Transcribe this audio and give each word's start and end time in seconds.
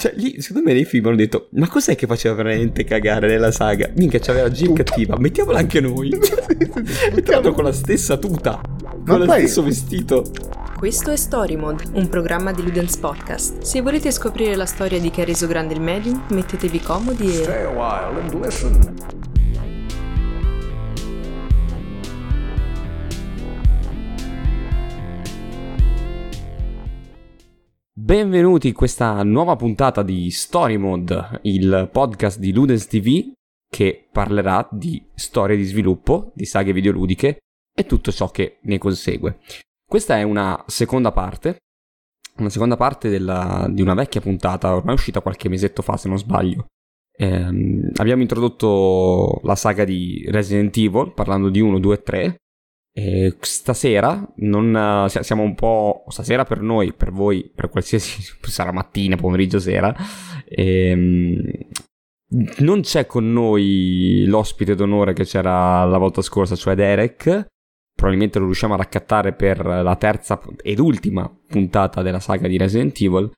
Cioè, 0.00 0.14
lì, 0.16 0.40
secondo 0.40 0.66
me 0.66 0.72
nei 0.72 0.86
film 0.86 1.08
hanno 1.08 1.16
detto, 1.16 1.48
ma 1.50 1.68
cos'è 1.68 1.94
che 1.94 2.06
faceva 2.06 2.34
veramente 2.34 2.84
cagare 2.84 3.28
nella 3.28 3.50
saga? 3.52 3.90
Minchia, 3.96 4.18
c'aveva 4.18 4.44
la 4.44 4.50
Jill 4.50 4.72
cattiva, 4.72 5.18
mettiamola 5.18 5.58
anche 5.58 5.78
noi. 5.78 6.08
e 6.10 7.22
tra 7.22 7.34
l'altro 7.34 7.52
con 7.52 7.64
la 7.64 7.72
stessa 7.72 8.16
tuta, 8.16 8.62
con 9.04 9.18
lo 9.18 9.26
poi- 9.26 9.40
stesso 9.40 9.62
vestito. 9.62 10.24
Questo 10.74 11.10
è 11.10 11.16
Story 11.16 11.56
Mode, 11.56 11.84
un 11.92 12.08
programma 12.08 12.50
di 12.50 12.62
Ludens 12.62 12.96
Podcast. 12.96 13.60
Se 13.60 13.82
volete 13.82 14.10
scoprire 14.10 14.56
la 14.56 14.64
storia 14.64 14.98
di 14.98 15.10
chi 15.10 15.20
ha 15.20 15.24
reso 15.26 15.46
grande 15.46 15.74
il 15.74 15.82
medium, 15.82 16.24
mettetevi 16.30 16.80
comodi 16.80 17.28
e... 17.28 17.42
Stay 17.42 17.64
a 17.64 17.68
while 17.68 18.22
and 18.22 18.42
listen. 18.42 19.29
Benvenuti 28.10 28.66
in 28.66 28.74
questa 28.74 29.22
nuova 29.22 29.54
puntata 29.54 30.02
di 30.02 30.32
Story 30.32 30.76
Mode, 30.76 31.38
il 31.42 31.88
podcast 31.92 32.40
di 32.40 32.52
Ludens 32.52 32.88
TV 32.88 33.30
che 33.68 34.08
parlerà 34.10 34.68
di 34.72 35.00
storie 35.14 35.56
di 35.56 35.62
sviluppo, 35.62 36.32
di 36.34 36.44
saghe 36.44 36.72
videoludiche 36.72 37.38
e 37.72 37.86
tutto 37.86 38.10
ciò 38.10 38.28
che 38.32 38.58
ne 38.62 38.78
consegue. 38.78 39.38
Questa 39.88 40.18
è 40.18 40.24
una 40.24 40.60
seconda 40.66 41.12
parte, 41.12 41.58
una 42.38 42.48
seconda 42.48 42.76
parte 42.76 43.10
della- 43.10 43.68
di 43.70 43.80
una 43.80 43.94
vecchia 43.94 44.20
puntata, 44.20 44.74
ormai 44.74 44.94
uscita 44.94 45.20
qualche 45.20 45.48
mesetto 45.48 45.80
fa 45.80 45.96
se 45.96 46.08
non 46.08 46.18
sbaglio. 46.18 46.66
Ehm, 47.16 47.92
abbiamo 47.94 48.22
introdotto 48.22 49.38
la 49.44 49.54
saga 49.54 49.84
di 49.84 50.26
Resident 50.30 50.76
Evil 50.76 51.12
parlando 51.14 51.48
di 51.48 51.60
1, 51.60 51.78
2 51.78 51.94
e 51.94 52.02
3 52.02 52.36
e 53.02 53.36
stasera 53.40 54.26
non, 54.36 54.76
eh, 54.76 55.08
si- 55.08 55.22
siamo 55.22 55.42
un 55.42 55.54
po'. 55.54 56.04
Stasera 56.08 56.44
per 56.44 56.60
noi, 56.60 56.92
per 56.92 57.10
voi, 57.12 57.50
per 57.54 57.68
qualsiasi. 57.70 58.20
sarà 58.42 58.72
mattina, 58.72 59.16
pomeriggio, 59.16 59.58
sera. 59.58 59.94
ehm, 60.48 61.40
non 62.58 62.80
c'è 62.82 63.06
con 63.06 63.32
noi 63.32 64.24
l'ospite 64.26 64.74
d'onore 64.76 65.14
che 65.14 65.24
c'era 65.24 65.84
la 65.84 65.98
volta 65.98 66.22
scorsa, 66.22 66.54
cioè 66.56 66.74
Derek. 66.74 67.46
Probabilmente 67.92 68.38
lo 68.38 68.44
riusciamo 68.46 68.74
a 68.74 68.78
raccattare 68.78 69.32
per 69.34 69.64
la 69.64 69.96
terza 69.96 70.40
ed 70.62 70.78
ultima 70.78 71.30
puntata 71.48 72.02
della 72.02 72.20
saga 72.20 72.48
di 72.48 72.56
Resident 72.56 72.98
Evil. 73.00 73.30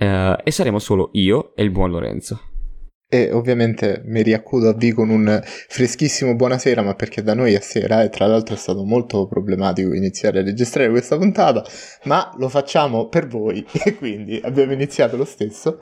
eh, 0.00 0.36
e 0.44 0.50
saremo 0.50 0.78
solo 0.78 1.10
io 1.12 1.54
e 1.56 1.62
il 1.64 1.70
buon 1.70 1.90
Lorenzo. 1.90 2.47
E 3.10 3.32
ovviamente 3.32 4.02
mi 4.04 4.22
riaccudo 4.22 4.68
a 4.68 4.74
V 4.74 4.92
con 4.92 5.08
un 5.08 5.40
freschissimo 5.42 6.34
buonasera, 6.34 6.82
ma 6.82 6.94
perché 6.94 7.22
da 7.22 7.32
noi 7.32 7.54
è 7.54 7.60
sera 7.60 8.02
e 8.02 8.10
tra 8.10 8.26
l'altro 8.26 8.54
è 8.54 8.58
stato 8.58 8.84
molto 8.84 9.26
problematico 9.26 9.94
iniziare 9.94 10.40
a 10.40 10.42
registrare 10.42 10.90
questa 10.90 11.16
puntata, 11.16 11.64
ma 12.04 12.30
lo 12.36 12.50
facciamo 12.50 13.08
per 13.08 13.26
voi 13.26 13.64
e 13.82 13.94
quindi 13.94 14.38
abbiamo 14.44 14.72
iniziato 14.72 15.16
lo 15.16 15.24
stesso. 15.24 15.80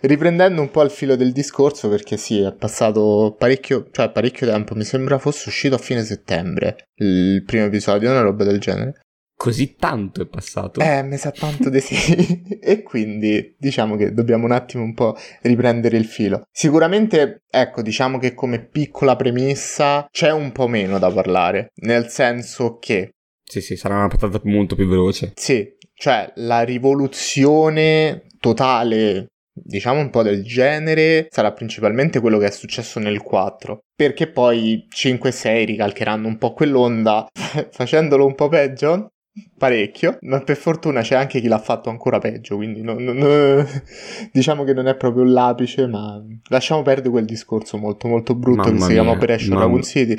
Riprendendo 0.00 0.62
un 0.62 0.70
po' 0.70 0.82
il 0.82 0.90
filo 0.90 1.14
del 1.14 1.32
discorso, 1.32 1.90
perché 1.90 2.16
sì, 2.16 2.40
è 2.40 2.54
passato 2.54 3.34
parecchio, 3.38 3.88
cioè 3.90 4.10
parecchio 4.10 4.46
tempo, 4.46 4.74
mi 4.74 4.84
sembra 4.84 5.18
fosse 5.18 5.50
uscito 5.50 5.74
a 5.74 5.78
fine 5.78 6.04
settembre 6.04 6.88
il 6.96 7.42
primo 7.44 7.66
episodio, 7.66 8.10
una 8.10 8.20
roba 8.20 8.44
del 8.44 8.60
genere. 8.60 9.05
Così 9.36 9.76
tanto 9.76 10.22
è 10.22 10.26
passato. 10.26 10.80
Eh, 10.80 11.02
mi 11.02 11.18
sa 11.18 11.30
tanto 11.30 11.68
di 11.68 11.80
sì. 11.80 11.94
e 12.60 12.82
quindi 12.82 13.54
diciamo 13.58 13.94
che 13.96 14.12
dobbiamo 14.14 14.46
un 14.46 14.52
attimo 14.52 14.82
un 14.82 14.94
po' 14.94 15.14
riprendere 15.42 15.96
il 15.98 16.06
filo. 16.06 16.44
Sicuramente, 16.50 17.42
ecco, 17.50 17.82
diciamo 17.82 18.18
che 18.18 18.32
come 18.34 18.64
piccola 18.66 19.14
premessa 19.14 20.06
c'è 20.10 20.32
un 20.32 20.52
po' 20.52 20.68
meno 20.68 20.98
da 20.98 21.10
parlare, 21.10 21.68
nel 21.82 22.08
senso 22.08 22.78
che 22.78 23.10
Sì, 23.44 23.60
sì, 23.60 23.76
sarà 23.76 23.96
una 23.96 24.08
patata 24.08 24.40
molto 24.44 24.74
più 24.74 24.88
veloce. 24.88 25.32
sì, 25.36 25.68
cioè 25.94 26.32
la 26.36 26.62
rivoluzione 26.62 28.26
totale, 28.40 29.26
diciamo 29.52 30.00
un 30.00 30.10
po' 30.10 30.22
del 30.22 30.44
genere, 30.44 31.26
sarà 31.30 31.52
principalmente 31.52 32.20
quello 32.20 32.38
che 32.38 32.46
è 32.46 32.50
successo 32.50 32.98
nel 33.00 33.20
4. 33.22 33.80
Perché 33.94 34.28
poi 34.30 34.86
5 34.88 35.28
e 35.28 35.32
6 35.32 35.64
ricalcheranno 35.66 36.26
un 36.26 36.38
po' 36.38 36.52
quell'onda, 36.52 37.26
facendolo 37.70 38.24
un 38.26 38.34
po' 38.34 38.48
peggio. 38.48 39.10
Parecchio, 39.58 40.18
ma 40.22 40.40
per 40.40 40.56
fortuna 40.56 41.02
c'è 41.02 41.14
anche 41.14 41.40
chi 41.40 41.48
l'ha 41.48 41.58
fatto 41.58 41.90
ancora 41.90 42.18
peggio, 42.18 42.56
quindi 42.56 42.80
non- 42.82 43.02
non- 43.02 43.66
diciamo 44.32 44.64
che 44.64 44.72
non 44.72 44.86
è 44.86 44.96
proprio 44.96 45.24
l'apice, 45.24 45.86
ma 45.86 46.22
lasciamo 46.48 46.82
perdere 46.82 47.10
quel 47.10 47.24
discorso 47.26 47.76
molto 47.76 48.08
molto 48.08 48.34
brutto 48.34 48.62
che 48.62 48.70
Mamma 48.70 48.86
si 48.86 48.92
chiama 48.92 49.10
Operation 49.10 49.48
mamma- 49.50 49.64
Raccoon 49.64 49.82
City. 49.82 50.16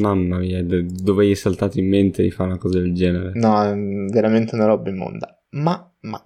Mamma 0.00 0.38
mia, 0.38 0.62
dove 0.64 1.26
gli 1.26 1.30
è 1.32 1.34
saltato 1.34 1.78
in 1.78 1.88
mente 1.88 2.22
di 2.22 2.30
fare 2.30 2.48
una 2.50 2.58
cosa 2.58 2.78
del 2.78 2.94
genere? 2.94 3.32
No, 3.34 4.08
veramente 4.10 4.54
una 4.54 4.66
roba 4.66 4.88
immonda. 4.90 5.38
Ma, 5.50 5.90
ma. 6.00 6.25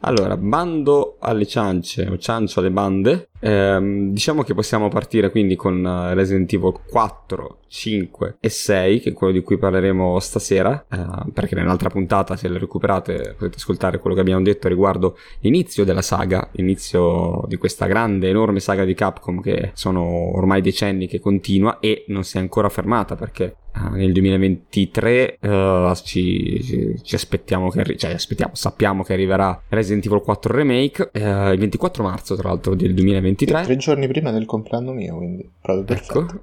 Allora, 0.00 0.36
bando 0.36 1.16
alle 1.20 1.46
ciance 1.46 2.06
o 2.06 2.18
ciancio 2.18 2.60
alle 2.60 2.70
bande. 2.70 3.28
Ehm, 3.40 4.12
diciamo 4.12 4.42
che 4.42 4.54
possiamo 4.54 4.88
partire 4.88 5.30
quindi 5.30 5.56
con 5.56 5.84
eh, 5.84 6.14
Resident 6.14 6.50
Evil 6.52 6.72
4, 6.88 7.58
5 7.68 8.36
e 8.40 8.48
6, 8.48 9.00
che 9.00 9.10
è 9.10 9.12
quello 9.12 9.32
di 9.32 9.42
cui 9.42 9.58
parleremo 9.58 10.18
stasera. 10.18 10.86
eh, 10.90 11.30
perché 11.32 11.54
nell'altra 11.54 11.90
puntata, 11.90 12.36
se 12.36 12.48
le 12.48 12.58
recuperate, 12.58 13.34
potete 13.36 13.56
ascoltare 13.56 13.98
quello 13.98 14.14
che 14.14 14.22
abbiamo 14.22 14.42
detto 14.42 14.68
riguardo 14.68 15.16
l'inizio 15.40 15.84
della 15.84 16.02
saga, 16.02 16.48
l'inizio 16.52 17.44
di 17.46 17.56
questa 17.56 17.86
grande, 17.86 18.28
enorme 18.28 18.60
saga 18.60 18.84
di 18.84 18.94
Capcom 18.94 19.40
che 19.40 19.70
sono 19.74 20.02
ormai 20.36 20.60
decenni 20.60 21.06
che 21.06 21.20
continua 21.20 21.78
e 21.80 22.04
non 22.08 22.24
si 22.24 22.38
è 22.38 22.40
ancora 22.40 22.68
fermata 22.68 23.16
perché 23.16 23.56
nel 23.92 24.12
2023 24.12 25.38
eh, 25.40 25.92
ci, 26.04 26.62
ci- 26.62 26.94
ci 27.02 27.14
aspettiamo 27.14 27.68
che 27.70 27.80
arri- 27.80 27.98
cioè 27.98 28.12
aspettiamo, 28.12 28.54
sappiamo 28.54 29.02
che 29.02 29.12
arriverà 29.12 29.60
Resident 29.68 30.04
Evil 30.06 30.20
4 30.22 30.52
Remake 30.54 31.10
eh, 31.12 31.52
il 31.52 31.58
24 31.58 32.02
marzo 32.02 32.36
tra 32.36 32.48
l'altro 32.48 32.74
del 32.74 32.94
2023 32.94 33.62
Tre 33.62 33.76
giorni 33.76 34.06
prima 34.08 34.30
del 34.30 34.46
compleanno 34.46 34.92
mio, 34.92 35.16
quindi 35.16 35.48
proprio 35.60 35.84
perfetto. 35.84 36.20
ecco 36.20 36.42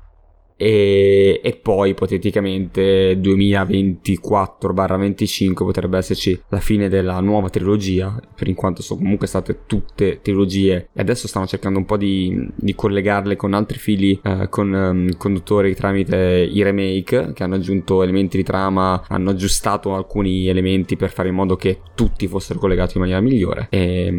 e, 0.56 1.42
e 1.44 1.56
poi 1.56 1.90
ipoteticamente 1.92 3.20
2024-25 3.20 5.54
potrebbe 5.54 5.98
esserci 5.98 6.40
la 6.50 6.60
fine 6.60 6.90
della 6.90 7.20
nuova 7.20 7.50
trilogia 7.50 8.20
per 8.36 8.48
in 8.48 8.56
quanto 8.56 8.82
sono 8.82 9.00
comunque 9.00 9.28
state 9.28 9.62
tutte 9.66 10.20
trilogie 10.22 10.90
e 10.94 11.02
adesso 11.02 11.28
stanno 11.28 11.48
cercando 11.48 11.80
un 11.80 11.86
po' 11.86 11.98
di, 11.98 12.48
di 12.56 12.76
collegarle 12.76 13.36
con 13.36 13.54
altri 13.54 13.78
fili 13.78 14.20
eh, 14.24 14.48
con 14.50 14.74
ehm, 14.74 15.18
conduttori 15.18 15.76
tramite 15.76 16.48
i 16.50 16.64
remake 16.64 17.34
che 17.34 17.44
hanno 17.44 17.56
aggiunto 17.56 18.04
elementi 18.04 18.38
di 18.38 18.44
trama 18.44 19.04
hanno 19.08 19.32
aggiustato 19.32 19.96
alcuni 19.96 20.48
elementi 20.48 20.96
per 20.96 21.12
fare 21.12 21.30
in 21.30 21.36
modo 21.36 21.56
che 21.56 21.80
tutti 21.96 22.28
fossero 22.28 22.60
collegati 22.60 22.94
in 22.96 23.02
maniera 23.02 23.22
migliore. 23.22 23.68
E, 23.70 24.12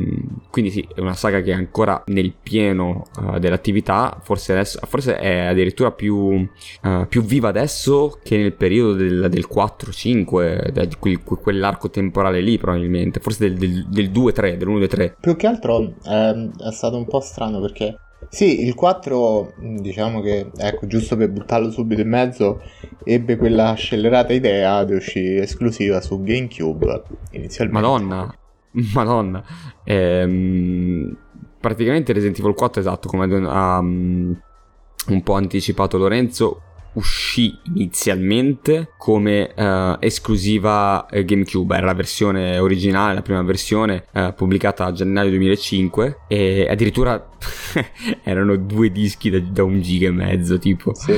quindi 0.50 0.70
sì 0.70 0.86
è 0.94 1.00
una 1.00 1.14
saga 1.14 1.40
che 1.40 1.50
è 1.50 1.54
ancora 1.54 2.02
nel 2.06 2.32
pieno 2.40 3.04
eh, 3.18 3.38
dell'attività 3.38 4.20
forse 4.22 4.52
adesso 4.52 4.78
forse 4.86 5.16
è 5.16 5.38
addirittura 5.38 5.90
più, 5.90 6.23
eh, 6.32 7.06
più 7.08 7.22
viva 7.22 7.48
adesso 7.48 8.18
che 8.22 8.36
nel 8.36 8.54
periodo 8.54 8.94
del, 8.94 9.28
del 9.30 9.46
4-5 9.52 10.68
de- 10.70 10.86
di 10.86 10.96
quel- 10.98 11.22
quell'arco 11.22 11.90
temporale 11.90 12.40
lì 12.40 12.58
probabilmente 12.58 13.20
forse 13.20 13.48
del, 13.48 13.58
del, 13.58 13.86
del 13.88 14.10
2-3 14.10 14.56
dell'1-2-3 14.56 15.12
Più 15.20 15.36
che 15.36 15.46
altro 15.46 15.94
ehm, 16.04 16.52
è 16.56 16.72
stato 16.72 16.96
un 16.96 17.06
po' 17.06 17.20
strano 17.20 17.60
perché 17.60 17.98
sì, 18.28 18.64
il 18.64 18.74
4, 18.74 19.54
mh, 19.56 19.76
diciamo 19.76 20.20
che, 20.20 20.50
ecco, 20.56 20.86
giusto 20.86 21.16
per 21.16 21.30
buttarlo 21.30 21.70
subito 21.70 22.00
in 22.00 22.08
mezzo, 22.08 22.62
ebbe 23.04 23.36
quella 23.36 23.74
scellerata 23.74 24.32
idea 24.32 24.84
di 24.84 24.94
uscire 24.94 25.42
esclusiva 25.42 26.00
su 26.00 26.22
GameCube 26.22 27.02
inizialmente. 27.32 27.80
Madonna, 27.80 28.34
Madonna. 28.94 29.44
Ehm, 29.84 31.16
praticamente 31.60 32.12
Resident 32.12 32.38
Evil 32.38 32.54
4, 32.54 32.80
esatto, 32.80 33.08
come 33.08 33.24
ha 33.46 33.80
mm, 33.80 34.32
un 35.08 35.22
po' 35.22 35.34
anticipato 35.34 35.98
Lorenzo, 35.98 36.60
uscì 36.94 37.56
inizialmente 37.74 38.90
come 38.96 39.52
eh, 39.52 39.96
esclusiva 40.00 41.06
eh, 41.06 41.24
GameCube, 41.24 41.76
era 41.76 41.86
la 41.86 41.94
versione 41.94 42.58
originale, 42.58 43.14
la 43.14 43.22
prima 43.22 43.42
versione 43.42 44.04
eh, 44.12 44.32
pubblicata 44.36 44.84
a 44.84 44.92
gennaio 44.92 45.30
2005 45.30 46.18
e 46.28 46.66
addirittura 46.68 47.30
erano 48.22 48.56
due 48.56 48.90
dischi 48.90 49.30
da, 49.30 49.40
da 49.40 49.64
un 49.64 49.80
giga 49.80 50.08
e 50.08 50.12
mezzo 50.12 50.58
tipo. 50.58 50.94
Sì, 50.94 51.12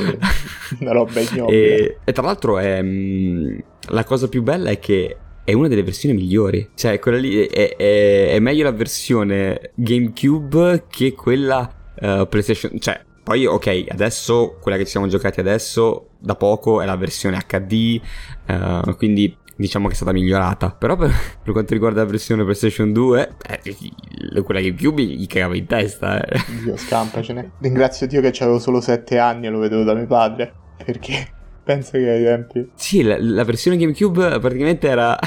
una 0.81 0.93
roba 0.93 1.21
ignobile. 1.21 1.77
E, 1.79 1.99
e 2.05 2.13
tra 2.13 2.23
l'altro 2.25 2.59
è, 2.59 2.81
mm, 2.83 3.59
la 3.91 4.05
cosa 4.05 4.29
più 4.29 4.43
bella 4.43 4.71
è 4.71 4.79
che 4.79 5.17
è 5.45 5.53
una 5.53 5.69
delle 5.69 5.83
versioni 5.85 6.17
migliori. 6.17 6.71
Cioè, 6.75 6.99
quella 6.99 7.19
lì 7.19 7.47
è, 7.47 7.77
è- 7.77 8.31
è 8.33 8.39
meglio 8.41 8.65
la 8.65 8.73
versione 8.73 9.73
GameCube 9.75 10.87
che 10.91 11.13
quella 11.13 11.93
eh, 12.01 12.27
PlayStation. 12.29 12.81
Cioè, 12.81 13.05
poi 13.27 13.45
ok, 13.45 13.87
adesso 13.89 14.57
quella 14.61 14.77
che 14.77 14.85
ci 14.85 14.93
siamo 14.93 15.09
giocati 15.09 15.41
adesso 15.41 16.11
da 16.17 16.37
poco 16.37 16.81
è 16.81 16.87
la 16.87 16.95
versione 16.95 17.43
HD. 17.45 18.01
eh, 18.47 18.95
quindi 18.97 19.37
diciamo 19.57 19.89
che 19.89 19.95
è 19.95 19.97
stata 19.97 20.13
migliorata. 20.13 20.71
Però 20.71 20.95
per, 20.95 21.11
per 21.43 21.53
quanto 21.53 21.73
riguarda 21.73 22.03
la 22.05 22.09
versione 22.09 22.45
PlayStation 22.45 22.93
2, 22.93 23.37
eh, 23.49 24.43
quella 24.45 24.61
GameCube 24.61 25.03
gli 25.03 25.27
cagava 25.27 25.57
in 25.57 25.67
testa. 25.67 26.23
eh. 26.23 26.41
Dio, 26.63 26.77
scampacene. 26.77 27.51
Ringrazio 27.59 28.07
Dio 28.07 28.21
che 28.21 28.29
avevo 28.39 28.61
solo 28.61 28.81
7 28.81 29.19
anni 29.19 29.49
e 29.49 29.51
lo 29.51 29.59
vedevo 29.59 29.83
da 29.83 29.95
mio 29.95 30.07
padre. 30.07 30.55
Perché 30.85 31.27
Penso 31.67 31.99
che 31.99 32.09
ai 32.09 32.23
tempi. 32.23 32.71
Sì, 32.77 33.03
la, 33.03 33.17
la 33.19 33.43
versione 33.43 33.77
GameCube 33.77 34.39
praticamente 34.39 34.87
era, 34.87 35.19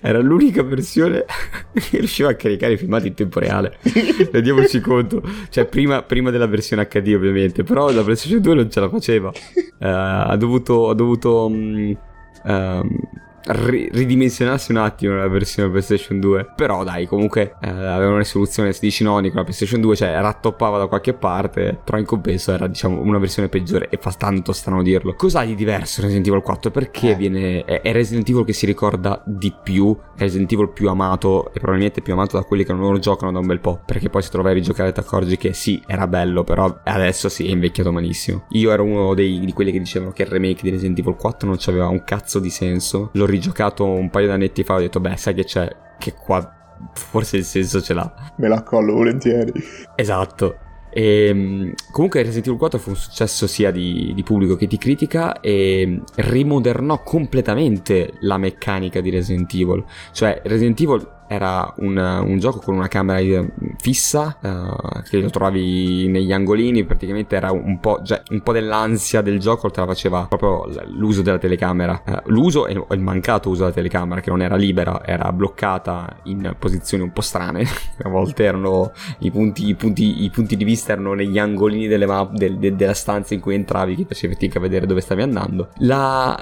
era 0.00 0.20
l'unica 0.20 0.62
versione 0.62 1.24
che 1.74 1.98
riusciva 1.98 2.28
a 2.28 2.36
caricare 2.36 2.74
i 2.74 2.76
filmati 2.76 3.08
in 3.08 3.14
tempo 3.14 3.40
reale. 3.40 3.78
Rendiamoci 4.30 4.78
conto. 4.78 5.20
Cioè, 5.48 5.64
prima, 5.64 6.04
prima, 6.04 6.30
della 6.30 6.46
versione 6.46 6.86
HD, 6.86 7.14
ovviamente. 7.16 7.64
Però 7.64 7.90
la 7.90 8.04
PlayStation 8.04 8.40
2 8.40 8.54
non 8.54 8.70
ce 8.70 8.78
la 8.78 8.88
faceva. 8.88 9.30
Uh, 9.30 9.64
ha 9.80 10.36
dovuto. 10.36 10.88
Ha 10.88 10.94
dovuto 10.94 11.46
um, 11.46 11.98
um, 12.44 12.98
ri- 13.44 13.88
ridimensionarsi 13.92 14.70
un 14.70 14.78
attimo 14.78 15.16
la 15.16 15.28
versione 15.28 15.70
PlayStation 15.70 16.20
2. 16.20 16.52
Però 16.54 16.84
dai, 16.84 17.06
comunque 17.06 17.56
eh, 17.60 17.68
aveva 17.68 18.08
una 18.08 18.18
risoluzione 18.18 18.72
16 18.72 19.04
noni 19.04 19.28
con 19.28 19.38
la 19.38 19.44
PlayStation 19.44 19.80
2, 19.80 19.96
cioè 19.96 20.20
rattoppava 20.20 20.78
da 20.78 20.86
qualche 20.86 21.14
parte, 21.14 21.78
però 21.82 21.98
in 21.98 22.04
compenso 22.04 22.52
era 22.52 22.66
diciamo 22.66 23.00
una 23.00 23.18
versione 23.18 23.48
peggiore 23.48 23.88
e 23.88 23.98
fa 24.00 24.12
tanto 24.12 24.52
strano 24.52 24.82
dirlo. 24.82 25.14
Cos'ha 25.14 25.44
di 25.44 25.54
diverso 25.54 26.02
Resident 26.02 26.26
Evil 26.26 26.42
4? 26.42 26.70
Perché 26.70 27.10
eh. 27.10 27.14
viene 27.14 27.64
è, 27.64 27.80
è 27.80 27.92
Resident 27.92 28.28
Evil 28.28 28.44
che 28.44 28.52
si 28.52 28.66
ricorda 28.66 29.22
di 29.24 29.54
più, 29.62 29.96
è 30.16 30.20
Resident 30.20 30.52
Evil 30.52 30.70
più 30.70 30.88
amato 30.88 31.48
e 31.52 31.58
probabilmente 31.58 32.02
più 32.02 32.12
amato 32.12 32.36
da 32.36 32.44
quelli 32.44 32.64
che 32.64 32.72
non 32.72 32.92
lo 32.92 32.98
giocano 32.98 33.32
da 33.32 33.38
un 33.38 33.46
bel 33.46 33.60
po', 33.60 33.80
perché 33.84 34.08
poi 34.08 34.22
se 34.22 34.30
trovi 34.30 34.48
a 34.50 34.52
rigiocare 34.52 34.92
ti 34.92 35.00
accorgi 35.00 35.36
che 35.36 35.52
sì, 35.52 35.82
era 35.86 36.06
bello, 36.06 36.44
però 36.44 36.80
adesso 36.84 37.28
sì, 37.28 37.46
è 37.46 37.50
invecchiato 37.50 37.92
malissimo. 37.92 38.44
Io 38.50 38.70
ero 38.70 38.84
uno 38.84 39.14
dei, 39.14 39.40
di 39.40 39.52
quelli 39.52 39.72
che 39.72 39.78
dicevano 39.78 40.12
che 40.12 40.22
il 40.22 40.28
remake 40.28 40.62
di 40.62 40.70
Resident 40.70 40.98
Evil 40.98 41.16
4 41.16 41.48
non 41.48 41.56
aveva 41.66 41.88
un 41.88 42.04
cazzo 42.04 42.38
di 42.38 42.50
senso. 42.50 43.10
L'ho 43.12 43.26
rigiocato 43.38 43.84
un 43.84 44.10
paio 44.10 44.26
di 44.26 44.32
annetti 44.32 44.64
fa, 44.64 44.74
ho 44.74 44.80
detto, 44.80 45.00
beh, 45.00 45.16
sai 45.16 45.34
che 45.34 45.44
c'è, 45.44 45.68
che 45.98 46.12
qua 46.14 46.52
forse 46.92 47.38
il 47.38 47.44
senso 47.44 47.80
ce 47.80 47.94
l'ha. 47.94 48.12
Me 48.36 48.48
la 48.48 48.62
collo 48.62 48.94
volentieri. 48.94 49.52
Esatto. 49.94 50.58
E, 50.90 51.26
ehm, 51.26 51.72
comunque 51.90 52.22
Resident 52.22 52.46
Evil 52.46 52.58
4 52.58 52.78
fu 52.78 52.90
un 52.90 52.96
successo 52.96 53.46
sia 53.46 53.70
di, 53.70 54.12
di, 54.14 54.22
pubblico 54.22 54.56
che 54.56 54.66
di 54.66 54.78
critica 54.78 55.40
e 55.40 56.00
rimodernò 56.16 57.02
completamente 57.02 58.14
la 58.20 58.38
meccanica 58.38 59.00
di 59.00 59.10
Resident 59.10 59.52
Evil. 59.54 59.84
Cioè 60.12 60.40
Resident 60.44 60.80
Evil 60.80 61.17
era 61.28 61.72
un, 61.76 61.96
un, 61.96 62.38
gioco 62.38 62.60
con 62.60 62.74
una 62.74 62.88
camera 62.88 63.44
fissa 63.78 64.38
uh, 64.40 65.02
che 65.02 65.20
lo 65.20 65.30
trovavi 65.30 66.08
negli 66.08 66.32
angolini 66.32 66.84
praticamente 66.84 67.36
era 67.36 67.52
un 67.52 67.78
po', 67.80 68.00
già, 68.02 68.22
un 68.30 68.40
po', 68.40 68.52
dell'ansia 68.52 69.20
del 69.20 69.38
gioco 69.38 69.70
te 69.70 69.80
la 69.80 69.86
faceva 69.86 70.26
proprio 70.28 70.66
l'uso 70.86 71.22
della 71.22 71.38
telecamera. 71.38 72.02
Uh, 72.04 72.30
l'uso 72.30 72.66
e 72.66 72.72
il 72.72 73.00
mancato 73.00 73.50
uso 73.50 73.62
della 73.62 73.74
telecamera 73.74 74.20
che 74.20 74.30
non 74.30 74.40
era 74.40 74.56
libera 74.56 75.04
era 75.04 75.30
bloccata 75.32 76.16
in 76.24 76.54
posizioni 76.58 77.02
un 77.02 77.12
po' 77.12 77.20
strane. 77.20 77.64
A 78.02 78.08
volte 78.08 78.44
erano 78.44 78.92
i 79.18 79.30
punti, 79.30 79.68
i 79.68 79.74
punti, 79.74 80.24
i 80.24 80.30
punti 80.30 80.56
di 80.56 80.64
vista 80.64 80.92
erano 80.92 81.12
negli 81.12 81.38
angolini 81.38 81.86
delle 81.88 82.06
map, 82.06 82.32
del, 82.32 82.56
de, 82.56 82.74
della 82.74 82.94
stanza 82.94 83.34
in 83.34 83.40
cui 83.40 83.54
entravi 83.54 83.96
che 83.96 84.04
facevi 84.06 84.34
fatica 84.34 84.58
a 84.58 84.62
vedere 84.62 84.86
dove 84.86 85.00
stavi 85.00 85.22
andando. 85.22 85.68
La, 85.78 86.40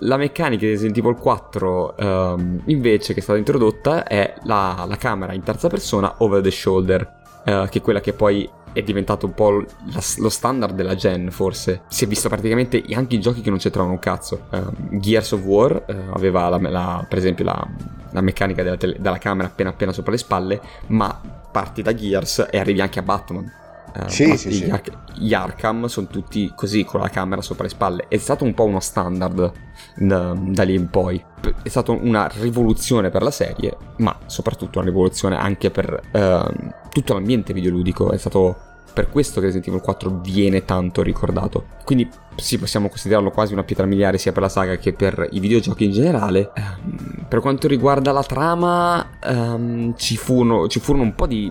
la 0.00 0.16
meccanica 0.16 0.64
di 0.64 0.72
Resident 0.72 0.98
Evil 0.98 1.16
4 1.16 1.94
um, 1.98 2.60
invece 2.66 3.14
che 3.14 3.20
è 3.20 3.22
stata 3.22 3.38
introdotta 3.38 4.04
è 4.04 4.19
la, 4.44 4.84
la 4.88 4.96
camera 4.96 5.32
in 5.32 5.42
terza 5.42 5.68
persona 5.68 6.14
over 6.18 6.42
the 6.42 6.50
shoulder, 6.50 7.12
uh, 7.44 7.68
che 7.68 7.78
è 7.78 7.80
quella 7.80 8.00
che 8.00 8.12
poi 8.12 8.48
è 8.72 8.82
diventato 8.82 9.26
un 9.26 9.34
po' 9.34 9.50
la, 9.50 10.00
lo 10.18 10.28
standard 10.28 10.74
della 10.74 10.94
gen, 10.94 11.30
forse. 11.30 11.82
Si 11.88 12.04
è 12.04 12.08
visto 12.08 12.28
praticamente 12.28 12.82
anche 12.92 13.16
i 13.16 13.20
giochi 13.20 13.40
che 13.40 13.50
non 13.50 13.58
c'entravano 13.58 13.94
un 13.94 13.98
cazzo. 13.98 14.46
Uh, 14.50 14.98
Gears 14.98 15.32
of 15.32 15.42
War 15.42 15.84
uh, 15.86 16.14
aveva, 16.14 16.48
la, 16.48 16.58
la, 16.58 17.06
per 17.08 17.18
esempio, 17.18 17.44
la, 17.44 17.68
la 18.10 18.20
meccanica 18.20 18.62
della, 18.62 18.76
tele, 18.76 18.96
della, 18.98 19.18
camera 19.18 19.48
appena 19.48 19.70
appena 19.70 19.92
sopra 19.92 20.12
le 20.12 20.18
spalle, 20.18 20.60
ma 20.88 21.20
parti 21.50 21.82
da 21.82 21.94
Gears 21.94 22.46
e 22.50 22.58
arrivi 22.58 22.80
anche 22.80 22.98
a 22.98 23.02
Batman. 23.02 23.58
Uh, 23.96 24.08
sì, 24.08 24.36
sì, 24.36 24.50
gli, 24.50 24.70
Ar- 24.70 25.02
gli, 25.16 25.34
Arkham 25.34 25.86
sono 25.86 26.06
tutti 26.06 26.52
così 26.54 26.84
con 26.84 27.00
la 27.00 27.08
camera 27.08 27.42
sopra 27.42 27.64
le 27.64 27.70
spalle. 27.70 28.06
È 28.08 28.16
stato 28.18 28.44
un 28.44 28.54
po' 28.54 28.64
uno 28.64 28.80
standard 28.80 29.52
da, 29.96 30.34
da, 30.34 30.62
lì 30.62 30.74
in 30.74 30.88
poi. 30.88 31.22
È 31.62 31.68
stata 31.68 31.92
una 31.92 32.30
rivoluzione 32.40 33.10
per 33.10 33.22
la 33.22 33.30
serie, 33.30 33.76
ma 33.98 34.16
soprattutto 34.26 34.78
una 34.78 34.88
rivoluzione 34.88 35.36
anche 35.36 35.70
per 35.70 36.00
uh, 36.12 36.88
tutto 36.90 37.14
l'ambiente 37.14 37.52
videoludico. 37.52 38.12
È 38.12 38.16
stato 38.16 38.68
per 38.92 39.08
questo 39.08 39.40
che 39.40 39.46
Resident 39.46 39.68
Evil 39.68 39.80
4 39.80 40.20
viene 40.22 40.64
tanto 40.64 41.02
ricordato. 41.02 41.66
Quindi 41.84 42.08
sì, 42.36 42.58
possiamo 42.58 42.88
considerarlo 42.88 43.30
quasi 43.30 43.52
una 43.52 43.62
pietra 43.62 43.86
miliare 43.86 44.18
sia 44.18 44.32
per 44.32 44.42
la 44.42 44.48
saga 44.48 44.76
che 44.76 44.92
per 44.92 45.28
i 45.30 45.40
videogiochi 45.40 45.84
in 45.84 45.92
generale. 45.92 46.52
Um, 46.56 47.26
per 47.28 47.40
quanto 47.40 47.68
riguarda 47.68 48.12
la 48.12 48.22
trama, 48.22 49.08
um, 49.24 49.94
ci, 49.96 50.16
furono, 50.16 50.68
ci 50.68 50.80
furono 50.80 51.04
un 51.04 51.14
po' 51.14 51.26
di 51.26 51.50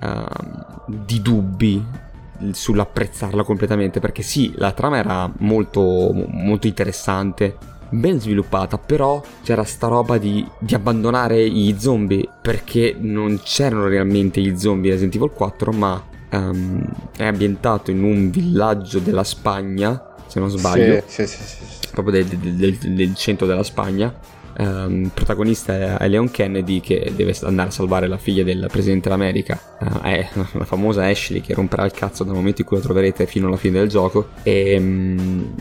uh, 0.00 0.84
di 0.86 1.20
dubbi 1.22 1.84
sull'apprezzarla 2.52 3.42
completamente 3.42 4.00
perché 4.00 4.22
sì, 4.22 4.52
la 4.56 4.72
trama 4.72 4.98
era 4.98 5.30
molto, 5.38 6.12
molto 6.12 6.66
interessante, 6.66 7.56
ben 7.88 8.20
sviluppata, 8.20 8.78
però 8.78 9.22
c'era 9.42 9.64
sta 9.64 9.86
roba 9.88 10.18
di, 10.18 10.46
di, 10.58 10.74
abbandonare 10.74 11.48
gli 11.48 11.74
zombie 11.78 12.28
perché 12.40 12.94
non 12.98 13.40
c'erano 13.42 13.86
realmente 13.86 14.40
gli 14.40 14.56
zombie 14.56 14.90
Resident 14.90 15.14
Evil 15.14 15.30
4, 15.30 15.72
ma 15.72 16.02
um, 16.32 16.84
è 17.16 17.24
ambientato 17.24 17.90
in 17.90 18.02
un 18.02 18.30
villaggio 18.30 18.98
della 18.98 19.24
Spagna, 19.24 20.14
se 20.26 20.40
non 20.40 20.50
sbaglio, 20.50 21.02
sì, 21.06 21.26
sì, 21.26 21.42
sì, 21.42 21.88
proprio 21.92 22.22
del, 22.22 22.38
del, 22.38 22.76
del 22.76 23.14
centro 23.14 23.46
della 23.46 23.62
Spagna 23.62 24.14
Um, 24.58 25.04
il 25.04 25.10
protagonista 25.12 25.98
è 25.98 26.08
Leon 26.08 26.30
Kennedy 26.30 26.80
che 26.80 27.12
deve 27.14 27.34
andare 27.42 27.68
a 27.68 27.72
salvare 27.72 28.06
la 28.06 28.16
figlia 28.16 28.42
del 28.42 28.68
presidente 28.70 29.08
dell'America. 29.08 29.60
Uh, 29.80 30.00
è 30.00 30.28
la 30.34 30.64
famosa 30.64 31.04
Ashley 31.04 31.40
che 31.40 31.54
romperà 31.54 31.84
il 31.84 31.92
cazzo 31.92 32.24
dal 32.24 32.34
momento 32.34 32.62
in 32.62 32.66
cui 32.66 32.76
la 32.76 32.82
troverete 32.82 33.26
fino 33.26 33.48
alla 33.48 33.56
fine 33.56 33.78
del 33.78 33.88
gioco. 33.88 34.28
E, 34.42 34.76
um, 34.78 35.54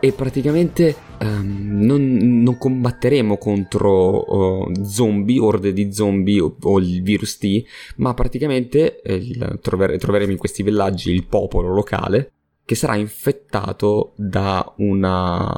e 0.00 0.12
praticamente 0.12 0.94
um, 1.20 1.78
non, 1.80 2.42
non, 2.42 2.58
combatteremo 2.58 3.38
contro 3.38 4.66
uh, 4.66 4.84
zombie, 4.84 5.40
orde 5.40 5.72
di 5.72 5.92
zombie 5.92 6.40
o, 6.40 6.56
o, 6.60 6.78
il 6.78 7.02
virus 7.02 7.38
T, 7.38 7.64
ma 7.96 8.12
praticamente 8.12 9.00
eh, 9.00 9.58
trover- 9.62 9.98
troveremo 9.98 10.32
in 10.32 10.38
questi 10.38 10.62
villaggi 10.62 11.10
il 11.10 11.24
popolo 11.24 11.72
locale 11.72 12.33
che 12.64 12.74
sarà 12.74 12.96
infettato 12.96 14.12
da 14.16 14.72
una, 14.78 15.52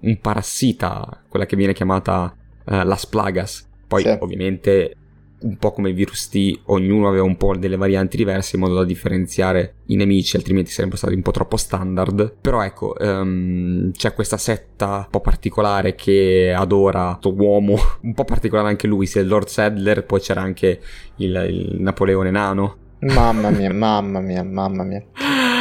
un 0.00 0.18
parassita, 0.20 1.22
quella 1.28 1.46
che 1.46 1.56
viene 1.56 1.72
chiamata 1.72 2.34
uh, 2.64 2.82
Las 2.84 3.06
Plagas. 3.06 3.68
Poi 3.86 4.02
sì. 4.02 4.16
ovviamente 4.20 4.96
un 5.42 5.56
po' 5.56 5.72
come 5.72 5.90
il 5.90 5.94
virus 5.94 6.28
T, 6.28 6.60
ognuno 6.66 7.08
aveva 7.08 7.24
un 7.24 7.36
po' 7.36 7.56
delle 7.56 7.76
varianti 7.76 8.16
diverse 8.16 8.56
in 8.56 8.62
modo 8.62 8.74
da 8.74 8.84
differenziare 8.84 9.74
i 9.86 9.96
nemici, 9.96 10.36
altrimenti 10.36 10.70
sarebbero 10.70 10.98
stati 10.98 11.14
un 11.14 11.22
po' 11.22 11.30
troppo 11.30 11.56
standard. 11.56 12.36
Però 12.40 12.62
ecco, 12.62 12.94
um, 12.98 13.90
c'è 13.92 14.14
questa 14.14 14.36
setta 14.36 14.96
un 14.98 15.06
po' 15.10 15.20
particolare 15.20 15.94
che 15.94 16.54
adora 16.56 17.18
questo 17.20 17.42
uomo, 17.42 17.76
un 18.02 18.14
po' 18.14 18.24
particolare 18.24 18.68
anche 18.68 18.86
lui, 18.86 19.06
sia 19.06 19.20
il 19.20 19.28
Lord 19.28 19.48
Sadler, 19.48 20.04
poi 20.04 20.20
c'era 20.20 20.40
anche 20.40 20.80
il, 21.16 21.46
il 21.48 21.80
Napoleone 21.80 22.30
Nano. 22.30 22.76
Mamma 23.00 23.50
mia, 23.50 23.72
mamma 23.72 24.20
mia, 24.20 24.44
mamma 24.44 24.84
mia. 24.84 25.04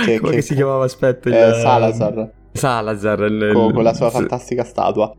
Che, 0.06 0.20
Come 0.20 0.36
che, 0.36 0.42
si 0.42 0.56
chiamava? 0.56 0.86
Aspetta. 0.86 1.30
Il... 1.30 1.36
Eh, 1.36 1.54
Salazar. 1.62 2.32
Salazar. 2.52 3.20
Il, 3.22 3.52
con, 3.54 3.74
con, 3.74 3.84
la 3.84 3.94
sua 3.94 4.10
fantastica 4.10 4.64
statua. 4.64 5.14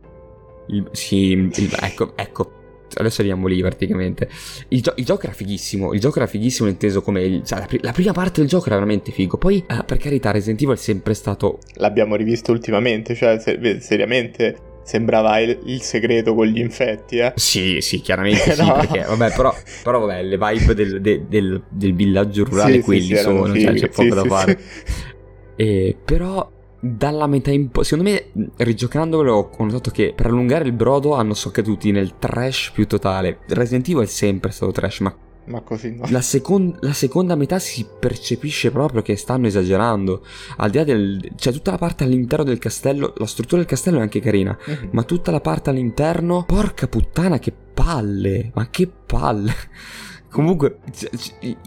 Il, 0.67 0.89
sì, 0.91 1.49
ecco, 1.81 2.13
ecco. 2.15 2.51
Adesso 2.95 3.21
andiamo 3.21 3.47
lì 3.47 3.59
praticamente. 3.61 4.29
Il, 4.69 4.81
gio- 4.81 4.93
il, 4.97 5.05
gioco 5.05 5.23
era 5.23 5.33
fighissimo. 5.33 5.93
Il 5.93 5.99
gioco 5.99 6.17
era 6.17 6.27
fighissimo 6.27 6.69
inteso 6.69 7.01
come. 7.01 7.41
Cioè, 7.43 7.59
la, 7.59 7.67
la, 7.81 7.91
prima 7.91 8.11
parte 8.11 8.41
del 8.41 8.49
gioco 8.49 8.65
era 8.67 8.75
veramente 8.75 9.11
figo. 9.11 9.37
Poi, 9.37 9.63
eh, 9.67 9.83
per 9.83 9.97
carità, 9.97 10.31
Resident 10.31 10.61
Evil 10.61 10.75
è 10.75 10.79
sempre 10.79 11.13
stato. 11.13 11.59
L'abbiamo 11.75 12.15
rivisto 12.15 12.51
ultimamente. 12.51 13.15
Cioè, 13.15 13.39
se, 13.39 13.79
seriamente 13.79 14.71
sembrava 14.83 15.39
il, 15.39 15.59
il, 15.65 15.81
segreto 15.81 16.35
con 16.35 16.45
gli 16.45 16.59
infetti, 16.59 17.17
eh? 17.17 17.33
Sì, 17.35 17.79
sì, 17.81 18.01
chiaramente 18.01 18.55
no. 18.61 18.65
sì, 18.65 18.87
perché, 18.87 19.05
vabbè, 19.07 19.35
però, 19.35 19.55
però 19.83 19.99
vabbè, 19.99 20.23
le 20.23 20.37
vibe 20.37 20.73
del, 20.73 21.01
de, 21.01 21.25
del, 21.27 21.63
del 21.69 21.93
villaggio 21.93 22.43
rurale 22.43 22.73
sì, 22.73 22.81
quelli 22.81 23.01
sì, 23.01 23.15
sono, 23.17 23.45
cioè 23.55 23.73
c'è 23.73 23.89
poco 23.89 24.15
da 24.15 24.23
fare. 24.25 24.59
E, 25.55 25.95
però 26.03 26.49
dalla 26.79 27.27
metà 27.27 27.51
in 27.51 27.69
poi, 27.69 27.85
secondo 27.85 28.09
me, 28.09 28.49
rigiocandolo 28.57 29.51
ho 29.57 29.63
notato 29.63 29.89
che 29.89 30.13
per 30.13 30.25
allungare 30.25 30.65
il 30.65 30.73
brodo 30.73 31.13
hanno 31.13 31.33
soccaduti 31.33 31.91
nel 31.91 32.17
trash 32.19 32.71
più 32.73 32.85
totale. 32.87 33.39
Resident 33.47 33.87
Evil 33.87 34.03
è 34.03 34.07
sempre 34.07 34.51
stato 34.51 34.71
trash, 34.73 34.99
ma 34.99 35.15
ma 35.45 35.61
così 35.61 35.95
no. 35.95 36.05
La, 36.09 36.21
second- 36.21 36.77
la, 36.81 36.93
seconda 36.93 37.35
metà 37.35 37.59
si 37.59 37.85
percepisce 37.99 38.71
proprio 38.71 39.01
che 39.01 39.15
stanno 39.15 39.47
esagerando. 39.47 40.25
Al 40.57 40.69
di 40.69 40.77
là 40.77 40.83
del. 40.83 41.19
C'è 41.21 41.35
cioè 41.35 41.53
tutta 41.53 41.71
la 41.71 41.77
parte 41.77 42.03
all'interno 42.03 42.45
del 42.45 42.59
castello. 42.59 43.13
La 43.17 43.25
struttura 43.25 43.57
del 43.57 43.69
castello 43.69 43.99
è 43.99 44.01
anche 44.01 44.19
carina. 44.19 44.57
Mm-hmm. 44.69 44.89
Ma 44.91 45.03
tutta 45.03 45.31
la 45.31 45.41
parte 45.41 45.69
all'interno. 45.69 46.43
Porca 46.45 46.87
puttana, 46.87 47.39
che 47.39 47.53
palle! 47.73 48.51
Ma 48.53 48.69
che 48.69 48.87
palle! 48.87 49.53
Comunque, 50.33 50.79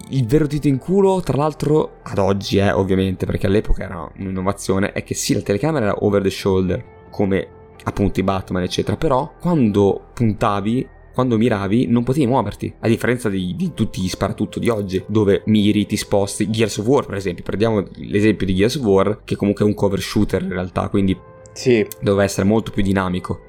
il 0.09 0.27
vero 0.27 0.49
dito 0.49 0.67
in 0.67 0.79
culo, 0.79 1.21
tra 1.21 1.37
l'altro, 1.37 1.99
ad 2.03 2.19
oggi, 2.19 2.59
eh, 2.59 2.73
ovviamente, 2.73 3.25
perché 3.25 3.47
all'epoca 3.47 3.85
era 3.85 4.11
un'innovazione, 4.17 4.91
è 4.91 5.05
che 5.05 5.15
sì, 5.15 5.35
la 5.35 5.41
telecamera 5.41 5.87
era 5.87 5.95
over 6.01 6.21
the 6.21 6.31
shoulder, 6.31 6.85
come 7.11 7.47
appunto 7.85 8.19
i 8.19 8.25
Batman, 8.25 8.65
eccetera. 8.65 8.97
Però, 8.97 9.35
quando 9.39 10.09
puntavi, 10.13 10.89
quando 11.17 11.39
miravi 11.39 11.87
non 11.87 12.05
potevi 12.05 12.27
muoverti, 12.27 12.75
a 12.81 12.89
differenza 12.89 13.31
di, 13.31 13.55
di, 13.57 13.73
tutti 13.73 14.03
gli 14.03 14.09
sparatutto 14.09 14.59
di 14.59 14.69
oggi, 14.69 15.03
dove 15.07 15.41
miri, 15.47 15.87
ti 15.87 15.97
sposti. 15.97 16.51
Gears 16.51 16.77
of 16.77 16.87
War, 16.87 17.07
per 17.07 17.15
esempio, 17.15 17.43
prendiamo 17.43 17.87
l'esempio 17.95 18.45
di 18.45 18.55
Gears 18.55 18.75
of 18.75 18.83
War, 18.83 19.21
che 19.25 19.35
comunque 19.35 19.65
è 19.65 19.67
un 19.67 19.73
cover 19.73 19.99
shooter 19.99 20.43
in 20.43 20.51
realtà, 20.51 20.91
quindi 20.91 21.19
Sì, 21.55 21.87
doveva 22.03 22.25
essere 22.25 22.47
molto 22.47 22.71
più 22.71 22.83
dinamico. 22.83 23.41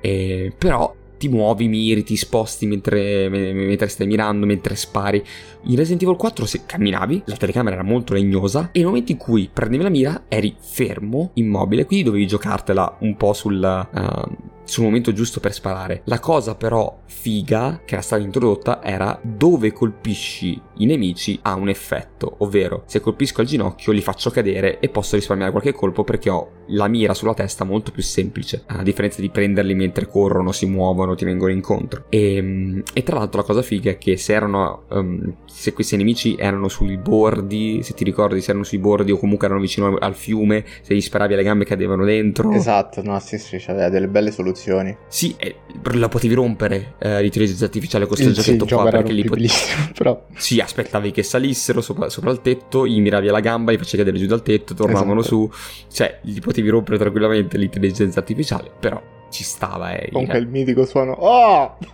E, 0.00 0.52
però 0.56 0.94
ti 1.18 1.26
muovi, 1.28 1.66
miri, 1.66 2.04
ti 2.04 2.16
sposti 2.16 2.64
mentre, 2.64 3.28
me- 3.28 3.52
mentre 3.52 3.88
stai 3.88 4.06
mirando, 4.06 4.46
mentre 4.46 4.76
spari. 4.76 5.20
In 5.62 5.74
Resident 5.74 6.02
Evil 6.02 6.14
4 6.14 6.46
se 6.46 6.62
camminavi, 6.64 7.22
la 7.24 7.36
telecamera 7.36 7.74
era 7.74 7.84
molto 7.84 8.14
legnosa 8.14 8.68
e 8.70 8.78
nel 8.78 8.86
momento 8.86 9.10
in 9.10 9.18
cui 9.18 9.50
prendevi 9.52 9.82
la 9.82 9.90
mira 9.90 10.24
eri 10.28 10.54
fermo, 10.56 11.32
immobile, 11.34 11.86
quindi 11.86 12.04
dovevi 12.04 12.28
giocartela 12.28 12.98
un 13.00 13.16
po' 13.16 13.32
sul, 13.32 13.88
uh, 13.92 14.54
sul 14.66 14.84
momento 14.84 15.12
giusto 15.12 15.40
per 15.40 15.52
sparare. 15.52 16.02
La 16.04 16.20
cosa 16.20 16.54
però 16.54 17.00
figa 17.06 17.80
che 17.84 17.94
era 17.94 18.02
stata 18.02 18.22
introdotta 18.22 18.82
era 18.82 19.18
dove 19.22 19.72
colpisci 19.72 20.60
i 20.78 20.86
nemici 20.86 21.38
ha 21.42 21.54
un 21.54 21.68
effetto, 21.68 22.36
ovvero 22.38 22.82
se 22.86 23.00
colpisco 23.00 23.40
al 23.40 23.46
ginocchio 23.46 23.92
li 23.92 24.02
faccio 24.02 24.30
cadere 24.30 24.78
e 24.80 24.88
posso 24.88 25.16
risparmiare 25.16 25.52
qualche 25.52 25.72
colpo 25.72 26.04
perché 26.04 26.28
ho 26.30 26.50
la 26.68 26.88
mira 26.88 27.14
sulla 27.14 27.34
testa 27.34 27.64
molto 27.64 27.92
più 27.92 28.02
semplice, 28.02 28.64
a 28.66 28.82
differenza 28.82 29.20
di 29.20 29.30
prenderli 29.30 29.74
mentre 29.74 30.08
corrono, 30.08 30.52
si 30.52 30.66
muovono, 30.66 31.14
ti 31.14 31.24
vengono 31.24 31.52
incontro. 31.52 32.06
E, 32.08 32.82
e 32.92 33.02
tra 33.02 33.18
l'altro 33.18 33.40
la 33.40 33.46
cosa 33.46 33.62
figa 33.62 33.90
è 33.92 33.98
che 33.98 34.16
se 34.16 34.32
erano 34.34 34.82
um, 34.90 35.36
se 35.58 35.72
questi 35.72 35.96
nemici 35.96 36.36
erano 36.38 36.68
sui 36.68 36.98
bordi, 36.98 37.82
se 37.82 37.94
ti 37.94 38.04
ricordi, 38.04 38.42
se 38.42 38.50
erano 38.50 38.62
sui 38.62 38.76
bordi 38.76 39.10
o 39.10 39.16
comunque 39.16 39.46
erano 39.46 39.62
vicino 39.62 39.96
al 39.96 40.14
fiume, 40.14 40.62
se 40.82 40.94
gli 40.94 41.00
sparavi 41.00 41.32
alle 41.32 41.42
gambe 41.42 41.64
cadevano 41.64 42.04
dentro. 42.04 42.52
Esatto, 42.52 43.02
no, 43.02 43.18
sì, 43.20 43.38
sì, 43.38 43.56
c'aveva 43.56 43.88
delle 43.88 44.06
belle 44.06 44.30
soluzioni. 44.32 44.94
Sì, 45.08 45.34
eh, 45.38 45.56
la 45.94 46.08
potevi 46.08 46.34
rompere 46.34 46.96
eh, 46.98 47.22
l'intelligenza 47.22 47.64
artificiale 47.64 48.04
con 48.06 48.16
questo 48.16 48.34
sì, 48.34 48.42
giochetto 48.42 48.66
qua 48.66 48.90
perché 48.90 49.14
li 49.14 49.24
potevi... 49.24 49.48
però... 49.96 50.26
Sì, 50.36 50.60
aspettavi 50.60 51.10
che 51.10 51.22
salissero 51.22 51.80
sopra, 51.80 52.10
sopra, 52.10 52.30
il 52.32 52.42
tetto, 52.42 52.86
gli 52.86 53.00
miravi 53.00 53.28
alla 53.28 53.40
gamba, 53.40 53.70
li 53.70 53.78
facevi 53.78 54.04
cadere 54.04 54.18
giù 54.22 54.26
dal 54.26 54.42
tetto, 54.42 54.74
tornavano 54.74 55.20
esatto. 55.20 55.36
su, 55.36 55.50
cioè 55.90 56.18
li 56.24 56.38
potevi 56.38 56.68
rompere 56.68 56.98
tranquillamente 56.98 57.56
l'intelligenza 57.56 58.18
artificiale, 58.18 58.70
però 58.78 59.02
ci 59.30 59.42
stava, 59.42 59.96
eh. 59.96 60.10
Comunque 60.12 60.36
il 60.36 60.48
mitico 60.48 60.84
suono. 60.84 61.12
Oh! 61.12 61.78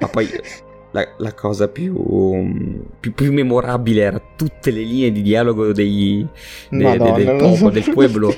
Ma 0.00 0.08
poi 0.08 0.28
la, 0.96 1.06
la 1.18 1.34
cosa 1.34 1.68
più, 1.68 1.94
più, 2.98 3.12
più, 3.12 3.32
memorabile 3.32 4.00
era 4.00 4.22
tutte 4.34 4.70
le 4.70 4.80
linee 4.80 5.12
di 5.12 5.20
dialogo 5.20 5.72
dei, 5.72 6.26
de, 6.70 6.82
Madonna, 6.82 7.16
de, 7.18 7.24
del 7.24 7.36
popolo, 7.36 7.70
del 7.70 7.90
pueblo. 7.92 8.34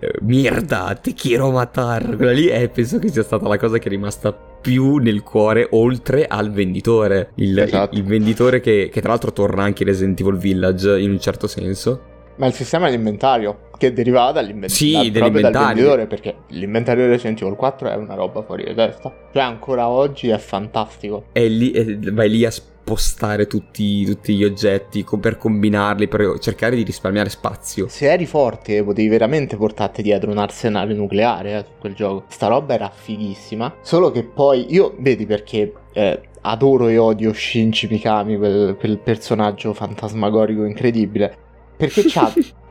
Eh, 0.00 0.14
Mierda, 0.20 0.96
te 1.00 1.12
quiero 1.14 1.50
matar. 1.50 2.14
Quella 2.14 2.30
lì 2.30 2.46
è, 2.46 2.68
penso 2.68 2.98
che 2.98 3.08
sia 3.08 3.24
stata 3.24 3.48
la 3.48 3.58
cosa 3.58 3.78
che 3.78 3.86
è 3.86 3.90
rimasta 3.90 4.32
più 4.32 4.98
nel 4.98 5.22
cuore, 5.22 5.66
oltre 5.70 6.26
al 6.26 6.52
venditore. 6.52 7.30
Il, 7.36 7.58
esatto. 7.58 7.94
il, 7.94 8.02
il 8.02 8.06
venditore 8.06 8.60
che, 8.60 8.90
che, 8.92 9.00
tra 9.00 9.10
l'altro 9.10 9.32
torna 9.32 9.64
anche 9.64 9.82
in 9.82 9.88
Resident 9.88 10.20
Evil 10.20 10.36
Village 10.36 11.00
in 11.00 11.10
un 11.10 11.18
certo 11.18 11.46
senso. 11.46 12.00
Ma 12.36 12.46
il 12.46 12.52
sistema 12.52 12.86
è 12.86 12.90
l'inventario, 12.90 13.67
che 13.78 13.92
derivava 13.92 14.32
dall'inventario. 14.32 14.76
Sì, 14.76 14.92
dal, 14.92 15.10
dall'inventario. 15.10 15.50
Dal 15.50 15.74
venditore, 15.74 16.06
perché 16.06 16.34
l'inventario 16.48 17.04
di 17.04 17.10
Resident 17.10 17.40
Evil 17.40 17.54
4 17.54 17.88
è 17.88 17.94
una 17.94 18.14
roba 18.14 18.42
fuori 18.42 18.64
di 18.64 18.74
testa. 18.74 19.14
Cioè, 19.32 19.42
ancora 19.42 19.88
oggi 19.88 20.28
è 20.28 20.38
fantastico. 20.38 21.26
E 21.32 21.48
lì, 21.48 21.70
e 21.70 21.98
vai 22.12 22.28
lì 22.28 22.44
a 22.44 22.50
spostare 22.50 23.46
tutti, 23.46 24.04
tutti 24.04 24.34
gli 24.34 24.44
oggetti 24.44 25.06
per 25.20 25.38
combinarli, 25.38 26.08
per 26.08 26.38
cercare 26.40 26.74
di 26.74 26.82
risparmiare 26.82 27.30
spazio. 27.30 27.86
Se 27.88 28.10
eri 28.10 28.26
forte, 28.26 28.82
potevi 28.82 29.08
veramente 29.08 29.56
portarti 29.56 30.02
dietro 30.02 30.30
un 30.30 30.38
arsenale 30.38 30.92
nucleare 30.92 31.58
eh, 31.58 31.64
su 31.64 31.70
quel 31.78 31.94
gioco. 31.94 32.24
Sta 32.28 32.48
roba 32.48 32.74
era 32.74 32.90
fighissima. 32.92 33.76
Solo 33.80 34.10
che 34.10 34.24
poi, 34.24 34.66
io, 34.68 34.94
vedi 34.98 35.24
perché... 35.24 35.72
Eh, 35.92 36.20
adoro 36.40 36.86
e 36.86 36.96
odio 36.96 37.32
Shinji 37.32 37.88
Mikami, 37.90 38.38
quel, 38.38 38.76
quel 38.78 38.98
personaggio 38.98 39.74
fantasmagorico 39.74 40.64
incredibile 40.64 41.36
perché 41.76 42.04
c'ha 42.06 42.32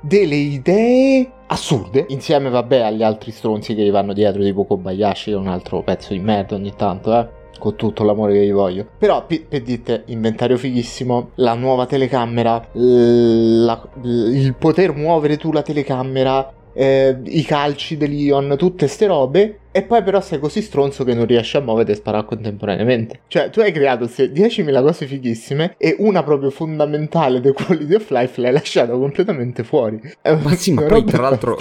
delle 0.00 0.34
idee 0.34 1.30
assurde 1.46 2.06
insieme 2.08 2.50
vabbè 2.50 2.80
agli 2.80 3.02
altri 3.02 3.30
stronzi 3.30 3.74
che 3.74 3.82
gli 3.82 3.90
vanno 3.90 4.12
dietro 4.12 4.42
tipo 4.42 4.64
Kobayashi 4.64 5.32
un 5.32 5.48
altro 5.48 5.82
pezzo 5.82 6.12
di 6.12 6.20
merda 6.20 6.54
ogni 6.54 6.74
tanto 6.76 7.18
eh 7.18 7.38
con 7.58 7.76
tutto 7.76 8.04
l'amore 8.04 8.32
che 8.34 8.46
gli 8.46 8.52
voglio. 8.52 8.86
Però 8.96 9.26
p- 9.26 9.44
per 9.44 9.62
dite, 9.62 10.04
inventario 10.06 10.56
fighissimo, 10.56 11.30
la 11.36 11.54
nuova 11.54 11.86
telecamera, 11.86 12.68
la, 12.72 13.88
il 14.02 14.54
poter 14.56 14.94
muovere 14.94 15.36
tu 15.36 15.52
la 15.52 15.62
telecamera, 15.62 16.52
eh, 16.78 17.18
i 17.24 17.42
calci 17.42 17.96
dell'Ion, 17.96 18.54
tutte 18.56 18.86
ste 18.86 19.06
robe. 19.06 19.58
E 19.72 19.82
poi 19.82 20.02
però 20.02 20.20
sei 20.20 20.38
così 20.38 20.62
stronzo 20.62 21.04
che 21.04 21.12
non 21.12 21.26
riesci 21.26 21.56
a 21.56 21.60
muovere 21.60 21.92
e 21.92 21.94
sparare 21.96 22.24
contemporaneamente. 22.24 23.20
Cioè, 23.26 23.50
tu 23.50 23.60
hai 23.60 23.72
creato 23.72 24.04
10.000 24.06 24.82
cose 24.82 25.06
fighissime 25.06 25.74
e 25.76 25.96
una 25.98 26.22
proprio 26.22 26.50
fondamentale 26.50 27.40
del 27.40 27.52
quality 27.52 27.94
of 27.94 28.08
life 28.10 28.40
l'hai 28.40 28.52
lasciata 28.52 28.92
completamente 28.92 29.64
fuori. 29.64 30.00
È 30.22 30.34
ma 30.34 30.54
sì, 30.54 30.72
ma 30.72 30.82
poi 30.82 31.04
tra 31.04 31.22
l'altro 31.22 31.58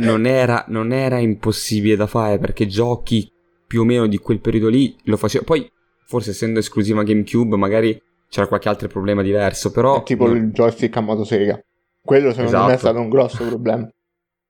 non 0.00 0.26
era, 0.26 0.64
non 0.68 0.92
era 0.92 1.18
impossibile 1.18 1.96
da 1.96 2.06
fare 2.06 2.38
perché 2.38 2.66
giochi 2.66 3.30
più 3.66 3.82
o 3.82 3.84
meno 3.84 4.06
di 4.06 4.18
quel 4.18 4.40
periodo 4.40 4.68
lì 4.68 4.94
lo 5.04 5.16
facevo. 5.16 5.44
Poi, 5.44 5.70
forse 6.06 6.30
essendo 6.30 6.58
esclusiva 6.58 7.02
GameCube, 7.02 7.56
magari 7.56 8.00
c'era 8.28 8.46
qualche 8.46 8.68
altro 8.68 8.88
problema 8.88 9.22
diverso, 9.22 9.70
però... 9.70 10.02
Tipo 10.02 10.28
il 10.28 10.50
joystick 10.50 10.96
a 10.96 11.00
motosega. 11.00 11.58
Quello 12.02 12.30
secondo 12.30 12.48
esatto. 12.48 12.64
me 12.66 12.72
è 12.72 12.74
esatto. 12.74 12.90
stato 12.90 13.02
un 13.02 13.08
grosso 13.08 13.44
problema. 13.46 13.88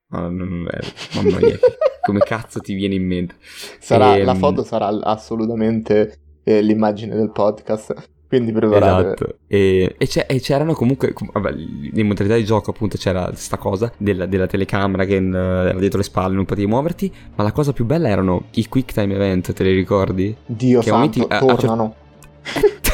No, 0.08 0.30
non 0.30 0.68
è... 0.70 0.78
Mamma 1.14 1.38
mia, 1.38 1.58
come 2.02 2.20
cazzo 2.20 2.61
ti 2.61 2.75
viene 2.75 2.94
in 2.94 3.06
mente? 3.06 3.37
Sarà, 3.80 4.16
e, 4.16 4.25
la 4.25 4.32
ehm, 4.32 4.38
foto 4.38 4.62
sarà 4.62 4.88
assolutamente 5.02 6.18
eh, 6.44 6.61
l'immagine 6.61 7.14
del 7.14 7.30
podcast. 7.30 8.11
Quindi 8.26 8.52
preparate. 8.52 9.06
Esatto. 9.06 9.38
E, 9.46 9.94
e, 9.96 10.25
e, 10.26 10.40
c'erano 10.40 10.73
comunque, 10.73 11.12
vabbè, 11.32 11.52
in 11.92 12.06
modalità 12.06 12.34
di 12.34 12.44
gioco 12.44 12.70
appunto 12.70 12.96
c'era 12.96 13.26
questa 13.26 13.58
cosa 13.58 13.92
della, 13.96 14.26
della 14.26 14.46
telecamera 14.46 15.04
che 15.04 15.18
uh, 15.18 15.34
era 15.34 15.78
dietro 15.78 15.99
le 15.99 16.04
spalle, 16.04 16.34
non 16.34 16.44
potevi 16.44 16.66
muoverti, 16.66 17.12
ma 17.37 17.44
la 17.44 17.52
cosa 17.52 17.73
più 17.73 17.84
bella 17.84 18.08
erano 18.08 18.46
i 18.52 18.66
quick 18.66 18.92
time 18.92 19.14
event, 19.14 19.52
te 19.52 19.62
li 19.62 19.73
ricordi? 19.73 20.34
Dio 20.46 20.80
che 20.80 20.88
santo, 20.88 21.20
momenti, 21.20 21.46
tornano. 21.46 21.94
A, 22.42 22.61
a, 22.61 22.92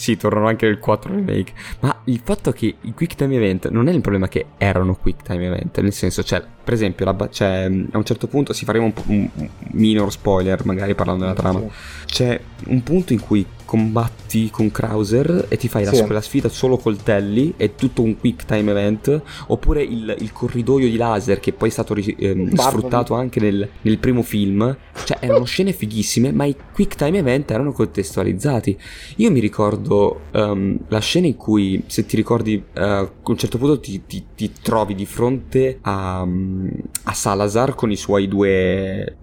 sì, 0.00 0.16
tornano 0.16 0.48
anche 0.48 0.64
nel 0.64 0.78
4 0.78 1.12
remake. 1.14 1.52
Ma 1.80 2.00
il 2.04 2.22
fatto 2.24 2.52
che 2.52 2.74
i 2.80 2.94
quick 2.94 3.16
time 3.16 3.36
event 3.36 3.68
non 3.68 3.86
è 3.86 3.92
il 3.92 4.00
problema 4.00 4.28
che 4.28 4.46
erano 4.56 4.96
quick 4.96 5.22
time 5.22 5.44
event, 5.44 5.78
nel 5.80 5.92
senso, 5.92 6.22
cioè, 6.22 6.42
per 6.64 6.72
esempio, 6.72 7.04
la, 7.04 7.28
cioè, 7.30 7.70
a 7.90 7.98
un 7.98 8.04
certo 8.04 8.26
punto 8.26 8.54
si 8.54 8.64
faremo 8.64 8.86
un, 8.86 8.92
un 9.04 9.48
minor 9.72 10.10
spoiler, 10.10 10.64
magari 10.64 10.94
parlando 10.94 11.24
della 11.24 11.36
trama. 11.36 11.62
C'è 12.06 12.40
un 12.68 12.82
punto 12.82 13.12
in 13.12 13.20
cui 13.20 13.44
combatti 13.70 14.50
con 14.50 14.72
Krauser 14.72 15.46
e 15.48 15.56
ti 15.56 15.68
fai 15.68 15.86
sì. 15.86 16.04
la, 16.08 16.20
sfida 16.20 16.48
solo 16.48 16.76
coltelli, 16.76 17.54
è 17.56 17.76
tutto 17.76 18.02
un 18.02 18.18
quick 18.18 18.44
time 18.44 18.68
event, 18.72 19.22
oppure 19.46 19.80
il, 19.80 20.12
il 20.18 20.32
corridoio 20.32 20.88
di 20.88 20.96
laser 20.96 21.38
che 21.38 21.52
poi 21.52 21.68
è 21.68 21.70
stato 21.70 21.94
ehm, 21.94 22.52
sfruttato 22.56 23.14
anche 23.14 23.38
nel, 23.38 23.68
nel, 23.82 23.98
primo 23.98 24.22
film, 24.22 24.76
cioè 25.04 25.18
erano 25.20 25.44
scene 25.50 25.72
fighissime, 25.72 26.32
ma 26.32 26.46
i 26.46 26.56
quick 26.72 26.96
time 26.96 27.18
event 27.18 27.48
erano 27.52 27.70
contestualizzati. 27.70 28.76
Io 29.18 29.30
mi 29.30 29.38
ricordo 29.38 30.22
um, 30.32 30.76
la 30.88 30.98
scena 30.98 31.28
in 31.28 31.36
cui, 31.36 31.84
se 31.86 32.04
ti 32.04 32.16
ricordi, 32.16 32.56
uh, 32.56 32.80
a 32.80 33.08
un 33.24 33.38
certo 33.38 33.56
punto 33.56 33.78
ti, 33.78 34.04
ti, 34.04 34.24
ti 34.34 34.50
trovi 34.60 34.96
di 34.96 35.06
fronte 35.06 35.78
a, 35.82 36.22
a 36.22 37.12
Salazar 37.12 37.76
con 37.76 37.92
i 37.92 37.96
suoi 37.96 38.26
due 38.26 39.16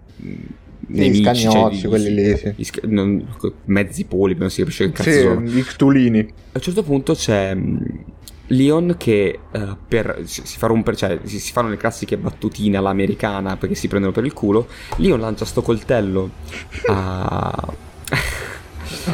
nemici, 0.88 1.24
cioè, 1.24 1.36
scagnozzi, 1.36 1.80
cioè, 1.80 1.90
quelli 1.90 2.14
lì, 2.14 2.38
sì. 2.38 2.64
Sc- 2.64 2.84
non, 2.84 3.26
mezzi 3.66 4.06
polipi, 4.06 4.40
non 4.40 4.50
si 4.50 4.62
capisce 4.62 4.86
che 4.86 4.92
cazzo 4.92 5.10
sì, 5.12 5.20
sono. 5.20 5.42
gli 5.42 5.64
ctulini. 5.64 6.20
A 6.20 6.24
un 6.54 6.62
certo 6.62 6.84
punto 6.84 7.14
c'è 7.14 7.54
mm, 7.56 7.78
Leon 8.48 8.96
che 8.98 9.40
uh, 9.52 9.76
per, 9.88 10.22
si, 10.24 10.58
fa 10.58 10.68
rompere, 10.68 10.96
cioè 10.96 11.20
si, 11.24 11.40
si, 11.40 11.52
fanno 11.52 11.70
le 11.70 11.78
classiche 11.78 12.18
battutine 12.18 12.78
all'americana 12.78 13.58
perché 13.58 13.76
si 13.76 13.88
prendono 13.88 14.14
per 14.14 14.26
il 14.26 14.34
culo. 14.34 14.68
Leon 14.98 15.20
lancia 15.20 15.46
sto 15.46 15.62
coltello 15.62 16.30
a 16.88 17.74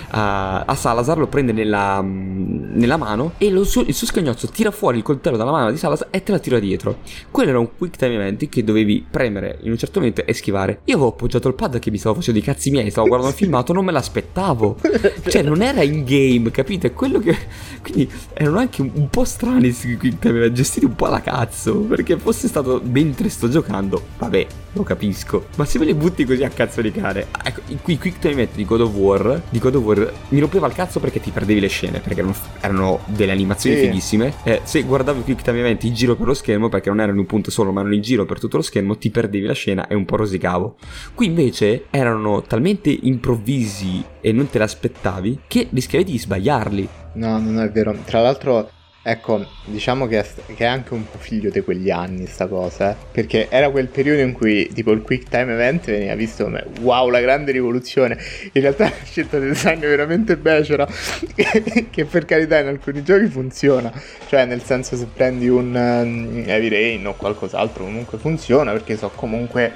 a, 0.09 0.61
a 0.61 0.75
Salazar, 0.75 1.17
lo 1.17 1.27
prende 1.27 1.51
nella, 1.51 2.01
mm, 2.01 2.52
nella 2.73 2.97
mano 2.97 3.33
e 3.37 3.49
lo, 3.49 3.61
il 3.61 3.67
suo 3.67 4.05
scagnozzo 4.05 4.47
tira 4.47 4.71
fuori 4.71 4.97
il 4.97 5.03
coltello 5.03 5.37
dalla 5.37 5.51
mano 5.51 5.71
di 5.71 5.77
Salazar 5.77 6.07
e 6.11 6.23
te 6.23 6.31
la 6.31 6.39
tira 6.39 6.59
dietro. 6.59 6.99
Quello 7.31 7.49
era 7.49 7.59
un 7.59 7.69
quick 7.77 7.97
time 7.97 8.15
event 8.15 8.49
che 8.49 8.63
dovevi 8.63 9.05
premere 9.09 9.59
in 9.61 9.71
un 9.71 9.77
certo 9.77 9.99
momento 9.99 10.25
e 10.25 10.33
schivare. 10.33 10.81
Io 10.85 10.95
avevo 10.95 11.09
appoggiato 11.09 11.47
il 11.47 11.53
pad 11.53 11.79
che 11.79 11.91
mi 11.91 11.97
stavo 11.97 12.15
facendo 12.15 12.39
i 12.39 12.43
cazzi 12.43 12.69
miei, 12.71 12.89
stavo 12.89 13.07
guardando 13.07 13.33
il 13.33 13.39
filmato, 13.39 13.73
non 13.73 13.85
me 13.85 13.91
l'aspettavo. 13.91 14.77
Cioè, 15.33 15.41
non 15.41 15.61
era 15.61 15.81
in 15.81 16.03
game, 16.03 16.51
capite? 16.51 16.91
Quello 16.91 17.19
che. 17.19 17.35
Quindi 17.81 18.09
erano 18.33 18.59
anche 18.59 18.81
un, 18.81 18.91
un 18.93 19.09
po' 19.09 19.23
strani 19.23 19.61
questi 19.61 19.97
quick 19.97 20.19
time 20.19 20.37
event, 20.37 20.53
gestiti 20.53 20.85
un 20.85 20.95
po' 20.95 21.05
alla 21.05 21.21
cazzo. 21.21 21.79
Perché 21.79 22.17
fosse 22.17 22.47
stato 22.47 22.81
mentre 22.83 23.29
sto 23.29 23.49
giocando, 23.49 24.01
vabbè, 24.17 24.47
lo 24.73 24.83
capisco. 24.83 25.47
Ma 25.55 25.65
se 25.65 25.79
me 25.79 25.85
li 25.85 25.93
butti 25.93 26.25
così 26.25 26.43
a 26.43 26.49
cazzo 26.49 26.81
di 26.81 26.91
cane. 26.91 27.27
Ecco, 27.43 27.61
i 27.67 27.77
quick 27.77 28.19
time 28.19 28.33
event 28.33 28.55
di 28.55 28.65
God 28.65 28.81
of 28.81 28.93
War, 28.93 29.41
di 29.49 29.59
God 29.59 29.75
of 29.75 29.83
War 29.83 30.13
mi 30.29 30.39
rompeva 30.39 30.67
il 30.67 30.73
cazzo 30.73 30.99
perché 30.99 31.19
ti 31.19 31.31
perdevi 31.31 31.59
le 31.59 31.67
scene, 31.67 31.99
perché 31.99 32.19
erano, 32.19 32.35
erano 32.59 32.99
delle 33.07 33.31
animazioni 33.31 33.75
sì. 33.75 33.81
fighissime. 33.83 34.33
Eh, 34.43 34.61
se 34.63 34.83
guardavi 34.83 35.19
i 35.19 35.23
quick 35.23 35.41
time 35.41 35.59
event 35.59 35.83
in 35.83 35.93
giro 35.93 36.15
per 36.15 36.27
lo 36.27 36.33
schermo, 36.33 36.69
perché 36.69 36.89
non 36.89 36.99
erano 36.99 37.13
in 37.13 37.19
un 37.19 37.25
punto 37.25 37.51
solo, 37.51 37.71
ma 37.71 37.81
erano 37.81 37.95
in 37.95 38.01
giro 38.01 38.25
per 38.25 38.39
tutto 38.39 38.57
lo 38.57 38.63
schermo, 38.63 38.97
ti 38.97 39.09
perdevi 39.09 39.45
la 39.45 39.53
scena 39.53 39.87
e 39.87 39.95
un 39.95 40.05
po' 40.05 40.15
rosicavo. 40.15 40.75
Qui 41.13 41.25
invece 41.25 41.85
erano 41.89 42.41
talmente 42.41 42.89
improvvisi 42.89 44.03
e 44.21 44.31
non 44.31 44.49
te 44.49 44.57
l'aspettavi 44.57 45.41
che 45.47 45.67
rischiavi 45.69 46.03
di 46.03 46.17
sbagliarli. 46.17 46.89
No, 47.13 47.37
non 47.37 47.59
è 47.59 47.69
vero. 47.69 47.95
Tra 48.05 48.21
l'altro 48.21 48.69
Ecco, 49.05 49.45
diciamo 49.65 50.07
che 50.07 50.19
è, 50.19 50.25
che 50.55 50.63
è, 50.63 50.65
anche 50.65 50.93
un 50.93 51.03
po' 51.03 51.17
figlio 51.17 51.49
di 51.49 51.59
quegli 51.59 51.89
anni 51.89 52.25
sta 52.25 52.47
cosa, 52.47 52.91
eh? 52.91 52.95
perché 53.11 53.49
era 53.49 53.69
quel 53.69 53.89
periodo 53.89 54.21
in 54.21 54.31
cui 54.31 54.69
tipo 54.73 54.91
il 54.91 55.01
quick 55.01 55.27
time 55.27 55.51
event 55.51 55.87
veniva 55.87 56.15
visto 56.15 56.45
come 56.45 56.65
wow 56.79 57.09
la 57.09 57.19
grande 57.19 57.51
rivoluzione, 57.51 58.17
in 58.53 58.61
realtà 58.61 58.85
la 58.87 58.93
scelta 59.03 59.39
del 59.39 59.49
design 59.49 59.79
è 59.79 59.87
veramente 59.89 60.37
becera, 60.37 60.87
che 61.91 62.05
per 62.05 62.23
carità 62.23 62.59
in 62.59 62.67
alcuni 62.67 63.03
giochi 63.03 63.25
funziona, 63.25 63.91
cioè 64.29 64.45
nel 64.45 64.63
senso 64.63 64.95
se 64.95 65.05
prendi 65.13 65.49
un 65.49 65.75
um, 65.75 66.43
Heavy 66.47 66.69
Rain 66.69 67.05
o 67.05 67.13
qualcos'altro 67.15 67.83
comunque 67.83 68.17
funziona 68.17 68.71
perché 68.71 68.95
so 68.95 69.11
comunque 69.13 69.69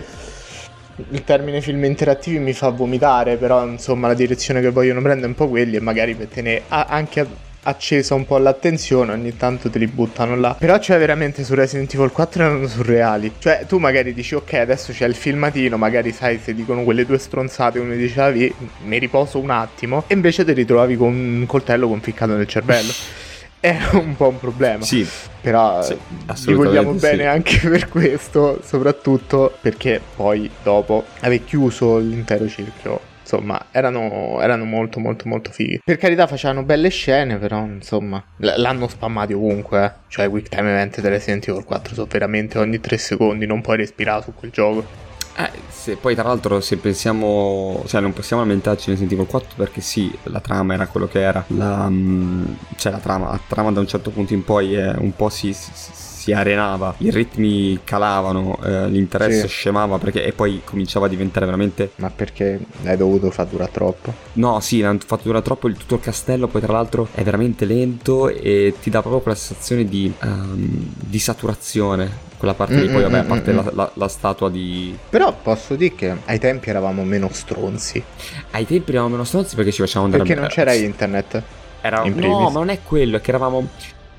il 1.09 1.23
termine 1.25 1.59
film 1.59 1.83
interattivi 1.83 2.39
mi 2.39 2.53
fa 2.53 2.69
vomitare, 2.69 3.35
però 3.35 3.67
insomma 3.67 4.07
la 4.07 4.13
direzione 4.13 4.61
che 4.61 4.69
vogliono 4.69 5.01
prendere 5.01 5.25
è 5.25 5.29
un 5.29 5.35
po' 5.35 5.49
quelli 5.49 5.75
e 5.75 5.81
magari 5.81 6.15
per 6.15 6.27
tenere 6.27 6.63
anche 6.69 7.45
accesa 7.63 8.15
un 8.15 8.25
po' 8.25 8.37
l'attenzione, 8.37 9.13
ogni 9.13 9.35
tanto 9.35 9.69
te 9.69 9.79
li 9.79 9.87
buttano 9.87 10.35
là. 10.35 10.55
Però 10.57 10.77
cioè 10.79 10.97
veramente 10.97 11.43
su 11.43 11.53
Resident 11.53 11.93
Evil 11.93 12.11
4 12.11 12.43
erano 12.43 12.67
surreali. 12.67 13.33
Cioè 13.37 13.65
tu 13.67 13.77
magari 13.77 14.13
dici 14.13 14.35
ok 14.35 14.53
adesso 14.53 14.91
c'è 14.91 15.05
il 15.05 15.15
filmatino, 15.15 15.77
magari 15.77 16.11
sai 16.11 16.39
se 16.39 16.53
dicono 16.53 16.83
quelle 16.83 17.05
due 17.05 17.17
stronzate 17.17 17.79
uno 17.79 17.93
dicevi 17.93 18.53
mi 18.83 18.97
riposo 18.97 19.39
un 19.39 19.49
attimo 19.49 20.03
e 20.07 20.13
invece 20.13 20.45
ti 20.45 20.53
ritrovavi 20.53 20.95
con 20.95 21.13
un 21.13 21.45
coltello 21.45 21.87
conficcato 21.87 22.35
nel 22.35 22.47
cervello. 22.47 22.91
Era 23.59 23.97
un 23.97 24.15
po' 24.15 24.27
un 24.27 24.39
problema. 24.39 24.83
Sì. 24.83 25.05
Però 25.41 25.81
sì, 25.81 25.97
vi 26.45 26.53
vogliamo 26.53 26.93
bene 26.93 27.23
sì. 27.23 27.27
anche 27.27 27.67
per 27.67 27.89
questo, 27.89 28.59
soprattutto 28.63 29.57
perché 29.59 29.99
poi 30.15 30.49
dopo 30.61 31.05
avevi 31.21 31.43
chiuso 31.43 31.97
l'intero 31.97 32.47
cerchio 32.47 33.06
insomma, 33.27 33.65
erano, 33.71 34.39
erano, 34.41 34.63
molto 34.63 34.99
molto 34.99 35.27
molto 35.27 35.51
fighi. 35.51 35.81
Per 35.83 35.97
carità 35.97 36.25
facevano 36.27 36.63
belle 36.63 36.89
scene, 36.89 37.37
però 37.37 37.65
insomma, 37.65 38.23
l- 38.37 38.53
l'hanno 38.55 38.87
spammati 38.87 39.33
ovunque, 39.33 39.83
eh. 39.83 39.91
Cioè, 40.07 40.29
Quick 40.29 40.47
Time 40.47 40.69
Event 40.71 40.95
delle 41.01 41.15
Resident 41.15 41.45
Evil 41.47 41.65
4 41.65 41.93
sono 41.93 42.07
veramente 42.09 42.57
ogni 42.57 42.79
3 42.79 42.97
secondi, 42.97 43.45
non 43.45 43.61
puoi 43.61 43.77
respirare 43.77 44.23
su 44.23 44.33
quel 44.33 44.51
gioco. 44.51 45.05
Eh, 45.39 45.51
se, 45.69 45.97
poi 45.97 46.15
tra 46.15 46.23
l'altro 46.23 46.61
se 46.61 46.77
pensiamo, 46.77 47.83
cioè 47.85 48.01
non 48.01 48.11
possiamo 48.11 48.41
lamentarci 48.41 48.89
Resident 48.89 49.11
Evil 49.11 49.27
4 49.27 49.49
perché 49.55 49.81
sì, 49.81 50.11
la 50.23 50.39
trama 50.39 50.73
era 50.73 50.87
quello 50.87 51.07
che 51.07 51.21
era, 51.21 51.43
la, 51.49 51.87
mm, 51.87 52.45
cioè 52.75 52.91
la 52.91 52.97
trama, 52.97 53.29
la 53.29 53.39
trama 53.45 53.71
da 53.71 53.79
un 53.79 53.87
certo 53.87 54.09
punto 54.09 54.33
in 54.33 54.43
poi 54.43 54.73
è 54.73 54.95
un 54.97 55.15
po' 55.15 55.29
si, 55.29 55.53
si, 55.53 55.69
si 55.73 56.16
arenava, 56.33 56.93
i 56.97 57.11
ritmi 57.11 57.79
calavano, 57.83 58.57
eh, 58.63 58.87
l'interesse 58.87 59.41
sì. 59.41 59.47
scemava 59.47 59.97
perché, 59.97 60.23
e 60.25 60.33
poi 60.33 60.61
cominciava 60.63 61.05
a 61.05 61.09
diventare 61.09 61.45
veramente... 61.45 61.91
Ma 61.95 62.09
perché 62.09 62.59
l'hai 62.81 62.97
dovuto 62.97 63.31
far 63.31 63.47
durare 63.47 63.71
troppo? 63.71 64.13
No, 64.33 64.59
sì, 64.59 64.81
l'hanno 64.81 64.99
fatto 65.05 65.23
durare 65.23 65.43
troppo, 65.43 65.67
il, 65.67 65.77
tutto 65.77 65.95
il 65.95 66.01
castello 66.01 66.47
poi 66.47 66.61
tra 66.61 66.73
l'altro 66.73 67.07
è 67.13 67.23
veramente 67.23 67.65
lento 67.65 68.29
e 68.29 68.73
ti 68.81 68.89
dà 68.89 69.01
proprio 69.01 69.21
quella 69.21 69.37
sensazione 69.37 69.85
di, 69.85 70.11
um, 70.21 70.93
di 70.95 71.19
saturazione 71.19 72.25
quella 72.37 72.53
parte 72.53 72.75
mm-hmm, 72.75 72.85
lì, 72.85 72.91
poi 72.91 73.01
vabbè, 73.01 73.17
a 73.17 73.23
parte 73.23 73.51
mm-hmm. 73.51 73.65
la, 73.65 73.71
la, 73.73 73.91
la, 73.95 74.07
statua 74.07 74.49
di... 74.49 74.97
Però 75.09 75.35
posso 75.41 75.75
dire 75.75 75.95
che 75.95 76.15
ai 76.25 76.39
tempi 76.39 76.69
eravamo 76.69 77.03
meno 77.03 77.29
stronzi. 77.31 78.03
Ai 78.51 78.65
tempi 78.65 78.91
eravamo 78.91 79.13
meno 79.13 79.23
stronzi 79.23 79.55
perché 79.55 79.71
ci 79.71 79.81
facevamo 79.81 80.05
andare... 80.05 80.23
Perché 80.23 80.39
non 80.39 80.49
c'era 80.49 80.73
internet. 80.73 81.43
Era... 81.81 82.03
No, 82.03 82.49
ma 82.49 82.59
non 82.59 82.69
è 82.69 82.79
quello, 82.83 83.17
è 83.17 83.21
che 83.21 83.31
eravamo... 83.31 83.67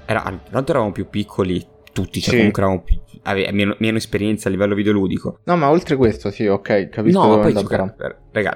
Era... 0.05 0.23
Tanto 0.50 0.71
eravamo 0.71 0.93
più 0.93 1.09
piccoli, 1.09 1.65
tutti, 2.02 2.21
cioè 2.21 2.31
sì. 2.31 2.37
comunque 2.37 2.62
eravamo 2.62 2.83
più, 2.85 2.99
ave, 3.23 3.50
meno, 3.52 3.75
meno, 3.78 3.97
esperienza 3.97 4.49
a 4.49 4.50
livello 4.52 4.75
videoludico. 4.75 5.40
No, 5.45 5.57
ma 5.57 5.71
oltre 5.71 5.97
questo, 5.97 6.31
sì, 6.31 6.47
ok, 6.47 6.88
capisco. 6.88 7.21
No, 7.21 7.37
ma 7.37 7.43
poi 7.43 7.52
gioca- 7.52 8.17
raga, 8.32 8.52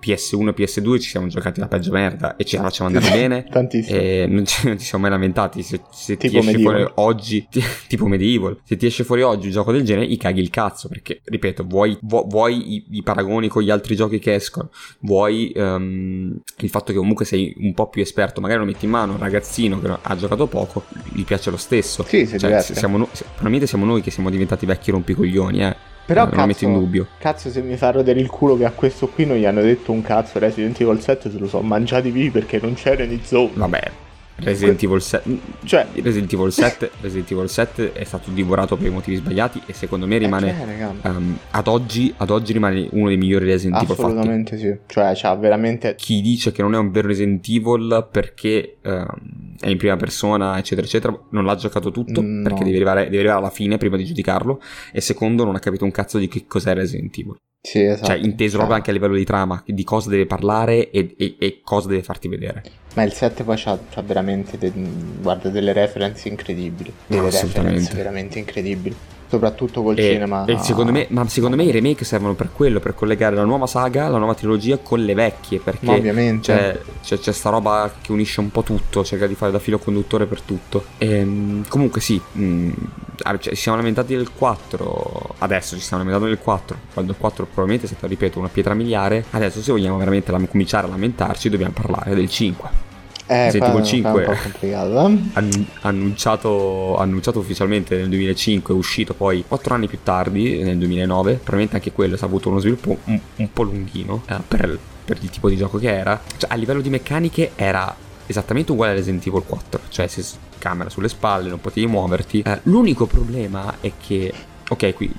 PS1 0.00 0.48
e 0.48 0.54
PS2 0.54 1.00
ci 1.00 1.08
siamo 1.08 1.26
giocati 1.26 1.60
la 1.60 1.68
peggio 1.68 1.90
merda 1.92 2.36
e 2.36 2.44
ci 2.44 2.56
facciamo 2.56 2.88
andare 2.88 3.10
bene. 3.10 3.44
Tantissimo. 3.50 3.98
E 3.98 4.26
non 4.28 4.44
ci, 4.46 4.66
non 4.66 4.78
ci, 4.78 4.84
siamo 4.84 5.04
mai 5.04 5.12
lamentati. 5.12 5.62
Se, 5.62 5.80
se 5.90 6.16
ti 6.16 6.26
esce 6.26 6.40
Medieval. 6.40 6.62
fuori 6.62 6.92
oggi, 6.96 7.46
ti, 7.50 7.62
tipo 7.88 8.06
Medieval, 8.06 8.58
se 8.64 8.76
ti 8.76 8.86
esce 8.86 9.04
fuori 9.04 9.22
oggi 9.22 9.46
un 9.46 9.52
gioco 9.52 9.72
del 9.72 9.82
genere, 9.82 10.06
i 10.06 10.16
caghi 10.16 10.40
il 10.40 10.50
cazzo. 10.50 10.88
Perché, 10.88 11.20
ripeto, 11.24 11.64
vuoi, 11.64 11.96
vuoi 12.00 12.74
i, 12.74 12.84
i, 12.90 13.02
paragoni 13.02 13.48
con 13.48 13.62
gli 13.62 13.70
altri 13.70 13.96
giochi 13.96 14.18
che 14.18 14.34
escono, 14.34 14.70
vuoi 15.00 15.52
um, 15.56 16.38
il 16.58 16.70
fatto 16.70 16.92
che 16.92 16.98
comunque 16.98 17.24
sei 17.24 17.54
un 17.58 17.74
po' 17.74 17.88
più 17.88 18.02
esperto, 18.02 18.40
magari 18.40 18.60
lo 18.60 18.66
metti 18.66 18.84
in 18.84 18.90
mano 18.90 19.12
un 19.12 19.18
ragazzino 19.18 19.80
che 19.80 19.94
ha 20.00 20.16
giocato 20.16 20.46
poco, 20.46 20.84
gli 21.12 21.24
piace 21.24 21.50
lo 21.50 21.56
stesso. 21.56 22.04
Sì, 22.04 22.26
si 22.26 22.38
cioè, 22.38 22.60
siamo, 22.60 23.06
probabilmente 23.06 23.66
siamo 23.66 23.84
noi 23.84 24.00
che 24.00 24.10
siamo 24.10 24.30
diventati 24.30 24.66
vecchi 24.66 24.90
rompicoglioni, 24.90 25.62
eh. 25.62 25.85
Però 26.06 26.22
non 26.22 26.30
cazzo, 26.30 26.46
metto 26.46 26.64
in 26.64 26.72
dubbio. 26.72 27.06
Cazzo, 27.18 27.50
se 27.50 27.60
mi 27.62 27.76
fa 27.76 27.90
rodere 27.90 28.20
il 28.20 28.30
culo 28.30 28.56
che 28.56 28.64
a 28.64 28.70
questo 28.70 29.08
qui 29.08 29.26
non 29.26 29.36
gli 29.36 29.44
hanno 29.44 29.60
detto 29.60 29.90
un 29.90 30.02
cazzo 30.02 30.38
Resident 30.38 30.80
Evil 30.80 31.00
7 31.00 31.30
se 31.30 31.38
lo 31.38 31.48
sono 31.48 31.66
mangiati 31.66 32.10
vivi 32.10 32.30
perché 32.30 32.60
non 32.62 32.74
c'era 32.74 33.02
in 33.02 33.20
zone. 33.22 33.50
Vabbè, 33.54 33.90
Resident 34.36 34.82
Evil 34.82 35.00
7 35.00 35.38
cioè 35.64 35.86
Resident 35.94 36.32
Evil 36.32 36.52
7 36.52 36.90
Resident 37.00 37.30
Evil 37.30 37.48
7 37.48 37.92
è 37.92 38.04
stato 38.04 38.30
divorato 38.30 38.76
per 38.76 38.86
i 38.86 38.90
motivi 38.90 39.16
sbagliati 39.16 39.62
e 39.66 39.72
secondo 39.72 40.06
me 40.06 40.18
rimane 40.18 41.00
eh, 41.02 41.08
um, 41.08 41.38
ad, 41.50 41.66
oggi, 41.68 42.12
ad 42.16 42.30
oggi 42.30 42.52
rimane 42.52 42.88
uno 42.92 43.08
dei 43.08 43.16
migliori 43.16 43.46
Resident 43.46 43.82
Evil 43.82 43.92
assolutamente 43.92 44.58
sì. 44.58 44.76
Cioè 44.86 45.12
c'ha 45.14 45.34
veramente 45.34 45.94
chi 45.96 46.20
dice 46.20 46.52
che 46.52 46.62
non 46.62 46.74
è 46.74 46.78
un 46.78 46.90
vero 46.90 47.08
Resident 47.08 47.46
Evil 47.48 48.08
perché 48.10 48.76
um, 48.82 49.56
è 49.58 49.68
in 49.68 49.78
prima 49.78 49.96
persona 49.96 50.58
eccetera 50.58 50.86
eccetera 50.86 51.18
non 51.30 51.44
l'ha 51.44 51.54
giocato 51.54 51.90
tutto 51.90 52.20
no. 52.20 52.42
perché 52.42 52.64
deve 52.64 52.76
arrivare, 52.76 53.04
deve 53.04 53.18
arrivare 53.18 53.38
alla 53.38 53.50
fine 53.50 53.78
prima 53.78 53.96
di 53.96 54.04
giudicarlo. 54.04 54.60
E 54.92 55.00
secondo 55.00 55.44
non 55.44 55.54
ha 55.54 55.60
capito 55.60 55.84
un 55.84 55.90
cazzo 55.90 56.18
di 56.18 56.28
che 56.28 56.44
cos'è 56.46 56.74
Resident 56.74 57.16
Evil 57.16 57.36
sì, 57.66 57.82
esatto. 57.82 58.06
Cioè, 58.06 58.16
inteso 58.18 58.58
proprio 58.58 58.76
anche 58.76 58.90
a 58.90 58.92
livello 58.92 59.16
di 59.16 59.24
trama, 59.24 59.60
di 59.66 59.82
cosa 59.82 60.08
deve 60.08 60.24
parlare 60.24 60.88
e, 60.90 61.16
e, 61.18 61.34
e 61.36 61.60
cosa 61.64 61.88
deve 61.88 62.04
farti 62.04 62.28
vedere. 62.28 62.62
Ma 62.94 63.02
il 63.02 63.12
7 63.12 63.42
poi 63.42 63.56
c'ha, 63.58 63.76
c'ha 63.90 64.02
veramente 64.02 64.56
de- 64.56 64.72
guarda, 65.20 65.48
delle 65.48 65.72
reference 65.72 66.28
incredibili. 66.28 66.92
Delle 67.08 67.22
no, 67.22 67.28
reference 67.28 67.92
veramente 67.92 68.38
incredibili 68.38 68.94
soprattutto 69.28 69.82
col 69.82 69.98
e, 69.98 70.02
cinema. 70.02 70.44
E 70.44 70.58
secondo 70.58 70.92
me, 70.92 71.06
ma 71.10 71.26
secondo 71.28 71.56
me 71.56 71.64
i 71.64 71.70
remake 71.70 72.04
servono 72.04 72.34
per 72.34 72.50
quello, 72.52 72.80
per 72.80 72.94
collegare 72.94 73.36
la 73.36 73.44
nuova 73.44 73.66
saga, 73.66 74.08
la 74.08 74.18
nuova 74.18 74.34
trilogia 74.34 74.78
con 74.78 75.04
le 75.04 75.14
vecchie, 75.14 75.58
perché 75.58 75.90
ovviamente. 75.90 76.52
C'è, 76.52 76.80
c'è, 77.02 77.18
c'è, 77.18 77.32
sta 77.32 77.50
roba 77.50 77.92
che 78.00 78.12
unisce 78.12 78.40
un 78.40 78.50
po' 78.50 78.62
tutto, 78.62 79.04
cerca 79.04 79.26
di 79.26 79.34
fare 79.34 79.52
da 79.52 79.58
filo 79.58 79.78
conduttore 79.78 80.26
per 80.26 80.40
tutto. 80.40 80.84
E, 80.98 81.18
ehm, 81.18 81.68
comunque 81.68 82.00
sì, 82.00 82.20
mh, 82.32 82.42
mm, 82.42 82.70
cioè, 83.16 83.38
ci 83.38 83.54
siamo 83.56 83.76
lamentati 83.78 84.14
del 84.14 84.32
4, 84.32 85.34
adesso 85.38 85.76
ci 85.76 85.82
stiamo 85.82 86.02
lamentando 86.02 86.32
del 86.32 86.42
4, 86.42 86.76
quando 86.92 87.12
il 87.12 87.18
4 87.18 87.44
probabilmente 87.44 87.86
è 87.86 87.88
stato, 87.88 88.06
ripeto, 88.06 88.38
una 88.38 88.48
pietra 88.48 88.74
miliare, 88.74 89.24
adesso 89.30 89.60
se 89.60 89.72
vogliamo 89.72 89.96
veramente 89.96 90.30
lam- 90.30 90.48
cominciare 90.48 90.86
a 90.86 90.90
lamentarci 90.90 91.48
dobbiamo 91.48 91.72
parlare 91.72 92.14
del 92.14 92.28
5. 92.28 92.85
Eh, 93.26 93.44
Resident 93.44 93.72
Evil 93.72 93.84
5 93.84 94.24
eh? 94.60 95.64
annunciato, 95.80 96.96
annunciato, 96.96 97.40
ufficialmente 97.40 97.96
nel 97.96 98.08
2005, 98.08 98.72
è 98.72 98.76
uscito 98.76 99.14
poi 99.14 99.44
4 99.46 99.74
anni 99.74 99.88
più 99.88 99.98
tardi, 100.02 100.62
nel 100.62 100.78
2009. 100.78 101.32
Probabilmente 101.34 101.76
anche 101.76 101.92
quello 101.92 102.16
ha 102.18 102.24
avuto 102.24 102.48
uno 102.48 102.60
sviluppo 102.60 102.96
un, 103.04 103.20
un 103.36 103.52
po' 103.52 103.62
lunghino 103.62 104.22
eh, 104.28 104.36
per, 104.46 104.78
per, 105.04 105.18
il 105.20 105.30
tipo 105.30 105.48
di 105.48 105.56
gioco 105.56 105.78
che 105.78 105.92
era. 105.92 106.20
Cioè, 106.36 106.50
a 106.52 106.54
livello 106.54 106.80
di 106.80 106.90
meccaniche 106.90 107.52
era 107.56 107.94
esattamente 108.26 108.72
uguale 108.72 108.92
a 108.92 108.94
Resident 108.94 109.26
Evil 109.26 109.42
4, 109.44 109.80
cioè 109.88 110.06
se 110.06 110.24
camera 110.58 110.88
sulle 110.88 111.08
spalle, 111.08 111.48
non 111.48 111.60
potevi 111.60 111.86
muoverti. 111.86 112.42
Eh, 112.46 112.60
l'unico 112.64 113.06
problema 113.06 113.76
è 113.80 113.92
che, 113.98 114.32
ok, 114.68 114.94
qui 114.94 115.12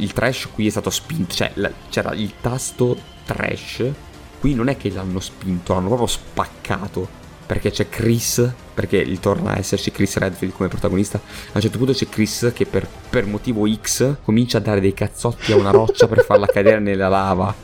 il 0.00 0.12
trash 0.12 0.48
qui 0.54 0.68
è 0.68 0.70
stato 0.70 0.90
spinto, 0.90 1.34
cioè 1.34 1.50
la, 1.54 1.70
c'era 1.88 2.12
il 2.14 2.34
tasto 2.40 2.96
trash. 3.24 3.84
Qui 4.38 4.54
non 4.54 4.68
è 4.68 4.76
che 4.76 4.90
l'hanno 4.90 5.18
spinto, 5.18 5.74
l'hanno 5.74 5.88
proprio 5.88 6.06
spaccato 6.06 7.17
perché 7.48 7.70
c'è 7.70 7.88
Chris, 7.88 8.46
perché 8.74 9.18
torna 9.20 9.54
a 9.54 9.58
esserci 9.58 9.90
Chris 9.90 10.18
Redfield 10.18 10.52
come 10.52 10.68
protagonista. 10.68 11.16
A 11.16 11.52
un 11.54 11.60
certo 11.62 11.78
punto 11.78 11.94
c'è 11.94 12.06
Chris 12.06 12.52
che 12.54 12.66
per, 12.66 12.86
per 13.08 13.24
motivo 13.24 13.66
X 13.66 14.16
comincia 14.22 14.58
a 14.58 14.60
dare 14.60 14.80
dei 14.80 14.92
cazzotti 14.92 15.52
a 15.52 15.56
una 15.56 15.70
roccia 15.70 16.06
per 16.06 16.24
farla 16.24 16.44
cadere 16.52 16.78
nella 16.78 17.08
lava. 17.08 17.54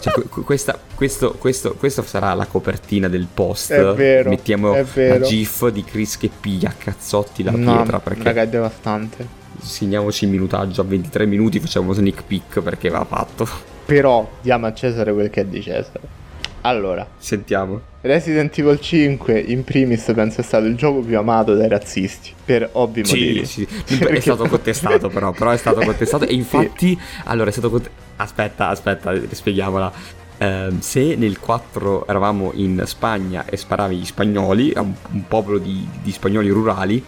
Cioè, 0.00 0.22
questa, 0.28 0.78
questo, 0.94 1.32
questo, 1.32 1.74
questo, 1.74 2.02
sarà 2.02 2.32
la 2.34 2.46
copertina 2.46 3.08
del 3.08 3.26
post. 3.34 3.72
È 3.72 3.92
vero. 3.94 4.30
Mettiamo 4.30 4.72
è 4.72 4.84
vero. 4.84 5.18
la 5.18 5.26
gif 5.26 5.66
di 5.68 5.82
Chris 5.82 6.16
che 6.16 6.30
piglia 6.40 6.72
cazzotti 6.78 7.42
la 7.42 7.50
no, 7.50 7.74
pietra. 7.74 7.98
Perché 7.98 8.22
raga, 8.22 8.42
è 8.42 8.48
devastante. 8.48 9.26
Segniamoci 9.60 10.26
il 10.26 10.30
minutaggio 10.30 10.80
a 10.80 10.84
23 10.84 11.26
minuti. 11.26 11.58
Facciamo 11.58 11.86
uno 11.86 11.94
sneak 11.94 12.22
peek 12.24 12.60
perché 12.60 12.88
va 12.88 13.04
fatto. 13.04 13.48
Però 13.84 14.30
diamo 14.40 14.66
a 14.66 14.72
Cesare 14.72 15.12
quel 15.12 15.28
che 15.28 15.40
è 15.40 15.44
di 15.44 15.60
Cesare. 15.60 16.22
Allora, 16.66 17.06
sentiamo. 17.18 17.80
Resident 18.00 18.58
Evil 18.58 18.80
5 18.80 19.38
in 19.38 19.64
primis 19.64 20.10
penso 20.14 20.40
è 20.40 20.44
stato 20.44 20.64
il 20.64 20.76
gioco 20.76 21.00
più 21.00 21.18
amato 21.18 21.54
dai 21.54 21.68
razzisti 21.68 22.32
per 22.42 22.68
ovvi 22.72 23.04
sì, 23.04 23.12
motivi. 23.12 23.44
Sì, 23.44 23.68
sì. 23.84 23.98
Perché... 23.98 24.16
è 24.16 24.20
stato 24.20 24.46
contestato 24.46 25.08
però, 25.08 25.32
però 25.32 25.50
è 25.50 25.56
stato 25.58 25.80
contestato 25.80 26.24
e 26.24 26.32
infatti 26.34 26.88
sì. 26.88 26.98
allora 27.24 27.50
è 27.50 27.52
stato 27.52 27.70
contestato 27.70 28.02
Aspetta, 28.16 28.68
aspetta, 28.68 29.12
spieghiamola. 29.28 29.92
Eh, 30.38 30.68
se 30.78 31.16
nel 31.16 31.38
4 31.40 32.06
eravamo 32.06 32.52
in 32.54 32.82
Spagna 32.86 33.44
e 33.44 33.56
sparavi 33.56 33.96
gli 33.96 34.04
spagnoli, 34.04 34.72
un, 34.76 34.92
un 35.10 35.26
popolo 35.26 35.58
di, 35.58 35.86
di 36.02 36.12
spagnoli 36.12 36.48
rurali, 36.48 37.04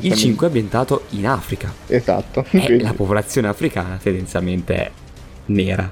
il 0.00 0.14
5 0.14 0.46
è 0.46 0.48
ambientato 0.48 1.04
in 1.10 1.26
Africa. 1.26 1.72
Esatto. 1.86 2.44
E 2.50 2.80
la 2.80 2.92
popolazione 2.92 3.48
africana 3.48 3.98
tendenzialmente 4.00 4.74
è 4.74 4.90
nera 5.46 5.90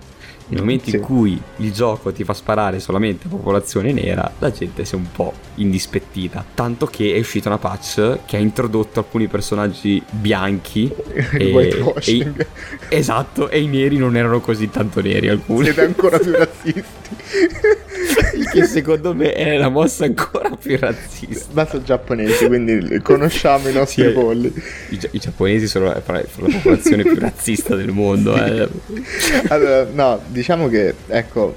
Nel 0.51 0.61
momento 0.61 0.89
Sì. 0.89 0.97
in 0.97 1.03
cui 1.03 1.41
il 1.59 1.73
gioco 1.73 2.11
ti 2.11 2.25
fa 2.25 2.33
sparare 2.33 2.81
solamente 2.81 3.29
popolazione 3.29 3.93
nera, 3.93 4.31
la 4.39 4.51
gente 4.51 4.85
si 4.87 4.95
è 4.95 4.97
un 4.97 5.11
po' 5.13 5.33
indispettita. 5.57 6.45
Tanto 6.55 6.87
che 6.87 7.15
è 7.15 7.19
uscita 7.19 7.49
una 7.49 7.59
patch 7.59 8.21
che 8.25 8.37
ha 8.37 8.41
introdotto 8.41 8.99
alcuni 9.01 9.27
personaggi 9.27 10.03
bianchi. 10.11 10.91
E- 11.39 11.53
whitewashing. 11.53 12.41
e- 12.89 12.97
esatto, 12.97 13.49
e 13.51 13.61
i 13.61 13.67
neri 13.67 13.97
non 13.99 14.17
erano 14.17 14.41
così 14.41 14.71
tanto 14.71 15.01
neri 15.03 15.29
alcuni. 15.29 15.65
Siete 15.65 15.83
ancora 15.83 16.19
più 16.19 16.33
razzisti. 16.37 16.83
Che 18.53 18.65
secondo 18.65 19.15
me 19.15 19.33
è 19.33 19.57
la 19.59 19.69
mossa 19.69 20.05
ancora 20.05 20.51
più 20.51 20.77
razzista. 20.79 21.47
Ma 21.53 21.67
sono 21.67 21.83
giapponesi, 21.83 22.47
quindi 22.47 23.01
conosciamo 23.03 23.69
i 23.69 23.73
nostri 23.73 24.03
Sì, 24.03 24.09
eh. 24.09 24.13
polli. 24.13 24.53
I, 24.91 24.99
gia- 24.99 25.09
i 25.11 25.19
giapponesi 25.19 25.67
sono 25.67 25.87
la, 25.87 26.03
sono 26.05 26.47
la 26.47 26.55
popolazione 26.55 27.03
più 27.03 27.19
razzista 27.19 27.75
del 27.75 27.91
mondo. 27.91 28.35
Eh. 28.37 28.69
Allora, 29.49 29.87
no, 29.93 30.21
diciamo 30.38 30.68
che, 30.68 30.94
ecco, 31.09 31.53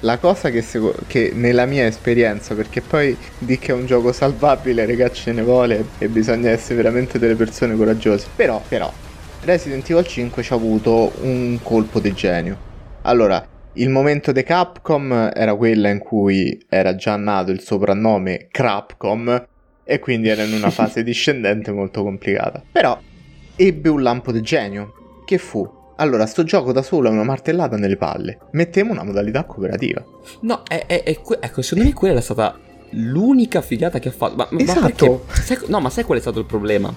la 0.00 0.18
cosa 0.18 0.50
che, 0.50 0.60
seco- 0.60 0.94
che 1.06 1.32
nella 1.34 1.64
mia 1.64 1.86
esperienza, 1.86 2.54
perché 2.54 2.82
poi 2.82 3.16
di 3.38 3.58
che 3.58 3.72
è 3.72 3.74
un 3.74 3.86
gioco 3.86 4.12
salvabile, 4.12 4.84
regà 4.84 5.10
ce 5.10 5.32
ne 5.32 5.42
vuole 5.42 5.86
e 5.98 6.08
bisogna 6.08 6.50
essere 6.50 6.76
veramente 6.76 7.18
delle 7.18 7.34
persone 7.34 7.74
coraggiose. 7.76 8.28
Però, 8.36 8.62
però, 8.68 8.92
Resident 9.40 9.88
Evil 9.88 10.06
5 10.06 10.42
ci 10.42 10.52
ha 10.52 10.56
avuto 10.56 11.12
un 11.22 11.58
colpo 11.62 11.98
di 11.98 12.12
genio. 12.12 12.58
Allora, 13.06 13.42
il 13.78 13.88
momento 13.88 14.32
di 14.32 14.42
Capcom 14.42 15.30
era 15.34 15.54
quella 15.54 15.88
in 15.88 15.98
cui 15.98 16.62
era 16.68 16.94
già 16.94 17.16
nato 17.16 17.50
il 17.50 17.60
soprannome 17.60 18.48
Crapcom 18.50 19.44
e 19.82 19.98
quindi 19.98 20.28
era 20.28 20.42
in 20.42 20.52
una 20.52 20.70
fase 20.70 21.02
discendente 21.02 21.72
molto 21.72 22.02
complicata. 22.02 22.62
Però 22.70 22.98
ebbe 23.56 23.88
un 23.88 24.02
lampo 24.02 24.30
di 24.30 24.42
genio, 24.42 24.92
che 25.24 25.38
fu 25.38 25.75
allora, 25.96 26.26
sto 26.26 26.44
gioco 26.44 26.72
da 26.72 26.82
solo 26.82 27.08
è 27.08 27.10
una 27.12 27.24
martellata 27.24 27.76
nelle 27.76 27.96
palle. 27.96 28.38
Mettiamo 28.52 28.92
una 28.92 29.02
modalità 29.04 29.44
cooperativa. 29.44 30.04
No, 30.40 30.62
è, 30.66 30.84
è- 30.86 31.02
è 31.02 31.20
que- 31.20 31.38
ecco, 31.40 31.62
secondo 31.62 31.88
me 31.88 31.94
quella 31.94 32.18
è 32.18 32.22
stata 32.22 32.58
l'unica 32.90 33.60
figata 33.62 33.98
che 33.98 34.08
ha 34.08 34.12
fatto. 34.12 34.36
Ma, 34.36 34.46
ma- 34.50 34.56
ma 34.56 34.62
Esatto. 34.62 35.24
perché? 35.26 35.42
Sai- 35.42 35.58
no, 35.68 35.80
ma 35.80 35.90
sai 35.90 36.04
qual 36.04 36.18
è 36.18 36.20
stato 36.20 36.38
il 36.40 36.44
problema? 36.46 36.94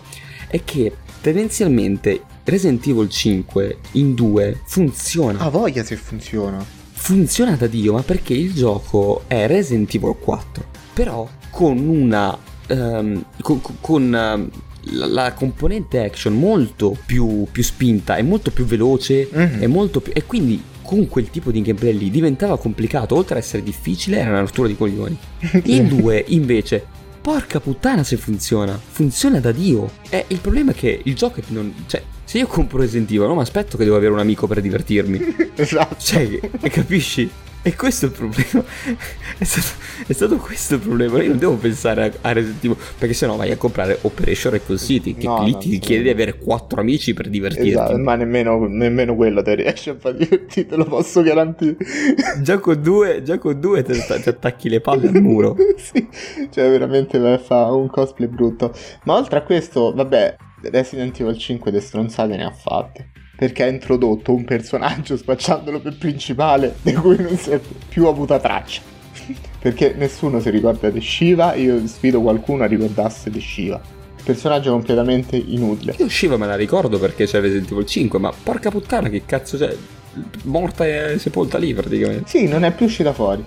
È 0.49 0.63
che 0.63 0.93
tendenzialmente 1.21 2.21
Resident 2.43 2.85
Evil 2.87 3.09
5 3.09 3.77
in 3.93 4.13
2 4.15 4.61
funziona. 4.65 5.39
Ha 5.39 5.49
voglia 5.49 5.83
se 5.83 5.95
funziona. 5.95 6.63
Funziona 6.91 7.55
da 7.55 7.67
Dio, 7.67 7.93
ma 7.93 8.01
perché 8.01 8.33
il 8.33 8.53
gioco 8.53 9.23
è 9.27 9.47
Resident 9.47 9.93
Evil 9.95 10.15
4, 10.19 10.65
però 10.93 11.27
con 11.49 11.77
una... 11.87 12.37
ehm, 12.67 13.23
con, 13.41 13.61
con- 13.61 13.75
con, 13.79 14.13
ehm, 14.15 14.49
la, 14.91 15.05
la 15.07 15.33
componente 15.33 16.03
action 16.03 16.33
molto 16.37 16.97
più, 17.05 17.45
più 17.51 17.63
spinta, 17.63 18.15
è 18.15 18.21
molto 18.21 18.51
più 18.51 18.65
veloce, 18.65 19.27
Mhm. 19.31 19.59
è 19.59 19.67
molto 19.67 20.01
più... 20.01 20.11
E 20.15 20.23
quindi 20.25 20.61
con 20.81 21.07
quel 21.07 21.29
tipo 21.29 21.51
di 21.51 21.61
gameplay 21.61 21.95
lì 21.97 22.09
diventava 22.09 22.57
complicato, 22.57 23.15
oltre 23.15 23.35
ad 23.37 23.41
essere 23.43 23.61
difficile 23.63 24.17
era 24.19 24.29
una 24.31 24.39
rottura 24.39 24.67
di 24.67 24.75
coglioni. 24.75 25.17
In 25.65 25.87
due 25.87 26.23
invece, 26.29 26.83
porca 27.21 27.59
puttana 27.59 28.03
se 28.03 28.17
funziona, 28.17 28.79
funziona 28.89 29.39
da 29.39 29.51
Dio. 29.51 29.91
E 30.09 30.25
il 30.29 30.39
problema 30.39 30.71
è 30.71 30.73
che 30.73 30.99
il 31.03 31.13
gioco 31.15 31.39
è 31.39 31.43
non... 31.49 31.73
Cioè, 31.85 32.01
se 32.23 32.37
io 32.39 32.47
compro 32.47 32.79
Resident 32.79 33.09
Evil 33.11 33.27
non 33.27 33.35
mi 33.35 33.41
aspetto 33.41 33.77
che 33.77 33.83
devo 33.83 33.95
avere 33.97 34.11
un 34.13 34.19
amico 34.19 34.47
per 34.47 34.61
divertirmi. 34.61 35.19
esatto. 35.55 35.95
Cioè, 35.97 36.39
capisci? 36.69 37.29
E 37.61 37.75
questo 37.75 38.05
è 38.05 38.09
il 38.09 38.15
problema. 38.15 38.65
È 39.37 39.43
stato, 39.43 39.67
è 40.07 40.13
stato 40.13 40.37
questo 40.37 40.75
il 40.75 40.79
problema. 40.79 41.21
Io 41.21 41.29
non 41.29 41.37
devo 41.37 41.55
pensare 41.55 42.05
a, 42.05 42.29
a 42.29 42.31
Resident 42.31 42.63
Evil. 42.63 42.77
Perché 42.97 43.13
sennò 43.13 43.35
vai 43.35 43.51
a 43.51 43.57
comprare 43.57 43.99
Operation 44.01 44.53
Recon 44.53 44.77
City. 44.77 45.13
Che 45.13 45.27
No, 45.27 45.43
lì 45.43 45.57
ti 45.57 45.71
sì. 45.71 45.79
chiede 45.79 46.03
di 46.03 46.09
avere 46.09 46.37
quattro 46.37 46.79
amici 46.79 47.13
per 47.13 47.27
divertirti. 47.29 47.69
Esatto, 47.69 47.97
ma 47.97 48.15
nemmeno, 48.15 48.65
nemmeno 48.67 49.15
quello 49.15 49.41
te 49.41 49.55
riesci 49.55 49.89
a 49.89 49.95
far 49.99 50.15
divertire, 50.15 50.67
te 50.67 50.75
lo 50.77 50.85
posso 50.85 51.21
garantire. 51.21 51.75
Già 52.41 52.59
con 52.59 52.81
due, 52.81 53.21
già 53.23 53.37
con 53.37 53.59
due 53.59 53.83
ti, 53.83 53.93
ti 53.93 54.29
attacchi 54.29 54.69
le 54.69 54.79
palle 54.79 55.09
al 55.09 55.21
muro. 55.21 55.55
sì, 55.77 56.07
cioè 56.49 56.69
veramente 56.69 57.39
fa 57.39 57.71
un 57.73 57.87
cosplay 57.87 58.29
brutto. 58.29 58.73
Ma 59.03 59.15
oltre 59.15 59.39
a 59.39 59.41
questo, 59.43 59.93
vabbè, 59.93 60.35
Resident 60.63 61.19
Evil 61.19 61.37
5 61.37 61.71
de 61.71 61.79
stronzate 61.79 62.35
ne 62.35 62.45
ha 62.45 62.51
fatte. 62.51 63.11
Perché 63.39 63.63
ha 63.63 63.67
introdotto 63.67 64.33
un 64.33 64.43
personaggio 64.43 65.15
spacciandolo 65.15 65.79
per 65.79 65.97
principale 65.97 66.75
di 66.81 66.93
cui 66.93 67.15
non 67.15 67.37
si 67.37 67.51
è 67.51 67.59
più 67.87 68.07
avuta 68.07 68.37
traccia. 68.37 68.81
Perché 69.59 69.93
nessuno 69.95 70.41
si 70.41 70.49
ricorda 70.49 70.89
di 70.89 70.99
Shiva, 70.99 71.53
io 71.53 71.87
sfido 71.87 72.19
qualcuno 72.19 72.63
a 72.63 72.67
ricordarsi 72.67 73.29
di 73.29 73.39
Shiva. 73.39 73.79
Personaggio 74.21 74.71
completamente 74.71 75.37
inutile. 75.37 75.95
Io 75.99 76.09
Shiva 76.09 76.35
me 76.35 76.47
la 76.47 76.57
ricordo 76.57 76.99
perché 76.99 77.25
c'è 77.25 77.39
Resident 77.39 77.71
Evil 77.71 77.85
5. 77.85 78.19
Ma 78.19 78.33
porca 78.43 78.69
puttana, 78.69 79.07
che 79.07 79.23
cazzo 79.25 79.57
c'è? 79.57 79.73
Morta 80.43 80.85
e 80.85 81.17
sepolta 81.17 81.57
lì 81.57 81.73
praticamente. 81.73 82.27
Sì, 82.27 82.45
non 82.45 82.65
è 82.65 82.73
più 82.73 82.85
uscita 82.85 83.13
fuori. 83.13 83.43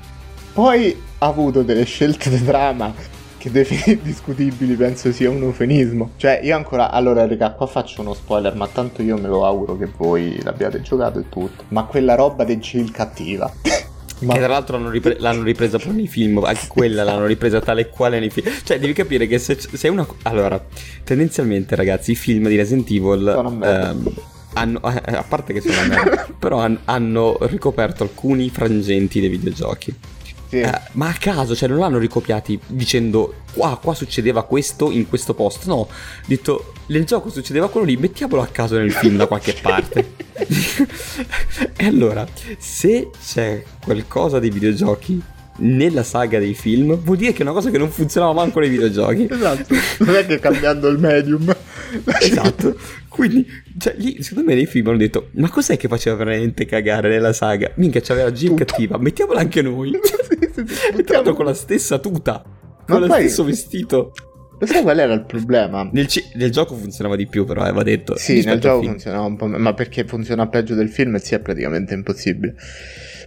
Poi 0.54 0.96
ha 1.18 1.26
avuto 1.26 1.62
delle 1.62 1.84
scelte 1.84 2.30
di 2.30 2.42
trama 2.42 2.92
che 3.42 3.50
definire 3.50 3.98
discutibili 4.02 4.76
penso 4.76 5.10
sia 5.10 5.28
un 5.28 5.42
eufemismo. 5.42 6.12
Cioè, 6.16 6.40
io 6.44 6.54
ancora. 6.54 6.92
Allora, 6.92 7.26
raga, 7.26 7.50
qua 7.50 7.66
faccio 7.66 8.00
uno 8.00 8.14
spoiler, 8.14 8.54
ma 8.54 8.68
tanto 8.68 9.02
io 9.02 9.18
me 9.18 9.26
lo 9.26 9.44
auguro 9.44 9.76
che 9.76 9.88
voi 9.96 10.40
l'abbiate 10.42 10.80
giocato 10.80 11.18
e 11.18 11.28
tutto. 11.28 11.64
Ma 11.68 11.82
quella 11.84 12.14
roba 12.14 12.44
di 12.44 12.56
Jill 12.58 12.92
cattiva. 12.92 13.50
ma 14.20 14.34
Che 14.34 14.38
tra 14.38 14.48
l'altro 14.48 14.76
l'hanno, 14.76 14.90
ripre- 14.90 15.18
l'hanno 15.18 15.42
ripresa 15.42 15.78
poi 15.78 15.92
nei 15.92 16.06
film, 16.06 16.38
anche 16.44 16.68
quella 16.68 17.02
l'hanno 17.02 17.26
ripresa 17.26 17.60
tale 17.60 17.80
e 17.80 17.88
quale 17.88 18.20
nei 18.20 18.30
film. 18.30 18.48
Cioè, 18.62 18.78
devi 18.78 18.92
capire 18.92 19.26
che 19.26 19.38
se, 19.38 19.58
se 19.58 19.88
una. 19.88 20.06
Allora, 20.22 20.64
tendenzialmente, 21.02 21.74
ragazzi, 21.74 22.12
i 22.12 22.16
film 22.16 22.46
di 22.46 22.54
Resident 22.54 22.88
Evil. 22.90 23.32
Sono 23.34 23.64
ehm, 23.64 24.14
hanno, 24.54 24.80
eh, 24.82 25.16
a 25.16 25.24
parte 25.26 25.52
che 25.52 25.60
sono 25.62 25.74
una 25.80 25.88
merda, 25.88 26.28
però 26.38 26.58
han- 26.60 26.78
hanno 26.84 27.38
ricoperto 27.40 28.04
alcuni 28.04 28.50
frangenti 28.50 29.18
dei 29.18 29.30
videogiochi. 29.30 29.94
Sì. 30.52 30.60
Eh, 30.60 30.80
ma 30.92 31.08
a 31.08 31.14
caso, 31.14 31.56
cioè 31.56 31.66
non 31.66 31.78
l'hanno 31.78 31.96
ricopiati 31.96 32.60
dicendo 32.66 33.36
qua, 33.54 33.78
qua 33.82 33.94
succedeva 33.94 34.44
questo 34.44 34.90
in 34.90 35.08
questo 35.08 35.32
posto. 35.32 35.66
No, 35.66 35.88
detto 36.26 36.74
nel 36.88 37.04
gioco 37.06 37.30
succedeva 37.30 37.70
quello 37.70 37.86
lì, 37.86 37.96
mettiamolo 37.96 38.42
a 38.42 38.46
caso 38.48 38.76
nel 38.76 38.92
film 38.92 39.16
da 39.16 39.26
qualche 39.26 39.56
parte. 39.62 40.12
e 41.74 41.86
allora, 41.86 42.26
se 42.58 43.08
c'è 43.24 43.64
qualcosa 43.82 44.38
dei 44.38 44.50
videogiochi 44.50 45.22
nella 45.60 46.02
saga 46.02 46.38
dei 46.38 46.52
film, 46.52 46.96
vuol 46.96 47.16
dire 47.16 47.32
che 47.32 47.38
è 47.38 47.42
una 47.42 47.52
cosa 47.52 47.70
che 47.70 47.78
non 47.78 47.90
funzionava 47.90 48.34
manco 48.34 48.60
nei 48.60 48.68
videogiochi. 48.68 49.28
Esatto. 49.30 49.74
Non 50.00 50.14
è 50.16 50.26
che 50.26 50.38
cambiando 50.38 50.88
il 50.88 50.98
medium. 50.98 51.56
Esatto. 52.20 52.74
Quindi, 53.12 53.46
cioè, 53.78 53.94
lì, 53.98 54.22
secondo 54.22 54.48
me 54.48 54.54
nei 54.54 54.66
film 54.66 54.88
hanno 54.88 54.96
detto, 54.96 55.28
ma 55.32 55.50
cos'è 55.50 55.76
che 55.76 55.86
faceva 55.86 56.16
veramente 56.16 56.64
cagare 56.64 57.10
nella 57.10 57.32
saga? 57.34 57.70
Minchia, 57.76 58.00
c'aveva 58.00 58.32
Jill 58.32 58.50
Tutto. 58.56 58.64
cattiva, 58.64 58.96
mettiamola 58.98 59.38
anche 59.40 59.60
noi. 59.62 59.92
E 59.94 61.02
tra 61.04 61.16
l'altro 61.16 61.34
con 61.34 61.44
la 61.44 61.54
stessa 61.54 61.98
tuta, 61.98 62.42
con 62.86 63.00
lo 63.00 63.12
stesso 63.12 63.44
vestito. 63.44 64.12
Lo 64.58 64.66
sai 64.66 64.82
qual 64.82 64.98
era 64.98 65.12
il 65.12 65.24
problema? 65.24 65.88
Nel, 65.92 66.06
ci- 66.06 66.24
nel 66.34 66.50
gioco 66.50 66.74
funzionava 66.76 67.16
di 67.16 67.26
più, 67.26 67.44
però, 67.44 67.66
eh, 67.66 67.72
va 67.72 67.82
detto. 67.82 68.16
Sì, 68.16 68.42
nel 68.44 68.60
gioco 68.60 68.84
funzionava 68.84 69.24
un 69.24 69.36
po', 69.36 69.46
ma 69.46 69.74
perché 69.74 70.04
funziona 70.04 70.46
peggio 70.46 70.74
del 70.74 70.88
film 70.88 71.16
sì 71.16 71.34
è 71.34 71.40
praticamente 71.40 71.94
impossibile. 71.94 72.54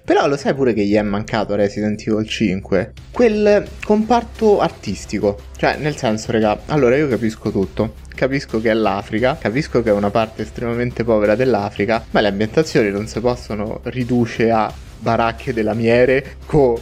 Però 0.06 0.28
lo 0.28 0.38
sai 0.38 0.54
pure 0.54 0.74
che 0.74 0.86
gli 0.86 0.94
è 0.94 1.02
mancato 1.02 1.56
Resident 1.56 2.00
Evil 2.06 2.30
5? 2.30 2.94
Quel 3.10 3.68
comparto 3.84 4.60
artistico. 4.60 5.36
Cioè, 5.58 5.78
nel 5.78 5.96
senso, 5.96 6.32
raga, 6.32 6.62
allora 6.68 6.96
io 6.96 7.08
capisco 7.08 7.50
tutto. 7.50 7.96
Capisco 8.13 8.62
che 8.62 8.70
è 8.70 8.74
l'Africa, 8.76 9.36
capisco 9.36 9.82
che 9.82 9.89
è 9.89 9.94
una 9.94 10.12
parte 10.12 10.44
estremamente 10.44 11.04
povera 11.04 11.34
dell'Africa, 11.34 12.06
ma 12.12 12.22
le 12.22 12.28
ambientazioni 12.28 12.91
non 12.91 13.08
si 13.08 13.20
possono 13.20 13.80
riducere 13.86 14.52
a 14.52 14.72
baracche 15.00 15.54
delle 15.54 15.70
lamiere 15.70 16.36
con... 16.46 16.76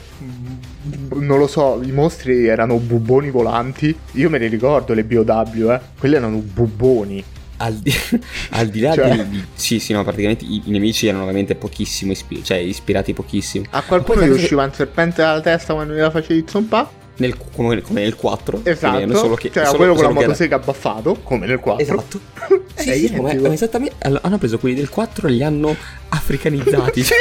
Non 1.13 1.37
lo 1.37 1.47
so, 1.47 1.79
i 1.81 1.93
mostri 1.93 2.45
erano 2.47 2.75
bubboni 2.75 3.29
volanti. 3.29 3.97
Io 4.13 4.29
me 4.29 4.37
ne 4.37 4.47
ricordo 4.47 4.93
le 4.93 5.05
BOW, 5.05 5.71
eh. 5.71 5.79
Quelli 5.97 6.15
erano 6.15 6.39
bubboni. 6.39 7.23
Al 7.63 7.73
di, 7.75 7.93
al 8.51 8.67
di 8.67 8.79
là 8.81 8.93
Cioè- 8.93 9.23
di, 9.25 9.43
Sì, 9.53 9.79
sì, 9.79 9.93
no, 9.93 10.03
praticamente 10.03 10.43
i, 10.45 10.61
i 10.65 10.71
nemici 10.71 11.07
erano 11.07 11.23
veramente 11.23 11.55
pochissimo, 11.55 12.11
ispi- 12.11 12.43
cioè 12.43 12.57
ispirati 12.57 13.13
pochissimo. 13.13 13.65
A 13.69 13.81
qualcuno 13.83 14.25
gli 14.25 14.29
usciva 14.29 14.63
un 14.65 14.73
serpente 14.73 15.21
dalla 15.21 15.39
testa 15.41 15.73
quando 15.73 15.93
gliela 15.93 16.11
facevi 16.11 16.43
zompà. 16.47 16.91
Nel, 17.15 17.37
come, 17.55 17.79
come 17.81 18.01
nel 18.01 18.15
4. 18.15 18.57
più 18.57 18.69
o 18.69 18.73
Esatto. 18.73 18.97
meno, 18.97 19.15
solo 19.15 19.35
che, 19.35 19.51
cioè, 19.51 19.65
solo- 19.65 19.77
quello 19.77 19.93
con 19.93 20.03
la 20.03 20.09
che 20.09 20.15
era- 20.17 20.25
motosega 20.27 20.55
abbaffato, 20.55 21.19
come 21.23 21.45
nel 21.45 21.59
4. 21.59 21.83
Esatto. 21.83 22.19
Sì, 22.75 22.89
È 22.89 22.95
sì, 22.95 23.13
come- 23.13 23.29
identico. 23.29 23.53
esattamente. 23.53 23.95
Allora, 23.99 24.21
hanno 24.23 24.37
preso 24.39 24.57
quelli 24.57 24.73
del 24.75 24.89
4 24.89 25.27
e 25.27 25.31
li 25.31 25.43
hanno 25.43 25.75
africanizzati. 26.09 27.03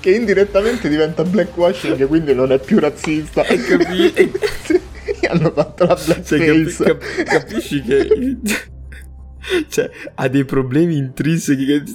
Che 0.00 0.10
indirettamente 0.10 0.88
diventa 0.88 1.24
blackwashing, 1.24 2.06
quindi 2.08 2.32
non 2.34 2.50
è 2.52 2.58
più 2.58 2.78
razzista. 2.78 3.42
Hai 3.46 3.60
capito? 3.62 4.38
Sì, 4.64 4.79
hanno 5.30 5.50
fatto 5.52 5.84
la 5.84 5.96
Cioè, 5.96 6.38
blackface. 6.38 6.84
capi- 6.84 7.22
cap- 7.22 7.22
capisci 7.24 7.82
che. 7.82 8.36
cioè, 9.68 9.90
ha 10.14 10.28
dei 10.28 10.44
problemi 10.44 10.96
intrinseci 10.96 11.64
che. 11.64 11.82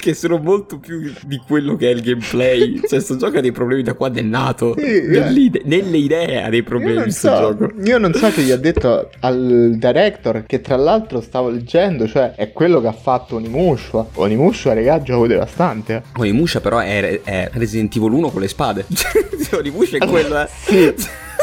che 0.00 0.12
sono 0.12 0.36
molto 0.36 0.78
più 0.78 1.12
di 1.24 1.40
quello 1.46 1.74
che 1.74 1.88
è 1.90 1.94
il 1.94 2.02
gameplay. 2.02 2.74
Cioè, 2.80 2.88
questo 2.88 3.16
gioco 3.16 3.38
ha 3.38 3.40
dei 3.40 3.52
problemi 3.52 3.82
da 3.82 3.94
quando 3.94 4.18
è 4.18 4.22
nato. 4.22 4.74
Sì, 4.76 4.84
eh. 4.84 5.00
Nell'ide- 5.06 5.62
nelle 5.64 5.96
idee 5.96 6.42
ha 6.44 6.50
dei 6.50 6.62
problemi 6.62 7.02
questo 7.02 7.28
so, 7.34 7.56
gioco. 7.56 7.72
io 7.82 7.96
non 7.98 8.12
so 8.12 8.30
che 8.30 8.42
gli 8.42 8.50
ha 8.50 8.56
detto 8.56 9.10
al 9.20 9.74
director 9.78 10.44
che 10.44 10.60
tra 10.60 10.76
l'altro 10.76 11.22
stavo 11.22 11.48
leggendo, 11.48 12.06
cioè 12.06 12.32
è 12.34 12.52
quello 12.52 12.82
che 12.82 12.86
ha 12.88 12.92
fatto 12.92 13.36
Onimusha. 13.36 14.06
Onimusha, 14.14 14.74
regà, 14.74 15.00
gioco 15.02 15.26
devastante. 15.26 15.94
eh. 15.94 16.02
Onimusha 16.18 16.60
però 16.60 16.78
è, 16.80 17.22
è 17.24 17.48
Resident 17.54 17.96
Evil 17.96 18.12
1 18.12 18.28
con 18.30 18.40
le 18.42 18.48
spade. 18.48 18.84
Cioè, 18.94 19.58
Onimusha 19.58 19.96
è 19.96 20.06
quello, 20.06 20.38
eh. 20.42 20.48
Sì, 20.66 20.94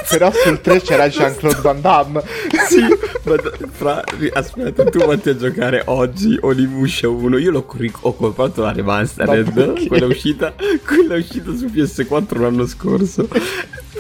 però 0.10 0.32
sul 0.32 0.62
3 0.62 0.82
c'era 0.82 1.08
Jean-Claude 1.10 1.62
Van 1.62 1.82
Damme. 1.82 2.24
Sì, 2.68 2.86
ma 3.24 3.36
fra, 3.72 4.04
aspetta, 4.34 4.86
tu 4.86 5.00
vatti 5.06 5.30
a 5.30 5.36
giocare 5.36 5.84
oggi 5.86 6.38
Onimusha 6.40 7.08
1. 7.08 7.38
Io 7.38 7.52
l'ho 7.52 7.66
ric- 7.78 7.98
ho 8.02 8.16
comprato 8.16 8.62
la 8.62 8.68
Ma 8.68 8.74
remastered, 8.74 9.88
quella 9.88 10.06
uscita, 10.06 10.54
quella 10.86 11.16
uscita 11.16 11.56
su 11.56 11.66
PS4 11.66 12.40
l'anno 12.40 12.66
scorso. 12.68 13.28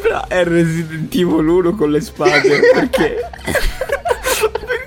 Però 0.02 0.28
è 0.28 0.44
Resident 0.44 1.14
Evil 1.14 1.48
1 1.48 1.76
con 1.76 1.92
le 1.92 2.02
spade 2.02 2.60
perché 2.74 3.30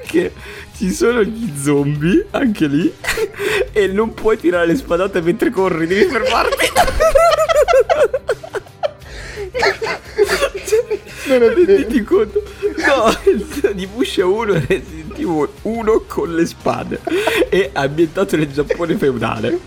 perché 0.09 0.33
ci 0.77 0.93
sono 0.93 1.23
gli 1.23 1.53
zombie 1.61 2.27
anche 2.31 2.67
lì 2.67 2.93
e 3.73 3.87
non 3.89 4.15
puoi 4.15 4.39
tirare 4.39 4.67
le 4.67 4.77
spadate 4.77 5.21
mentre 5.21 5.51
corri, 5.51 5.87
devi 5.87 6.05
fermarti. 6.05 6.67
Non 11.29 11.43
è 11.43 11.49
vero. 11.53 11.65
Renditi 11.65 12.03
conto? 12.03 12.43
No, 12.87 13.73
di 13.75 13.87
Bush 13.87 14.17
1 14.17 14.53
è 14.55 14.65
Resident 14.67 15.19
Evil 15.19 15.49
1 15.63 16.05
con 16.07 16.35
le 16.35 16.47
spade. 16.47 17.01
E 17.51 17.71
ambientato 17.73 18.37
nel 18.37 18.51
Giappone 18.51 18.97
feudale. 18.97 19.59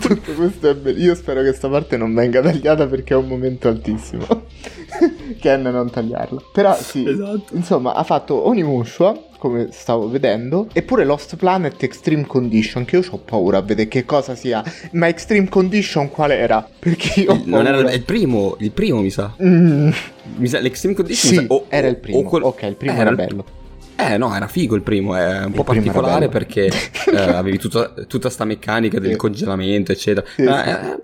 Tutto 0.00 0.32
questo 0.32 0.70
è 0.70 0.74
bello. 0.74 0.98
Io 0.98 1.14
spero 1.14 1.42
che 1.42 1.52
sta 1.52 1.68
parte 1.68 1.96
non 1.96 2.12
venga 2.14 2.40
tagliata 2.40 2.86
perché 2.86 3.14
è 3.14 3.16
un 3.16 3.28
momento 3.28 3.68
altissimo. 3.68 4.26
Ken 5.40 5.62
non 5.62 5.90
tagliarla. 5.90 6.42
Però 6.52 6.74
sì, 6.74 7.06
Esatto. 7.08 7.54
insomma, 7.54 7.94
ha 7.94 8.02
fatto 8.02 8.46
Onimusha, 8.46 9.16
come 9.38 9.68
stavo 9.72 10.08
vedendo, 10.08 10.66
eppure 10.72 11.04
Lost 11.04 11.36
Planet 11.36 11.82
Extreme 11.82 12.26
Condition, 12.26 12.84
che 12.84 12.96
io 12.96 13.02
ho 13.10 13.18
paura 13.18 13.58
a 13.58 13.62
vedere 13.62 13.88
che 13.88 14.04
cosa 14.04 14.34
sia. 14.34 14.62
Ma 14.92 15.08
Extreme 15.08 15.48
Condition 15.48 16.10
qual 16.10 16.30
era? 16.32 16.66
Perché 16.78 17.20
io 17.20 17.32
ho 17.32 17.40
Non 17.44 17.66
era 17.66 17.78
il 17.92 18.02
primo, 18.02 18.56
il 18.58 18.70
primo 18.72 19.00
mi 19.00 19.10
sa. 19.10 19.34
Mm, 19.42 19.90
Mi 20.36 20.46
sa 20.48 20.58
l'Extreme 20.60 20.94
Condition 20.94 21.32
sì, 21.32 21.38
mi 21.40 21.46
sa- 21.46 21.52
o- 21.54 21.64
era 21.68 21.86
il 21.88 21.94
o 21.96 21.98
primo. 22.00 22.22
quel- 22.22 22.42
Ok, 22.42 22.62
il 22.62 22.76
primo 22.76 22.92
era 22.92 23.00
era 23.02 23.10
il- 23.10 23.16
bello. 23.16 23.44
Eh 23.96 24.16
no, 24.16 24.34
era 24.34 24.46
figo 24.46 24.74
il 24.76 24.82
primo, 24.82 25.14
è 25.14 25.44
un 25.44 25.52
po' 25.52 25.62
primo 25.62 25.84
era 25.84 25.92
particolare 25.92 26.28
perché 26.28 26.66
eh, 27.12 27.16
avevi 27.20 27.58
tutta, 27.58 27.92
tutta 28.06 28.30
sta 28.30 28.44
meccanica 28.46 28.98
del 28.98 29.10
Sì. 29.12 29.16
congelamento, 29.16 29.92
eccetera. 29.92 30.26
Sì, 30.34 30.42
Ma, 30.42 30.62
sì. 30.62 30.68
eh, 30.70 30.98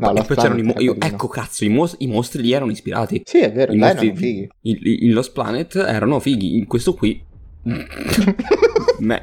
No, 0.00 0.12
poi 0.24 0.36
c'erano 0.36 0.58
i, 0.58 0.62
mo- 0.62 0.74
io- 0.78 0.96
ecco 0.98 1.28
cazzo, 1.28 1.64
i, 1.64 1.68
mos- 1.68 1.96
i 1.98 2.06
mostri 2.06 2.42
lì 2.42 2.52
erano 2.52 2.70
ispirati. 2.70 3.22
Sì, 3.24 3.38
è 3.40 3.52
vero, 3.52 3.72
I 3.72 3.76
mostri 3.76 4.06
erano 4.06 4.18
fighi. 4.20 4.48
in, 4.62 4.78
in 4.82 5.12
Lost 5.12 5.32
Planet 5.32 5.76
erano 5.76 6.18
fighi, 6.20 6.56
in 6.56 6.66
questo 6.66 6.94
qui. 6.94 7.22
Me. 9.00 9.22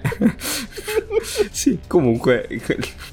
sì, 1.52 1.80
comunque, 1.88 2.48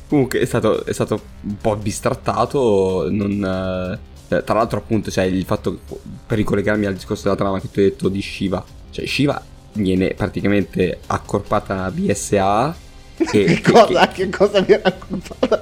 comunque 0.09 0.41
è, 0.41 0.45
stato, 0.45 0.85
è 0.85 0.93
stato 0.93 1.21
un 1.43 1.57
po' 1.57 1.77
bistrattato. 1.77 3.09
Non, 3.11 3.99
eh, 4.29 4.43
tra 4.45 4.55
l'altro, 4.55 4.79
appunto, 4.79 5.11
c'è 5.11 5.25
il 5.25 5.45
fatto 5.45 5.79
per 6.27 6.37
ricollegarmi 6.39 6.87
al 6.87 6.95
discorso 6.95 7.25
della 7.25 7.37
trama 7.37 7.61
che 7.61 7.71
tu 7.71 7.81
hai 7.81 7.87
detto 7.87 8.09
di 8.09 8.21
Shiva, 8.23 8.65
cioè 8.91 9.07
Shiva 9.07 9.43
viene 9.75 10.15
praticamente 10.15 11.01
accorpata 11.07 11.85
a 11.85 11.91
BSA. 11.91 12.77
Che 13.17 13.61
cosa, 13.63 14.09
che 14.09 14.29
cosa 14.29 14.65
mi 14.67 14.75
ha 14.75 14.81
raccontato? 14.83 15.59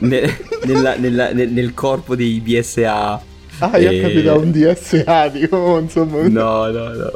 ne- 0.00 0.38
nella- 0.64 0.96
nella- 0.96 1.32
nel, 1.32 1.50
nel 1.50 1.72
corpo 1.74 2.14
dei 2.16 2.40
BSA. 2.40 3.22
Ah, 3.60 3.78
io 3.78 3.90
E- 3.90 3.98
ho 3.98 4.02
capito 4.08 4.38
un 4.38 4.50
DSA, 4.50 5.28
dico, 5.28 5.78
insomma. 5.78 6.26
No, 6.28 6.66
no, 6.70 6.92
no. 6.92 7.12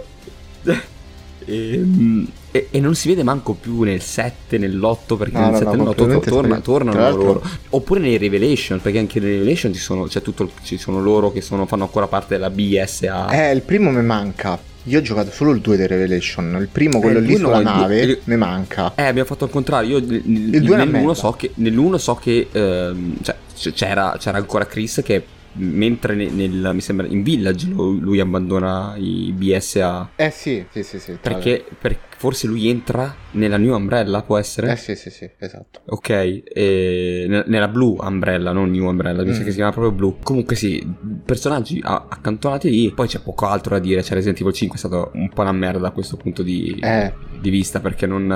E, 1.47 1.79
mm, 1.79 2.25
e- 2.53 2.69
e 2.71 2.81
non 2.81 2.95
si 2.95 3.09
vede 3.09 3.23
manco 3.23 3.55
più 3.55 3.83
nel 3.83 4.01
7, 4.01 4.59
nell'8 4.59 5.17
perché 5.17 5.37
No, 5.39 5.51
nel 5.51 5.51
no, 5.53 5.57
7 5.59 5.71
e 5.73 5.77
no, 5.77 5.83
nell'8 5.85 5.85
completamente 5.97 6.31
torna- 6.31 6.61
tornano 6.61 7.11
loro. 7.17 7.43
Oppure 7.71 8.01
nei 8.01 8.17
Revelation, 8.19 8.81
perché 8.81 8.99
anche 8.99 9.19
nei 9.21 9.33
Revelation 9.33 9.73
ci 9.75 9.81
sono, 9.81 10.05
c'è 10.05 10.23
tutto, 10.23 10.51
ci 10.63 10.77
sono 10.79 11.01
loro 11.03 11.33
che 11.33 11.41
sono- 11.41 11.67
fanno 11.67 11.85
ancora 11.85 12.07
parte 12.07 12.35
della 12.35 12.51
BSA. 12.51 13.29
Eh, 13.31 13.53
il 13.55 13.63
primo 13.63 13.91
mi 13.91 14.03
manca. 14.03 14.59
Io 14.85 14.99
ho 14.99 15.03
giocato 15.03 15.31
solo 15.31 15.53
il 15.53 15.61
2 15.61 15.77
di 15.77 15.87
Revelation. 15.87 16.57
Il 16.61 16.69
primo, 16.69 17.01
quello 17.01 17.19
il 17.19 17.25
lì 17.27 17.33
no, 17.33 17.39
sulla 17.39 17.57
il 17.59 17.63
due- 17.65 17.73
nave, 17.73 18.01
il- 18.01 18.19
mi 18.25 18.37
manca. 18.37 18.93
Eh, 18.95 19.03
abbiamo 19.05 19.29
fatto 19.29 19.45
il 19.45 19.51
contrario. 19.51 19.99
Io 19.99 20.07
nel- 20.07 20.23
nel- 20.25 20.63
due 20.63 20.77
è 20.79 20.83
una 20.83 20.91
nell'uno 20.91 21.15
so 21.15 21.33
che, 21.33 21.51
nell'uno 21.55 21.99
so 21.99 22.15
che 22.15 22.49
ehm, 22.51 23.17
cioè, 23.23 23.37
c'era, 23.75 24.17
c'era 24.19 24.39
ancora 24.39 24.67
Chris 24.67 25.01
che 25.05 25.25
mentre 25.53 26.15
ne- 26.15 26.31
nel, 26.31 26.71
mi 26.73 26.81
sembra 26.81 27.07
in 27.09 27.23
Village 27.23 27.67
lui, 27.67 27.99
lui 28.01 28.21
abbandona 28.21 28.95
i 28.97 29.33
BSA. 29.37 30.11
Eh 30.17 30.31
sì, 30.31 30.65
sì, 30.71 30.83
sì, 30.83 30.99
sì. 30.99 31.19
Perché, 31.21 31.65
per- 31.79 31.99
forse 32.17 32.47
lui 32.47 32.69
entra 32.69 33.15
nella 33.33 33.57
New 33.57 33.75
Umbrella, 33.75 34.23
può 34.23 34.37
essere? 34.39 34.73
Eh 34.73 34.77
sì, 34.77 34.95
sì, 34.97 35.11
sì, 35.11 35.29
esatto. 35.39 35.81
Ok, 35.87 36.09
e 36.11 37.27
ne- 37.29 37.45
nella 37.47 37.69
Blue 37.69 37.97
Umbrella, 38.01 38.53
non 38.53 38.71
New 38.71 38.87
Umbrella, 38.87 39.23
mi 39.23 39.33
sa 39.35 39.41
Mm. 39.41 39.45
che 39.45 39.51
si 39.51 39.57
chiama 39.57 39.73
proprio 39.73 39.93
Blue. 39.93 40.15
Comunque 40.23 40.57
sì, 40.57 40.87
personaggi 41.25 41.81
accantonati 41.83 42.71
lì, 42.71 42.93
poi 42.93 43.07
c'è 43.09 43.21
poco 43.21 43.47
altro 43.47 43.75
da 43.75 43.81
dire, 43.81 44.03
cioè 44.03 44.15
Resident 44.15 44.41
Evil 44.41 44.53
5 44.53 44.77
è 44.77 44.79
stato 44.79 45.11
un 45.15 45.29
po' 45.29 45.43
una 45.43 45.53
merda 45.53 45.79
da 45.81 45.91
questo 45.91 46.17
punto 46.17 46.43
di, 46.43 46.77
Eh, 46.81 47.13
di 47.41 47.51
vista, 47.51 47.81
perché 47.81 48.07
non... 48.07 48.31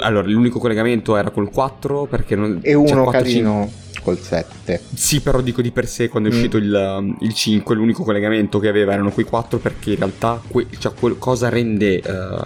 allora, 0.00 0.26
l'unico 0.28 0.58
collegamento 0.58 1.16
era 1.16 1.30
col 1.30 1.50
4, 1.50 2.06
perché 2.06 2.34
non... 2.36 2.58
e 2.62 2.70
cioè, 2.72 2.74
uno 2.92 3.04
4, 3.04 3.10
carino 3.10 3.70
col 4.02 4.18
7. 4.18 4.80
sì, 4.94 5.20
però 5.20 5.40
dico 5.40 5.62
di 5.62 5.70
per 5.70 5.86
sé 5.86 6.08
quando 6.08 6.28
è 6.28 6.32
Mm. 6.32 6.34
uscito 6.34 6.56
il, 6.56 7.14
il 7.20 7.32
5, 7.32 7.74
l'unico 7.76 8.02
collegamento 8.02 8.58
che 8.58 8.66
aveva 8.68 8.92
erano 8.94 9.10
quei 9.10 9.24
4 9.24 9.58
perché 9.58 9.90
in 9.90 9.96
realtà 9.98 10.42
que- 10.48 10.66
cioè, 10.78 10.92
quel- 10.92 11.18
cosa 11.18 11.48
rende 11.48 12.00
eh, 12.00 12.02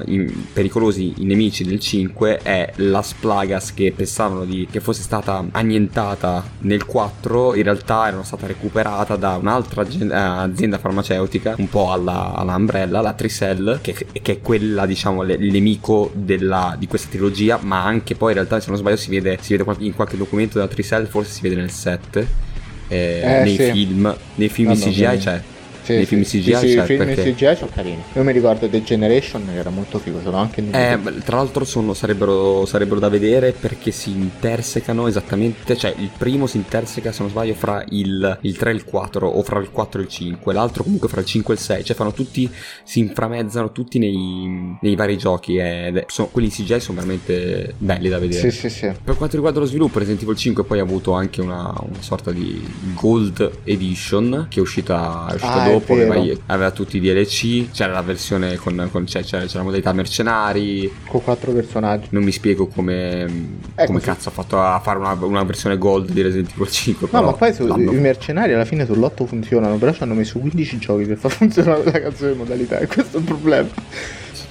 in- 0.06 0.30
pericolosi 0.52 1.14
i 1.16 1.24
nemici 1.24 1.44
del 1.64 1.80
5 1.80 2.38
è 2.38 2.72
Las 2.76 3.14
Plagas 3.14 3.72
che 3.74 3.92
pensavano 3.94 4.44
di, 4.44 4.66
che 4.70 4.80
fosse 4.80 5.02
stata 5.02 5.44
annientata 5.52 6.44
nel 6.60 6.84
4, 6.84 7.54
in 7.54 7.62
realtà 7.62 8.08
era 8.08 8.22
stata 8.22 8.46
recuperata 8.46 9.16
da 9.16 9.36
un'altra 9.36 9.82
eh, 9.86 10.06
azienda 10.12 10.78
farmaceutica, 10.78 11.54
un 11.58 11.68
po' 11.68 11.92
alla, 11.92 12.34
alla 12.34 12.54
Umbrella, 12.54 13.00
la 13.00 13.12
Tricell, 13.12 13.80
che, 13.80 13.94
che 14.22 14.32
è 14.32 14.40
quella, 14.40 14.86
diciamo, 14.86 15.22
le- 15.22 15.34
il 15.34 15.50
nemico 15.52 16.10
della- 16.14 16.74
di 16.78 16.86
questa 16.86 17.08
trilogia, 17.08 17.58
ma 17.62 17.84
anche 17.84 18.14
poi 18.14 18.28
in 18.30 18.34
realtà, 18.36 18.60
se 18.60 18.68
non 18.70 18.78
sbaglio, 18.78 18.96
si 18.96 19.10
vede, 19.10 19.38
si 19.40 19.56
vede 19.56 19.70
in 19.84 19.94
qualche 19.94 20.16
documento 20.16 20.58
della 20.58 20.68
Tricell, 20.70 21.06
forse 21.06 21.32
si 21.32 21.42
vede 21.42 21.56
nel 21.56 21.70
7. 21.70 22.44
eh, 22.88 23.20
Eh, 23.22 23.42
nei 23.42 23.56
sì. 23.56 23.70
film, 23.72 24.16
nei 24.36 24.48
film 24.48 24.68
Vabbè, 24.72 24.84
di 24.84 24.90
CGI 24.92 25.16
c'è. 25.18 25.42
Sì, 25.86 25.92
Nei 25.92 26.04
sì, 26.04 26.08
film 26.16 26.22
CGI 26.24 26.40
sì, 26.42 26.74
c'è, 26.74 26.82
i 26.82 26.86
film 26.86 27.04
perché- 27.04 27.32
CGI 27.32 27.54
sono 27.56 27.70
carini. 27.72 28.02
Io 28.14 28.22
mi 28.24 28.32
ricordo 28.32 28.68
The 28.68 28.82
Generation 28.82 29.48
era 29.54 29.70
molto 29.70 29.98
figo, 30.00 30.20
sono 30.20 30.36
anche 30.38 30.58
in 30.60 30.74
Eh, 30.74 30.98
tra 31.24 31.36
l'altro 31.36 31.64
sono- 31.64 31.94
sarebbero, 31.94 32.66
sarebbero 32.66 32.98
da 32.98 33.08
vedere 33.08 33.52
perché 33.52 33.92
si 33.92 34.10
intersecano 34.10 35.06
esattamente, 35.06 35.76
cioè 35.76 35.94
il 35.96 36.10
primo 36.16 36.48
si 36.48 36.56
interseca 36.56 37.12
se 37.12 37.22
non 37.22 37.30
sbaglio 37.30 37.54
fra 37.54 37.84
il, 37.90 38.38
il 38.42 38.56
3 38.56 38.70
e 38.70 38.74
il 38.74 38.84
4 38.84 39.28
o 39.28 39.42
fra 39.44 39.60
il 39.60 39.70
4 39.70 40.00
e 40.00 40.02
il 40.04 40.08
5, 40.08 40.52
l'altro 40.52 40.82
comunque 40.82 41.08
fra 41.08 41.20
il 41.20 41.26
5 41.26 41.54
e 41.54 41.56
il 41.56 41.62
6, 41.62 41.84
cioè 41.84 41.94
fanno 41.94 42.12
tutti, 42.12 42.50
si 42.82 42.98
inframezzano 42.98 43.70
tutti 43.70 43.98
nei, 44.00 44.76
nei 44.80 44.96
vari 44.96 45.16
giochi 45.16 45.56
è- 45.56 46.04
sono- 46.08 46.28
quelli 46.32 46.48
CGI 46.48 46.80
sono 46.80 46.96
veramente 46.96 47.74
belli 47.78 48.08
da 48.08 48.18
vedere. 48.18 48.50
Sì, 48.50 48.58
sì, 48.58 48.68
sì. 48.70 48.92
Per 49.04 49.16
quanto 49.16 49.36
riguarda 49.36 49.60
lo 49.60 49.66
sviluppo, 49.66 49.98
Resident 50.00 50.22
Evil 50.22 50.36
5 50.36 50.64
poi 50.64 50.80
ha 50.80 50.82
avuto 50.82 51.12
anche 51.12 51.40
una, 51.40 51.72
una 51.78 52.00
sorta 52.02 52.32
di 52.32 52.60
Gold 52.94 53.50
Edition 53.64 54.46
che 54.48 54.58
è 54.58 54.62
uscita, 54.62 55.26
è 55.30 55.34
uscita 55.34 55.52
Ah, 55.52 55.68
è 55.70 55.74
dopo, 55.78 55.92
aveva, 55.92 56.34
aveva 56.46 56.70
tutti 56.70 56.96
i 56.96 57.00
DLC, 57.00 57.70
c'era 57.70 57.92
la 57.92 58.02
versione 58.02 58.56
con, 58.56 58.88
con- 58.90 59.06
cioè, 59.06 59.22
c'era, 59.22 59.44
c'era 59.46 59.58
la 59.58 59.64
modalità 59.64 59.92
mercenari, 59.92 60.92
Con 61.06 61.22
quattro 61.22 61.52
personaggi. 61.52 62.06
non 62.10 62.22
mi 62.22 62.32
spiego 62.32 62.66
come, 62.66 63.26
È 63.74 63.86
come 63.86 64.00
cazzo 64.00 64.28
ha 64.28 64.32
fatto 64.32 64.60
a 64.60 64.78
fare 64.80 64.98
una, 64.98 65.12
una 65.20 65.42
versione 65.44 65.78
Gold 65.78 66.10
di 66.10 66.22
Resident 66.22 66.52
Evil 66.54 66.70
5. 66.70 67.08
No, 67.12 67.22
ma 67.22 67.32
poi 67.32 67.52
su- 67.54 67.66
i 67.66 67.98
mercenari 67.98 68.52
alla 68.52 68.64
fine 68.64 68.84
sull'8 68.84 69.26
funzionano, 69.26 69.76
però 69.76 69.92
ci 69.92 70.02
hanno 70.02 70.14
messo 70.14 70.38
15 70.38 70.78
giochi 70.78 71.04
per 71.04 71.16
far 71.16 71.30
funzionare 71.32 71.84
la 71.84 71.90
cazzo 72.00 72.30
di 72.30 72.36
modalità, 72.36 72.78
e 72.78 72.86
questo 72.86 73.16
è 73.16 73.20
il 73.20 73.26
problema. 73.26 73.68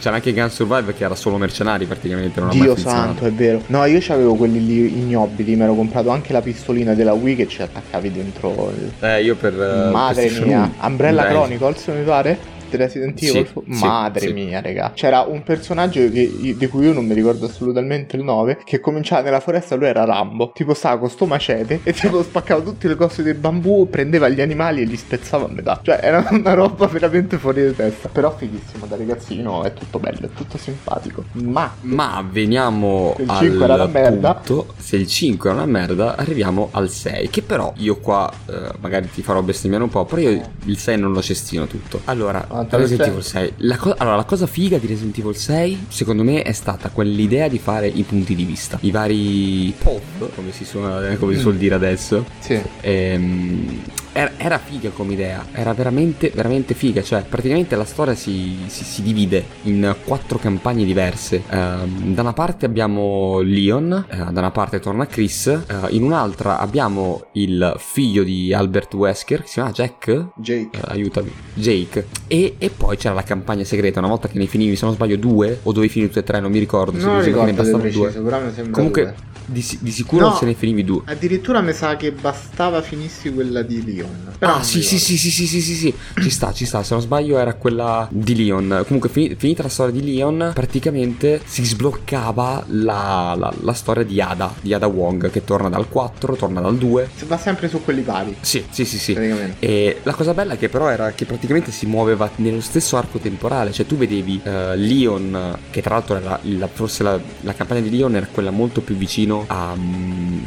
C'era 0.06 0.18
anche 0.18 0.34
Gun 0.34 0.52
Survive 0.52 0.94
che 0.94 1.04
era 1.04 1.16
solo 1.16 1.38
mercenari 1.38 1.88
praticamente, 1.88 2.40
non 2.40 2.50
Dio 2.50 2.76
santo, 2.76 3.26
è 3.26 3.32
vero. 3.32 3.64
No, 3.66 3.86
io 3.86 4.00
avevo 4.10 4.36
quelli 4.36 4.64
lì 4.64 5.00
ignobili, 5.00 5.56
mi 5.56 5.64
ero 5.64 5.74
comprato 5.74 6.12
anche 6.12 6.32
la 6.32 6.42
pistolina 6.44 6.94
della 6.94 7.14
Wii 7.14 7.36
che 7.36 7.48
ci 7.48 7.64
attaccavi 7.64 8.12
dentro 8.12 8.72
il... 8.78 8.92
Eh, 9.00 9.24
io 9.24 9.36
per... 9.36 9.60
eh, 9.60 9.90
Madre 9.90 10.30
mia, 10.30 10.58
1. 10.58 10.74
Umbrella 10.82 11.24
Dai. 11.24 11.32
Chronicles 11.32 11.88
mi 11.88 12.04
pare? 12.04 12.38
Resident 12.72 13.18
Sì, 13.20 13.30
Evil. 13.30 13.48
sì, 13.70 13.84
Madre 13.86 14.28
sì. 14.28 14.34
mia, 14.34 14.62
raga. 14.62 14.92
C'era 14.94 15.22
un 15.22 15.44
personaggio 15.44 16.00
che- 16.10 16.56
di 16.58 16.68
cui 16.68 16.86
io 16.86 16.94
non 16.94 17.06
mi 17.06 17.14
ricordo 17.14 17.46
assolutamente 17.46 18.16
il 18.16 18.24
nome. 18.24 18.58
Che 18.64 18.80
cominciava 18.80 19.22
nella 19.24 19.40
foresta, 19.40 19.76
lui 19.76 19.88
era 19.88 20.04
Rambo. 20.06 20.52
Tipo 20.54 20.74
stava 20.74 21.00
con 21.00 21.10
sto 21.10 21.26
macete 21.26 21.82
e 21.84 21.94
tipo 21.94 22.22
spaccava 22.24 22.62
tutte 22.62 22.88
le 22.88 22.96
cose 22.96 23.24
del 23.24 23.36
bambù, 23.36 23.90
prendeva 23.90 24.30
gli 24.30 24.42
animali 24.42 24.82
e 24.82 24.86
li 24.86 24.98
spezzava 24.98 25.46
a 25.46 25.50
metà. 25.50 25.80
Cioè, 25.84 26.00
era 26.02 26.26
una 26.32 26.54
roba 26.54 26.88
veramente 26.88 27.38
fuori 27.38 27.66
di 27.66 27.76
testa. 27.76 28.10
Però 28.10 28.36
fighissimo 28.36 28.86
da 28.86 28.96
ragazzino, 28.96 29.64
è 29.64 29.74
tutto 29.74 30.00
bello, 30.00 30.26
è 30.26 30.30
tutto 30.36 30.58
simpatico. 30.58 31.24
Ma 31.34 31.74
Ma 31.82 32.26
veniamo 32.30 33.16
Il 33.20 33.30
al 33.30 33.38
5 33.38 33.64
era 33.64 33.74
una 33.76 33.86
merda. 33.88 34.34
punto, 34.36 34.74
se 34.78 34.96
il 34.96 35.08
5 35.08 35.50
è 35.50 35.54
una 35.54 35.66
merda, 35.66 36.16
arriviamo 36.16 36.70
al 36.72 36.90
6, 36.90 37.30
che 37.30 37.42
però 37.42 37.74
io 37.78 37.98
qua 37.98 38.32
eh, 38.48 38.70
magari 38.80 39.10
ti 39.12 39.22
farò 39.22 39.42
bestemmiare 39.42 39.84
un 39.84 39.90
po', 39.90 40.06
però 40.06 40.22
io 40.22 40.42
il 40.66 40.78
6 40.78 40.98
non 40.98 41.12
lo 41.12 41.22
cestino 41.22 41.66
tutto. 41.68 42.02
Allora, 42.06 42.46
Ah, 42.60 42.78
Resident 42.78 43.10
Evil 43.10 43.24
6, 43.24 43.54
la, 43.58 43.78
co- 43.78 43.94
allora, 43.98 44.16
la 44.16 44.24
cosa 44.24 44.48
figa 44.48 44.78
di 44.78 44.88
Resident 44.88 45.18
Evil 45.18 45.36
6, 45.36 45.86
secondo 45.90 46.24
me, 46.24 46.42
è 46.44 46.52
stata 46.52 46.90
quell'idea 46.90 47.48
di 47.48 47.60
fare 47.60 47.88
i 47.88 48.04
punti 48.04 48.36
di 48.36 48.44
vista, 48.46 48.78
i 48.82 48.92
vari 48.92 49.74
POV, 49.78 50.34
come 50.36 50.52
si, 50.52 50.64
suona, 50.66 51.16
come 51.18 51.34
si 51.34 51.40
Mm. 51.40 51.42
suol 51.42 51.56
dire 51.58 51.76
adesso. 51.76 52.26
sì. 52.40 52.60
Ehm, 52.82 53.82
era, 54.18 54.32
era 54.38 54.58
figa 54.58 54.90
come 54.92 55.12
idea, 55.14 55.46
era 55.52 55.74
veramente, 55.74 56.32
veramente 56.34 56.74
figa. 56.74 57.02
Cioè, 57.04 57.24
praticamente 57.28 57.76
la 57.76 57.84
storia 57.84 58.16
si, 58.16 58.56
si- 58.68 58.86
si 58.86 59.02
divide 59.02 59.44
in 59.64 59.94
quattro 60.06 60.38
campagne 60.38 60.86
diverse. 60.86 61.44
Ehm, 61.50 62.14
da 62.14 62.22
una 62.22 62.32
parte 62.32 62.66
abbiamo 62.66 63.42
Leon, 63.42 64.06
eh, 64.10 64.16
da 64.16 64.40
una 64.40 64.52
parte 64.52 64.80
torna 64.80 65.06
Chris, 65.06 65.48
eh, 65.48 65.64
in 65.90 66.04
un'altra 66.04 66.60
abbiamo 66.60 67.26
il 67.34 67.76
figlio 67.78 68.24
di 68.24 68.54
Albert 68.54 68.94
Wesker, 68.94 69.42
che 69.42 69.48
si 69.48 69.54
chiama 69.56 69.72
Jack. 69.72 70.28
Jake. 70.38 70.78
Eh, 70.78 70.82
aiutami, 70.84 71.32
Jake. 71.54 72.08
E, 72.28 72.56
e 72.58 72.70
poi 72.70 72.96
c'era 72.96 73.14
la 73.14 73.24
campagna 73.24 73.64
segreta. 73.66 74.00
Una 74.00 74.08
volta 74.08 74.28
che 74.30 74.38
ne 74.38 74.46
finivi, 74.46 74.76
se 74.78 74.86
non 74.86 74.94
sbaglio, 74.94 75.18
due 75.18 75.60
o 75.64 75.72
dovevi 75.74 75.92
finire 75.92 76.10
tutte 76.12 76.24
e 76.24 76.28
tre, 76.28 76.40
non 76.40 76.52
mi 76.52 76.60
ricordo. 76.60 76.98
se 76.98 77.06
Non 77.06 77.18
ne 77.18 77.24
ricordo 77.26 77.50
di 77.52 77.52
bastavano 77.58 77.82
preciso, 77.84 78.10
due. 78.10 78.22
però 78.22 78.42
mi 78.46 78.52
sembra 78.54 78.72
Comunque, 78.74 79.02
due. 79.04 79.14
di, 79.48 79.78
di 79.82 79.92
sicuro 79.92 80.30
No. 80.30 80.36
se 80.36 80.46
ne 80.46 80.54
finivi 80.54 80.84
due. 80.86 81.02
Addirittura 81.06 81.60
mi 81.62 81.74
sa 81.74 81.96
che 81.98 82.12
bastava 82.14 82.82
finissi 82.82 83.34
quella 83.34 83.62
di 83.62 83.84
Leon. 83.84 84.05
Però 84.38 84.56
ah, 84.56 84.64
sì, 84.64 84.82
sì, 84.84 85.00
sì, 85.00 85.18
sì, 85.18 85.30
sì, 85.32 85.48
sì, 85.48 85.62
sì, 85.62 85.76
sì, 85.76 85.94
ci 86.22 86.30
sta, 86.30 86.52
ci 86.52 86.66
sta. 86.66 86.84
Se 86.84 86.94
non 86.94 87.02
sbaglio, 87.02 87.38
era 87.40 87.54
quella 87.54 88.06
di 88.12 88.36
Leon. 88.36 88.84
Comunque, 88.86 89.10
fini- 89.10 89.36
finita 89.36 89.64
la 89.64 89.70
storia 89.70 89.94
di 90.00 90.04
Leon, 90.14 90.52
praticamente 90.54 91.42
si 91.46 91.64
sbloccava 91.64 92.66
la, 92.68 93.34
la- 93.38 93.54
la 93.62 93.74
storia 93.74 94.04
di 94.04 94.20
Ada, 94.20 94.54
di 94.60 94.74
Ada 94.74 94.88
Wong, 94.88 95.30
che 95.32 95.44
torna 95.46 95.70
dal 95.70 95.88
4, 95.88 96.36
torna 96.36 96.60
dal 96.60 96.78
2. 96.78 97.10
Si 97.16 97.26
va 97.26 97.38
sempre 97.38 97.70
su 97.70 97.82
quelli 97.84 98.02
pari. 98.02 98.36
Sì, 98.42 98.64
sì, 98.70 98.84
sì, 98.84 98.98
sì. 98.98 99.14
Praticamente. 99.14 99.66
E 99.66 100.00
la 100.04 100.14
cosa 100.14 100.34
bella 100.34 100.58
che 100.58 100.68
però 100.68 100.90
era 100.90 101.12
che 101.12 101.26
praticamente 101.26 101.72
si 101.72 101.86
muoveva 101.86 102.30
nello 102.36 102.62
stesso 102.62 102.98
arco 102.98 103.20
temporale, 103.20 103.72
cioè 103.72 103.86
tu 103.86 103.96
vedevi 103.96 104.42
eh, 104.44 104.76
Leon, 104.76 105.58
che 105.72 105.82
tra 105.82 105.96
l'altro 105.96 106.18
era 106.18 106.38
la- 106.44 106.68
forse 106.68 107.04
la, 107.04 107.18
la 107.42 107.54
campagna 107.54 107.80
di 107.82 107.90
Leon 107.90 108.16
era 108.16 108.28
quella 108.30 108.52
molto 108.52 108.82
più 108.82 108.96
vicino 108.96 109.46
a, 109.48 109.74
mm, 109.76 110.44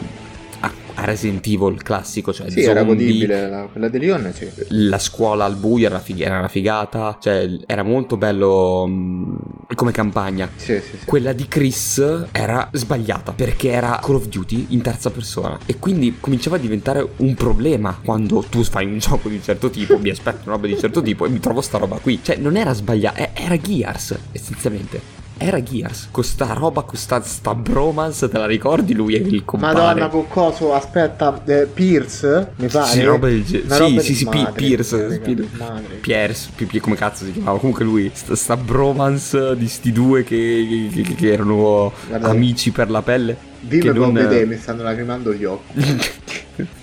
a, 1.01 1.05
Resident 1.05 1.47
Evil 1.47 1.83
classico, 1.83 2.33
cioè 2.33 2.51
Sì, 2.51 2.63
era 2.63 2.83
godibile 2.83 3.49
la- 3.49 3.69
quella 3.71 3.89
di 3.89 3.99
Leon, 3.99 4.33
sì. 4.35 4.49
la 4.69 4.99
scuola 4.99 5.45
al 5.45 5.57
buio 5.57 5.87
era, 5.87 5.99
fig- 5.99 6.21
era 6.21 6.39
una 6.39 6.49
figata, 6.49 7.17
cioè 7.21 7.49
era 7.67 7.83
molto 7.83 8.17
bello 8.17 8.87
mm, 8.87 9.37
come 9.75 9.93
campagna. 9.93 10.49
Sì, 10.57 10.81
sì, 10.81 10.97
sì. 10.99 11.05
Quella 11.05 11.33
di 11.33 11.47
Chris 11.49 12.27
era 12.33 12.69
sbagliata 12.73 13.33
perché 13.33 13.71
era 13.71 13.99
Call 14.03 14.17
of 14.17 14.27
Duty 14.29 14.67
in 14.71 14.83
terza 14.83 15.11
persona 15.11 15.59
e 15.67 15.79
quindi 15.79 16.17
cominciava 16.21 16.57
a 16.57 16.59
diventare 16.59 17.07
un 17.17 17.35
problema 17.35 17.99
quando 18.05 18.45
tu 18.49 18.63
fai 18.65 18.87
un 18.87 18.99
gioco 19.01 19.29
di 19.29 19.37
un 19.37 19.43
certo 19.43 19.71
tipo, 19.71 19.99
mi 19.99 20.11
aspetto 20.11 20.41
una 20.45 20.55
roba 20.55 20.67
di 20.67 20.73
un 20.75 20.79
certo 20.79 21.03
tipo 21.03 21.27
e 21.27 21.29
mi 21.29 21.41
trovo 21.41 21.61
sta 21.61 21.79
roba 21.79 21.97
qui. 21.99 22.21
Cioè 22.23 22.37
non 22.37 22.57
era 22.57 22.73
sbagliata, 22.73 23.35
era 23.35 23.57
Gears 23.57 24.17
essenzialmente. 24.33 25.18
Era 25.41 25.63
Gears, 25.63 26.09
con 26.11 26.25
sta 26.25 26.53
roba, 26.53 26.83
con 26.83 26.97
sta, 26.97 27.23
bromance, 27.55 28.29
te 28.29 28.39
la 28.39 28.47
ricordi? 28.47 28.93
Lui 28.93 29.15
è 29.15 29.19
il 29.21 29.45
compare. 29.45 29.73
Madonna, 29.79 30.09
con 30.09 30.27
coso, 30.27 30.75
aspetta, 30.75 31.41
eh, 31.47 31.67
Pierce, 31.73 32.53
mi 32.57 32.67
pare. 32.67 32.87
Sì, 32.91 33.03
roba 33.05 33.29
del 33.29 33.45
ge- 33.45 33.63
Una 33.65 33.75
sì, 33.75 33.81
roba 33.81 34.01
sì, 34.01 34.15
sì, 34.15 34.25
madre 34.25 34.53
Pierce, 34.53 34.97
mia, 34.97 35.07
raga, 35.09 35.19
Pi- 35.23 35.49
madre. 35.57 35.95
Piers, 36.01 36.51
Pi- 36.57 36.65
Pi- 36.65 36.81
come 36.81 36.97
cazzo 36.97 37.25
si 37.25 37.33
chiamava? 37.33 37.57
Comunque 37.59 37.85
lui, 37.85 38.11
sta, 38.13 38.35
sta 38.35 38.57
bromance 38.57 39.57
di 39.57 39.69
sti 39.69 39.93
due 39.93 40.25
che, 40.25 40.89
che- 40.93 41.15
che 41.15 41.33
erano 41.33 41.93
Guarda. 42.09 42.29
amici 42.31 42.73
per 42.73 42.91
la 42.91 43.03
pelle. 43.03 43.37
Dimmi 43.61 43.83
che 43.83 43.93
non- 43.93 44.13
vedere, 44.13 44.45
mi 44.45 44.57
stanno 44.59 44.83
lacrimando 44.83 45.33
gli 45.33 45.45
occhi. 45.45 45.73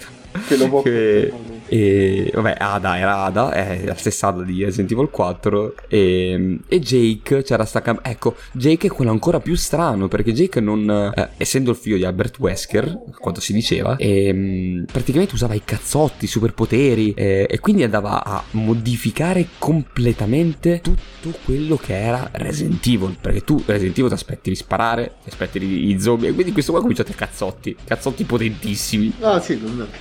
Che 0.48 0.58
lo 0.58 0.68
può 0.68 0.82
Che- 0.82 1.32
E 1.76 2.32
vabbè, 2.34 2.56
Ada 2.58 2.98
era 2.98 3.24
Ada, 3.24 3.52
è 3.52 3.84
la 3.84 3.96
stessa 3.96 4.28
Ada 4.28 4.44
di 4.44 4.64
Resident 4.64 4.92
Evil 4.92 5.10
4. 5.10 5.76
E, 5.90 6.60
e 6.68 6.80
Jake 6.80 7.44
c'era 7.44 7.66
sta 7.66 7.82
cam- 7.82 8.00
Ecco, 8.02 8.36
Jake 8.54 8.88
è 8.88 8.90
quello 8.90 9.12
ancora 9.12 9.40
più 9.42 9.56
strano 9.56 10.08
perché 10.08 10.32
Jake 10.32 10.62
non. 10.62 11.12
eh, 11.14 11.30
essendo 11.38 11.72
il 11.72 11.78
figlio 11.78 11.98
di 11.98 12.06
Albert 12.06 12.40
Wesker, 12.40 12.98
quanto 13.20 13.42
si 13.42 13.52
diceva, 13.52 13.98
ehm, 13.98 14.86
praticamente 14.90 15.34
usava 15.36 15.54
i 15.54 15.64
cazzotti, 15.66 16.26
i 16.26 16.28
superpoteri 16.30 17.14
eh, 17.14 17.46
e 17.50 17.60
quindi 17.60 17.84
andava 17.84 18.24
a 18.24 18.42
modificare 18.52 19.48
completamente 19.58 20.80
tutto 20.82 21.38
quello 21.44 21.76
che 21.76 21.98
era 22.00 22.30
Resident 22.34 22.86
Evil. 22.88 23.18
Perché 23.20 23.44
tu 23.44 23.62
Resident 23.66 23.98
Evil 23.98 24.10
ti 24.10 24.16
aspetti 24.16 24.50
di 24.50 24.56
sparare, 24.56 25.16
ti 25.24 25.30
aspetti 25.30 25.58
i 25.58 25.90
i 25.90 26.00
zombie, 26.00 26.30
e 26.30 26.34
quindi 26.34 26.52
questo 26.54 26.72
qua 26.72 26.80
ha 26.80 26.84
cominciato 26.84 27.12
a 27.12 27.16
cazzotti, 27.16 27.76
cazzotti 27.84 28.24
potentissimi. 28.24 29.14
No, 29.20 29.40
sì, 29.40 29.60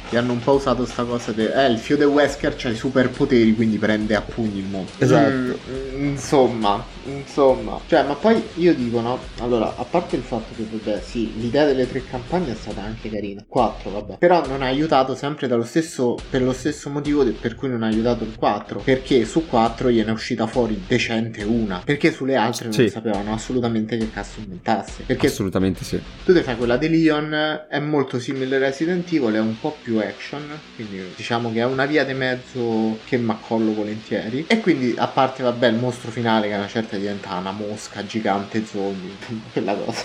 ti 0.09 0.17
hanno 0.17 0.33
un 0.33 0.41
po' 0.41 0.53
usato 0.53 0.87
sta 0.87 1.05
cosa 1.05 1.33
de... 1.33 1.53
Eh, 1.65 1.71
il 1.71 1.79
figlio 1.79 1.99
di 1.99 2.05
Wesker 2.05 2.55
c'ha 2.57 2.69
i 2.69 2.77
superpoteri, 2.77 3.55
quindi 3.55 3.79
prende 3.79 4.15
a 4.15 4.21
pugni 4.21 4.59
il 4.59 4.65
mondo. 4.67 4.91
Esatto. 4.99 5.59
Mm, 5.71 6.09
insomma, 6.09 6.85
insomma. 7.05 7.81
Cioè, 7.87 8.03
ma 8.05 8.15
poi 8.15 8.43
io 8.57 8.75
dico, 8.75 9.01
no? 9.01 9.19
Allora, 9.41 9.75
a 9.77 9.85
parte 9.85 10.17
il 10.17 10.23
fatto 10.23 10.55
che, 10.57 10.67
vabbè, 10.71 11.01
sì, 11.03 11.33
l'idea 11.39 11.65
delle 11.65 11.89
tre 11.89 12.05
campagne 12.05 12.53
è 12.53 12.55
stata 12.55 12.83
anche 12.83 13.11
carina. 13.11 13.45
Quattro, 13.47 13.91
vabbè. 13.91 14.19
Però 14.19 14.47
non 14.47 14.63
ha 14.63 14.67
aiutato 14.67 15.15
sempre 15.15 15.47
dallo 15.49 15.65
stesso... 15.65 16.17
per 16.29 16.43
lo 16.43 16.53
stesso 16.53 16.91
motivo 16.91 17.25
per 17.25 17.55
cui 17.55 17.69
non 17.69 17.83
ha 17.83 17.87
aiutato 17.87 18.25
il 18.25 18.35
4. 18.37 18.81
Perché 18.85 19.25
su 19.25 19.47
4 19.47 19.91
gliene 19.91 20.11
è 20.11 20.13
uscita 20.13 20.47
fuori 20.47 20.83
decente 20.87 21.43
una. 21.45 21.81
Perché 21.85 22.13
sulle 22.13 22.35
altre 22.37 22.65
non 22.65 22.75
Sì. 22.75 22.89
sapevano 22.89 23.33
assolutamente 23.33 23.97
che 23.97 24.11
cazzo 24.11 24.41
inventasse. 24.41 25.05
Perché 25.07 25.29
Assolutamente 25.29 25.85
sì. 25.85 26.01
tu 26.25 26.35
ti 26.35 26.41
fai 26.43 26.57
quella 26.57 26.77
di 26.77 26.89
Leon, 26.89 27.65
è 27.69 27.79
molto 27.79 28.19
simile 28.19 28.57
a 28.57 28.59
Resident 28.59 29.11
Evil, 29.13 29.35
è 29.35 29.41
un 29.41 29.59
po' 29.59 29.77
più 29.83 29.99
action, 29.99 30.43
quindi 30.75 31.01
diciamo 31.17 31.44
che 31.53 31.61
è 31.61 31.65
una 31.65 31.87
via 31.87 32.05
di 32.05 32.15
mezzo 32.15 33.01
che 33.05 33.17
mi 33.19 33.31
accollo 33.31 33.73
volentieri. 33.75 34.47
E 34.47 34.61
quindi, 34.61 34.95
a 34.97 35.09
parte, 35.13 35.43
vabbè, 35.43 35.67
il 35.69 35.77
mostro 35.79 36.11
finale 36.11 36.49
che 36.49 36.55
a 36.55 36.59
una 36.59 36.69
certa 36.69 36.97
diventa 36.97 37.37
una 37.37 37.53
mosca 37.53 38.05
gigante 38.05 38.65
zombie, 38.65 39.17
quella 39.53 39.77
cosa. 39.77 40.05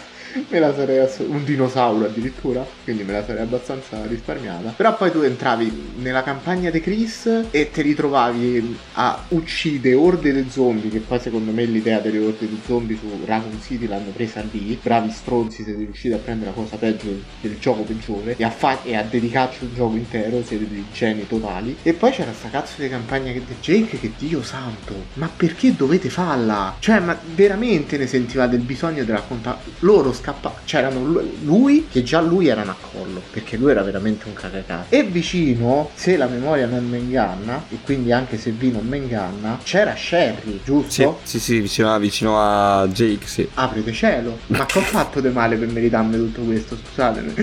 Me 0.50 0.60
la 0.60 0.74
sarei 0.76 1.00
ass- 1.00 1.24
un 1.28 1.44
dinosauro 1.44 2.06
addirittura, 2.06 2.66
quindi 2.84 3.04
me 3.04 3.14
la 3.14 3.26
sarei 3.26 3.42
abbastanza 3.42 4.06
risparmiata. 4.06 4.74
Però 4.76 4.96
poi 4.96 5.12
tu 5.12 5.22
entravi 5.22 5.94
nella 5.98 6.22
campagna 6.24 6.70
di 6.70 6.80
Chris 6.82 7.46
e 7.50 7.72
ti 7.72 7.82
ritrovavi 7.82 8.78
a 8.94 9.24
uccidere 9.30 9.96
orde 9.96 10.32
di 10.32 10.50
zombie, 10.50 10.90
che 10.92 11.00
poi 11.00 11.20
secondo 11.20 11.52
me 11.52 11.66
l'idea 11.66 12.00
delle 12.00 12.20
orde 12.20 12.48
di 12.48 12.60
zombie 12.66 12.98
su 12.98 13.08
Raccoon 13.26 13.60
City 13.62 13.88
l'hanno 13.88 14.12
presa 14.12 14.44
lì. 14.52 14.80
Bravi 14.82 15.10
stronzi, 15.10 15.64
siete 15.64 15.80
riusciti 15.80 16.14
a 16.14 16.18
prendere 16.18 16.52
la 16.52 16.56
cosa 16.56 16.78
peggio 16.78 17.08
del, 17.42 17.58
gioco 17.60 17.82
peggiore 17.82 18.36
e 18.38 18.44
a, 18.44 18.52
fa- 18.52 18.84
e 18.84 18.96
a 18.96 19.04
dedicarci 19.04 19.64
un 19.64 19.74
gioco 19.74 19.96
intero, 19.96 20.44
siete 20.44 20.68
dei 20.70 20.86
geni 20.94 21.26
totali. 21.28 21.76
E 21.82 21.94
poi 21.94 22.12
c'era 22.12 22.34
sta 22.34 22.50
cazzo 22.50 22.82
di 22.82 22.90
campagna 22.90 23.32
di 23.32 23.44
Jake 23.62 24.00
che 24.00 24.12
Dio 24.18 24.44
santo, 24.44 24.94
ma 25.16 25.30
perché 25.36 25.76
dovete 25.76 26.10
farla? 26.10 26.76
Cioè, 26.80 27.00
ma 27.00 27.18
veramente 27.34 27.98
ne 27.98 28.06
sentivate 28.06 28.56
il 28.56 28.62
bisogno 28.62 29.04
di 29.04 29.12
raccontare? 29.12 29.58
Loro 29.80 30.12
scappavano, 30.20 30.62
c'erano 30.66 31.04
lu- 31.04 31.38
lui, 31.44 31.88
che 31.90 32.04
già 32.04 32.22
lui 32.22 32.48
era 32.48 32.62
un 32.62 32.70
accollo, 32.70 33.22
perché 33.32 33.58
lui 33.58 33.72
era 33.72 33.82
veramente 33.82 34.28
un 34.28 34.34
cacacà. 34.34 34.86
E 34.90 35.04
vicino, 35.04 35.90
se 35.94 36.18
la 36.18 36.28
memoria 36.28 36.66
non 36.68 36.88
mi 36.88 36.98
inganna, 37.00 37.64
e 37.70 37.78
quindi 37.84 38.12
anche 38.12 38.38
se 38.38 38.52
V 38.52 38.64
non 38.64 38.86
mi 38.88 38.98
inganna, 38.98 39.60
c'era 39.64 39.96
Sherry, 39.96 40.52
Sì, 40.54 40.62
giusto? 40.64 41.20
sì, 41.24 41.40
sì, 41.40 41.60
vicino, 41.60 41.98
vicino 42.00 42.38
a 42.40 42.88
Jake, 42.88 43.26
sì. 43.28 43.48
Aprite 43.56 43.92
cielo, 43.92 44.38
ma 44.48 44.66
che 44.66 44.80
ho 44.80 44.82
fatto 44.82 45.20
di 45.22 45.30
male 45.30 45.56
per 45.56 45.68
meritarmi 45.72 46.16
tutto 46.18 46.42
questo? 46.42 46.78
Scusatemi, 46.78 47.34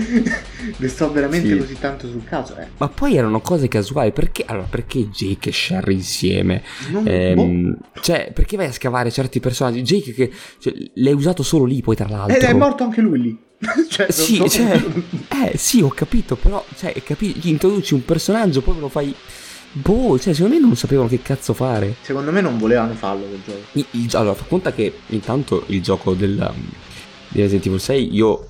mi 0.77 0.87
sto 0.87 1.11
veramente 1.11 1.49
Sì. 1.49 1.57
così 1.57 1.77
tanto 1.79 2.07
sul 2.07 2.23
caso. 2.23 2.55
Eh, 2.57 2.67
Ma 2.77 2.87
poi 2.89 3.15
erano 3.17 3.41
cose 3.41 3.67
casuali, 3.67 4.11
perché? 4.11 4.43
Allora, 4.45 4.67
perché 4.69 5.09
Jake 5.09 5.49
e 5.49 5.53
Sherry 5.53 5.93
insieme? 5.93 6.63
non, 6.91 7.07
Ehm, 7.07 7.35
boh. 7.93 8.01
Cioè, 8.01 8.31
perché 8.33 8.57
vai 8.57 8.67
a 8.67 8.71
scavare 8.71 9.09
certi 9.11 9.39
personaggi? 9.39 9.81
Jake 9.81 10.13
che 10.13 10.31
cioè, 10.59 10.73
l'hai 10.95 11.13
usato 11.13 11.41
solo 11.43 11.65
lì, 11.65 11.81
poi 11.81 11.95
tra 11.95 12.07
l'altro. 12.07 12.35
Ed 12.35 12.43
è 12.43 12.53
morto 12.53 12.66
anche 12.83 13.01
lui 13.01 13.21
lì. 13.21 13.37
cioè, 13.89 14.11
Sì, 14.11 14.35
so- 14.35 14.47
cioè, 14.47 14.81
eh, 15.51 15.57
sì, 15.57 15.81
ho 15.81 15.89
capito, 15.89 16.35
però, 16.35 16.63
cioè, 16.75 16.93
capi- 17.03 17.33
gli 17.35 17.49
introduci 17.49 17.93
un 17.93 18.03
personaggio, 18.05 18.61
poi 18.61 18.75
me 18.75 18.81
lo 18.81 18.89
fai... 18.89 19.13
Boh, 19.71 20.17
cioè, 20.17 20.33
secondo 20.33 20.55
me 20.55 20.61
non 20.61 20.75
sapevano 20.75 21.07
che 21.07 21.21
cazzo 21.21 21.53
fare. 21.53 21.95
Secondo 22.01 22.31
me 22.31 22.41
non 22.41 22.57
volevano 22.57 22.93
farlo 22.93 23.25
quel 23.25 23.41
gioco. 23.45 23.59
Il- 23.73 23.85
il- 23.91 24.15
allora, 24.15 24.33
fa 24.35 24.45
conta 24.47 24.71
che 24.71 24.91
intanto 25.07 25.63
il 25.67 25.81
gioco 25.81 26.13
del, 26.13 26.51
di 27.29 27.41
Resident 27.41 27.65
Evil 27.67 27.79
6, 27.79 28.13
io... 28.15 28.47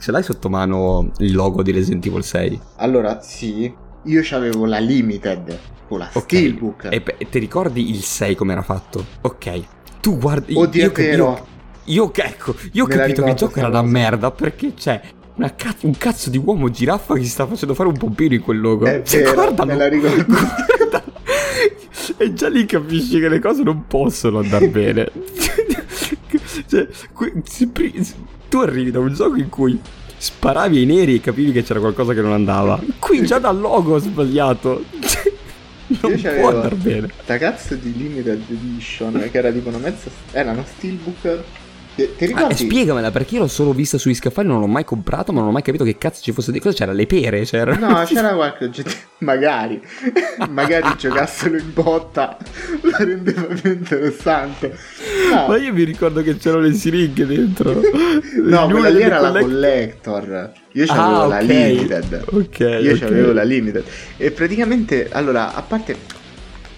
Ce 0.00 0.12
l'hai 0.12 0.22
sotto 0.22 0.48
mano 0.48 1.10
il 1.18 1.34
logo 1.34 1.62
di 1.62 1.72
Resident 1.72 2.06
Evil 2.06 2.22
6? 2.22 2.60
Allora, 2.76 3.20
sì, 3.20 3.70
Io 4.04 4.22
avevo 4.30 4.64
la 4.64 4.78
limited 4.78 5.58
con 5.88 5.98
la 5.98 6.08
Ok. 6.12 6.22
Steelbook. 6.22 6.88
E 6.90 7.00
beh, 7.00 7.16
ti 7.30 7.38
ricordi 7.40 7.90
il 7.90 8.00
6 8.02 8.34
come 8.36 8.52
era 8.52 8.62
fatto? 8.62 9.04
Ok. 9.22 9.60
Tu 10.00 10.16
guardi. 10.16 10.54
Oddio, 10.54 10.82
io, 10.82 10.88
è 10.88 10.92
vero. 10.92 11.24
Io, 11.26 11.46
io- 11.88 12.10
ecco, 12.14 12.54
io 12.72 12.84
ho 12.84 12.86
Me 12.86 12.96
capito 12.96 13.22
che 13.22 13.30
il 13.30 13.36
gioco 13.36 13.58
era 13.58 13.68
una 13.68 13.82
merda 13.82 14.30
perché 14.30 14.74
c'è 14.74 15.00
cazzo- 15.56 15.86
un 15.86 15.96
cazzo 15.96 16.30
di 16.30 16.38
uomo 16.38 16.70
giraffa 16.70 17.14
che 17.14 17.22
si 17.22 17.28
sta 17.28 17.46
facendo 17.46 17.74
fare 17.74 17.88
un 17.88 17.96
pompino 17.96 18.34
in 18.34 18.40
quel 18.40 18.60
logo. 18.60 18.86
È 18.86 19.02
Cioè, 19.02 19.22
vero, 19.22 19.34
guardalo. 19.34 19.70
me 19.70 19.76
la 19.76 19.88
ricordo. 19.88 20.34
E 22.16 22.32
già 22.32 22.48
lì 22.48 22.64
capisci 22.64 23.20
che 23.20 23.28
le 23.28 23.38
cose 23.38 23.62
non 23.62 23.86
possono 23.86 24.38
andare 24.38 24.68
bene. 24.68 25.10
cioè, 26.68 26.88
tu 28.48 28.58
arrivi 28.58 28.90
da 28.90 28.98
un 28.98 29.12
gioco 29.12 29.36
in 29.36 29.48
cui 29.48 29.78
sparavi 30.16 30.78
ai 30.78 30.86
neri 30.86 31.14
e 31.16 31.20
capivi 31.20 31.52
che 31.52 31.62
c'era 31.62 31.80
qualcosa 31.80 32.14
che 32.14 32.20
non 32.22 32.32
andava. 32.32 32.80
Qui 32.98 33.24
già 33.26 33.38
dal 33.38 33.58
logo 33.60 33.94
ho 33.94 33.98
sbagliato. 33.98 34.84
non 36.00 36.18
Io 36.18 36.34
può 36.40 36.48
andare 36.48 36.74
bene. 36.76 37.08
sta 37.22 37.36
cazzo 37.38 37.74
di 37.74 37.94
limited 37.96 38.42
edition 38.48 39.28
che 39.30 39.38
era 39.38 39.50
tipo 39.52 39.68
una 39.68 39.78
mezza. 39.78 40.10
Era 40.32 40.52
una 40.52 40.64
Steelbook. 40.64 41.42
Ti, 41.98 42.10
ti 42.16 42.24
Ah, 42.24 42.26
ricordi? 42.28 42.54
spiegamela 42.54 43.10
perché 43.10 43.34
io 43.34 43.40
l'ho 43.40 43.48
solo 43.48 43.72
vista 43.72 43.98
sugli 43.98 44.14
scaffali, 44.14 44.46
non 44.46 44.60
l'ho 44.60 44.68
mai 44.68 44.84
comprato, 44.84 45.32
ma 45.32 45.40
non 45.40 45.48
ho 45.48 45.52
mai 45.52 45.62
capito 45.62 45.82
che 45.82 45.98
cazzo 45.98 46.22
ci 46.22 46.30
fosse 46.30 46.52
di 46.52 46.60
cosa 46.60 46.76
c'era. 46.76 46.92
Le 46.92 47.06
pere 47.06 47.42
c'era. 47.42 47.74
No, 47.74 48.04
c'era 48.04 48.34
qualche 48.34 48.66
oggetto. 48.66 48.90
Magari. 49.18 49.82
Magari 50.48 50.94
giocassero 50.96 51.56
in 51.56 51.72
botta. 51.74 52.36
La 52.88 52.98
rendeva 52.98 53.42
più 53.42 53.72
interessante. 53.72 54.76
No, 55.32 55.48
Ma 55.48 55.56
io 55.56 55.72
mi 55.72 55.82
ricordo 55.82 56.22
che 56.22 56.36
c'erano 56.36 56.62
le 56.62 56.72
siringhe 56.74 57.26
dentro. 57.26 57.72
no 58.44 58.64
In 58.66 58.70
quella 58.70 58.88
lì 58.90 59.02
era 59.02 59.18
la 59.18 59.30
collect- 59.40 59.48
collector. 60.04 60.52
Io 60.74 60.86
c'avevo 60.86 61.22
Ah, 61.22 61.26
la 61.26 61.40
limited. 61.40 62.24
Ok. 62.30 62.58
Io 62.60 62.92
ok. 62.92 62.98
c'avevo 63.00 63.32
la 63.32 63.42
limited. 63.42 63.82
E 64.16 64.30
praticamente, 64.30 65.08
allora, 65.10 65.52
a 65.52 65.62
parte. 65.62 65.96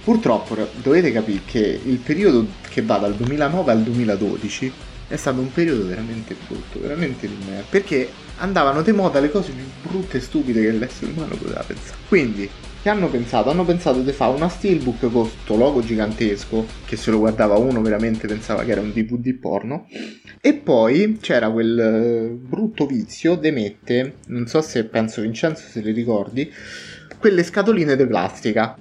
Purtroppo 0.03 0.57
dovete 0.83 1.13
capire 1.13 1.41
che 1.45 1.79
il 1.85 1.99
periodo 1.99 2.47
che 2.71 2.81
va 2.81 2.97
dal 2.97 3.13
2009 3.15 3.71
al 3.71 3.83
2012 3.83 4.73
è 5.11 5.17
stato 5.17 5.41
un 5.41 5.51
periodo 5.53 5.87
veramente 5.87 6.37
brutto, 6.47 6.79
veramente 6.81 7.27
di 7.27 7.37
merda. 7.45 7.65
Perché 7.69 8.09
andavano 8.37 8.81
di 8.81 8.93
moda 8.93 9.19
le 9.19 9.29
cose 9.29 9.51
più 9.51 9.65
brutte 9.83 10.19
e 10.19 10.21
stupide 10.21 10.63
che 10.63 10.71
l'essere 10.71 11.11
umano 11.11 11.35
poteva 11.35 11.65
pensare. 11.67 11.99
Quindi, 12.07 12.49
che 12.81 12.89
hanno 12.89 13.09
pensato? 13.09 13.51
Hanno 13.51 13.65
pensato 13.65 14.03
di 14.03 14.13
fare 14.13 14.37
una 14.37 14.49
steelbook 14.49 15.11
con 15.11 15.27
sto 15.27 15.57
logo 15.57 15.83
gigantesco, 15.83 16.65
che 16.87 16.97
se 16.97 17.11
lo 17.11 17.19
guardava 17.19 17.57
uno 17.57 17.83
veramente 17.83 18.29
pensava 18.29 18.63
che 18.63 18.71
era 18.71 18.81
un 18.81 18.93
DVD 18.93 19.35
porno. 19.35 19.89
E 20.41 20.55
poi 20.55 21.19
c'era 21.21 21.51
quel 21.51 21.79
eh, 21.79 22.29
brutto 22.29 22.87
vizio 22.87 23.35
de 23.35 23.51
mette, 23.51 24.15
non 24.29 24.47
so 24.47 24.63
se 24.63 24.85
penso 24.85 25.23
Vincenzo 25.23 25.67
se 25.69 25.83
le 25.83 25.91
ricordi, 25.91 26.49
quelle 27.19 27.43
scatoline 27.43 27.97
di 27.97 28.07
plastica 28.07 28.79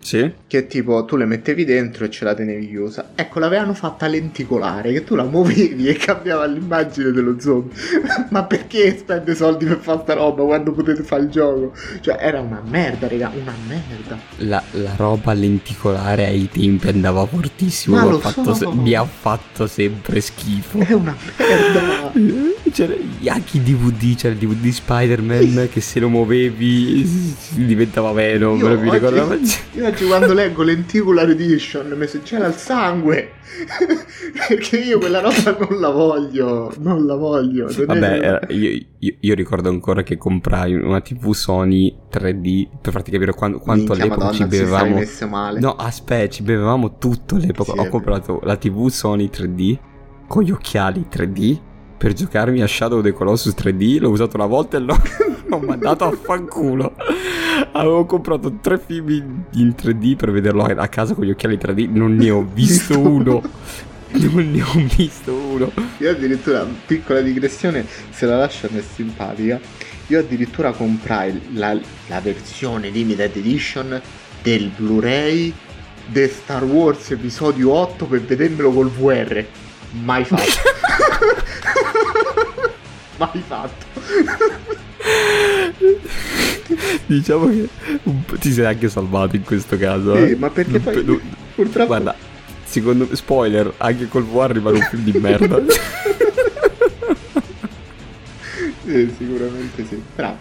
Sì. 0.00 0.32
che 0.46 0.66
tipo 0.66 1.04
tu 1.04 1.16
le 1.16 1.26
mettevi 1.26 1.64
dentro 1.64 2.04
e 2.04 2.10
ce 2.10 2.24
la 2.24 2.34
tenevi 2.34 2.68
chiusa. 2.68 3.10
Ecco, 3.14 3.38
l'avevano 3.40 3.74
fatta 3.74 4.06
lenticolare, 4.06 4.92
che 4.92 5.04
tu 5.04 5.14
la 5.14 5.24
muovevi 5.24 5.88
e 5.88 5.94
cambiava 5.94 6.46
l'immagine 6.46 7.10
dello 7.10 7.38
zombie. 7.38 7.76
Ma 8.30 8.44
perché 8.44 8.96
spende 8.96 9.34
soldi 9.34 9.66
per 9.66 9.78
fare 9.78 10.00
sta 10.02 10.14
roba 10.14 10.44
quando 10.44 10.72
potete 10.72 11.02
fare 11.02 11.22
il 11.22 11.28
gioco? 11.28 11.74
Cioè, 12.00 12.16
era 12.20 12.40
una 12.40 12.62
merda, 12.64 13.08
raga, 13.08 13.30
una 13.34 13.54
merda. 13.66 14.18
La, 14.38 14.62
la 14.72 14.94
roba 14.96 15.32
lenticolare 15.32 16.26
ai 16.26 16.48
tempi 16.50 16.88
andava 16.88 17.26
fortissimo. 17.26 17.96
Ma 17.96 18.02
mi 18.02 18.08
ha 18.08 18.12
lo 18.12 18.18
fatto 18.18 18.54
so. 18.54 18.72
mi 18.72 18.94
ha 18.94 19.04
fatto 19.04 19.66
sempre 19.66 20.20
schifo. 20.20 20.78
È 20.78 20.92
una 20.92 21.14
merda. 21.36 22.12
C'era 22.70 22.94
anche 23.26 23.56
i 23.56 23.62
DVD, 23.62 24.14
c'era 24.14 24.34
il 24.34 24.38
DVD 24.40 24.70
Spider-Man 24.70 25.68
che 25.72 25.80
se 25.80 26.00
lo 26.00 26.08
muovevi 26.08 27.08
diventava 27.54 28.12
Venom. 28.12 28.58
Io 28.58 28.68
oggi- 28.68 28.90
ricordo. 28.90 29.38
Io 29.72 29.86
oggi 29.88 30.06
quando 30.06 30.32
leggo 30.32 30.62
Lenticular 30.62 31.28
Edition 31.30 31.92
mi 31.96 32.06
se 32.06 32.22
c'era 32.22 32.46
il 32.46 32.54
sangue. 32.54 33.32
Perché 34.48 34.78
io 34.78 34.98
quella 34.98 35.20
roba 35.20 35.56
non 35.58 35.80
la 35.80 35.90
voglio. 35.90 36.72
Non 36.78 37.06
la 37.06 37.14
voglio. 37.16 37.66
non 37.76 37.86
Vabbè, 37.86 38.20
era- 38.22 38.40
io, 38.48 38.70
io- 38.98 39.14
io 39.20 39.34
ricordo 39.34 39.68
ancora 39.68 40.02
che 40.02 40.16
comprai 40.16 40.74
una 40.74 41.00
TV 41.00 41.32
Sony 41.32 41.94
3D 42.10 42.68
per 42.80 42.92
farti 42.92 43.10
capire 43.10 43.32
quan- 43.32 43.58
quanto 43.58 43.92
Minchia, 43.94 43.94
all'epoca 44.04 44.24
Madonna, 44.26 44.36
ci 44.36 44.42
si 44.42 44.48
bevevamo. 44.58 44.94
messo 44.96 45.26
male. 45.28 45.60
No, 45.60 45.74
aspetta, 45.76 46.28
ci 46.34 46.42
bevevamo 46.42 46.98
tutto 46.98 47.36
all'epoca. 47.36 47.72
Sì, 47.72 47.78
Ho 47.78 47.88
comprato 47.88 48.40
la 48.44 48.56
TV 48.56 48.88
Sony 48.88 49.28
3D 49.32 49.78
con 50.26 50.42
gli 50.42 50.50
occhiali 50.50 51.06
3D 51.10 51.58
per 51.98 52.12
giocarmi 52.12 52.60
a 52.62 52.66
Shadow 52.66 52.98
of 52.98 53.04
the 53.04 53.12
Colossus 53.12 53.54
3D. 53.54 54.00
L'ho 54.00 54.10
usato 54.10 54.36
una 54.36 54.46
volta 54.46 54.76
e 54.76 54.80
l'ho, 54.80 54.96
l'ho 55.48 55.58
mandato 55.58 56.04
a 56.04 56.12
fanculo. 56.12 56.94
Avevo 57.72 58.06
comprato 58.06 58.58
tre 58.60 58.78
film 58.78 59.08
in, 59.10 59.42
in 59.54 59.74
3D 59.76 60.16
per 60.16 60.30
vederlo 60.30 60.64
a 60.64 60.74
a 60.76 60.88
casa 60.88 61.14
con 61.14 61.24
gli 61.24 61.30
occhiali 61.30 61.56
3D. 61.56 61.90
Non 61.90 62.14
ne 62.14 62.30
ho 62.30 62.42
visto 62.42 62.98
uno. 62.98 63.42
Non 64.10 64.50
ne 64.50 64.62
ho 64.62 64.72
visto 64.96 65.34
uno. 65.34 65.70
Io 65.98 66.10
addirittura, 66.10 66.66
piccola 66.86 67.20
digressione, 67.20 67.84
se 68.10 68.26
la 68.26 68.38
lascio 68.38 68.68
mi 68.70 68.78
è 68.78 68.82
simpatica. 68.82 69.60
Io 70.06 70.20
addirittura 70.20 70.72
comprai 70.72 71.50
la, 71.52 71.78
la 72.06 72.20
versione 72.20 72.88
limited 72.88 73.36
edition 73.36 74.00
del 74.42 74.70
Blu-ray 74.74 75.52
di 76.06 76.28
Star 76.28 76.64
Wars 76.64 77.10
episodio 77.10 77.72
8 77.72 78.06
per 78.06 78.22
vedermelo 78.22 78.72
col 78.72 78.90
VR. 78.90 79.44
Mai 80.02 80.24
fatto. 80.24 80.42
Mai 83.18 83.42
fatto. 83.46 84.86
Diciamo 87.06 87.48
che 87.48 87.68
ti 88.38 88.52
sei 88.52 88.66
anche 88.66 88.88
salvato 88.88 89.36
in 89.36 89.42
questo 89.42 89.76
caso. 89.78 90.14
Sì, 90.16 90.32
eh. 90.32 90.36
ma 90.36 90.50
perché 90.50 90.78
poi 90.78 91.04
non- 91.04 91.20
purtroppo 91.54 91.86
Guarda, 91.86 92.14
secondo 92.64 93.06
me, 93.08 93.16
spoiler, 93.16 93.72
anche 93.78 94.08
col 94.08 94.24
VR 94.24 94.50
rimane 94.52 94.78
un 94.78 94.84
film 94.90 95.02
di 95.04 95.12
merda. 95.18 95.62
Sì, 98.84 99.12
sicuramente 99.18 99.84
sì. 99.84 100.02
Però, 100.14 100.34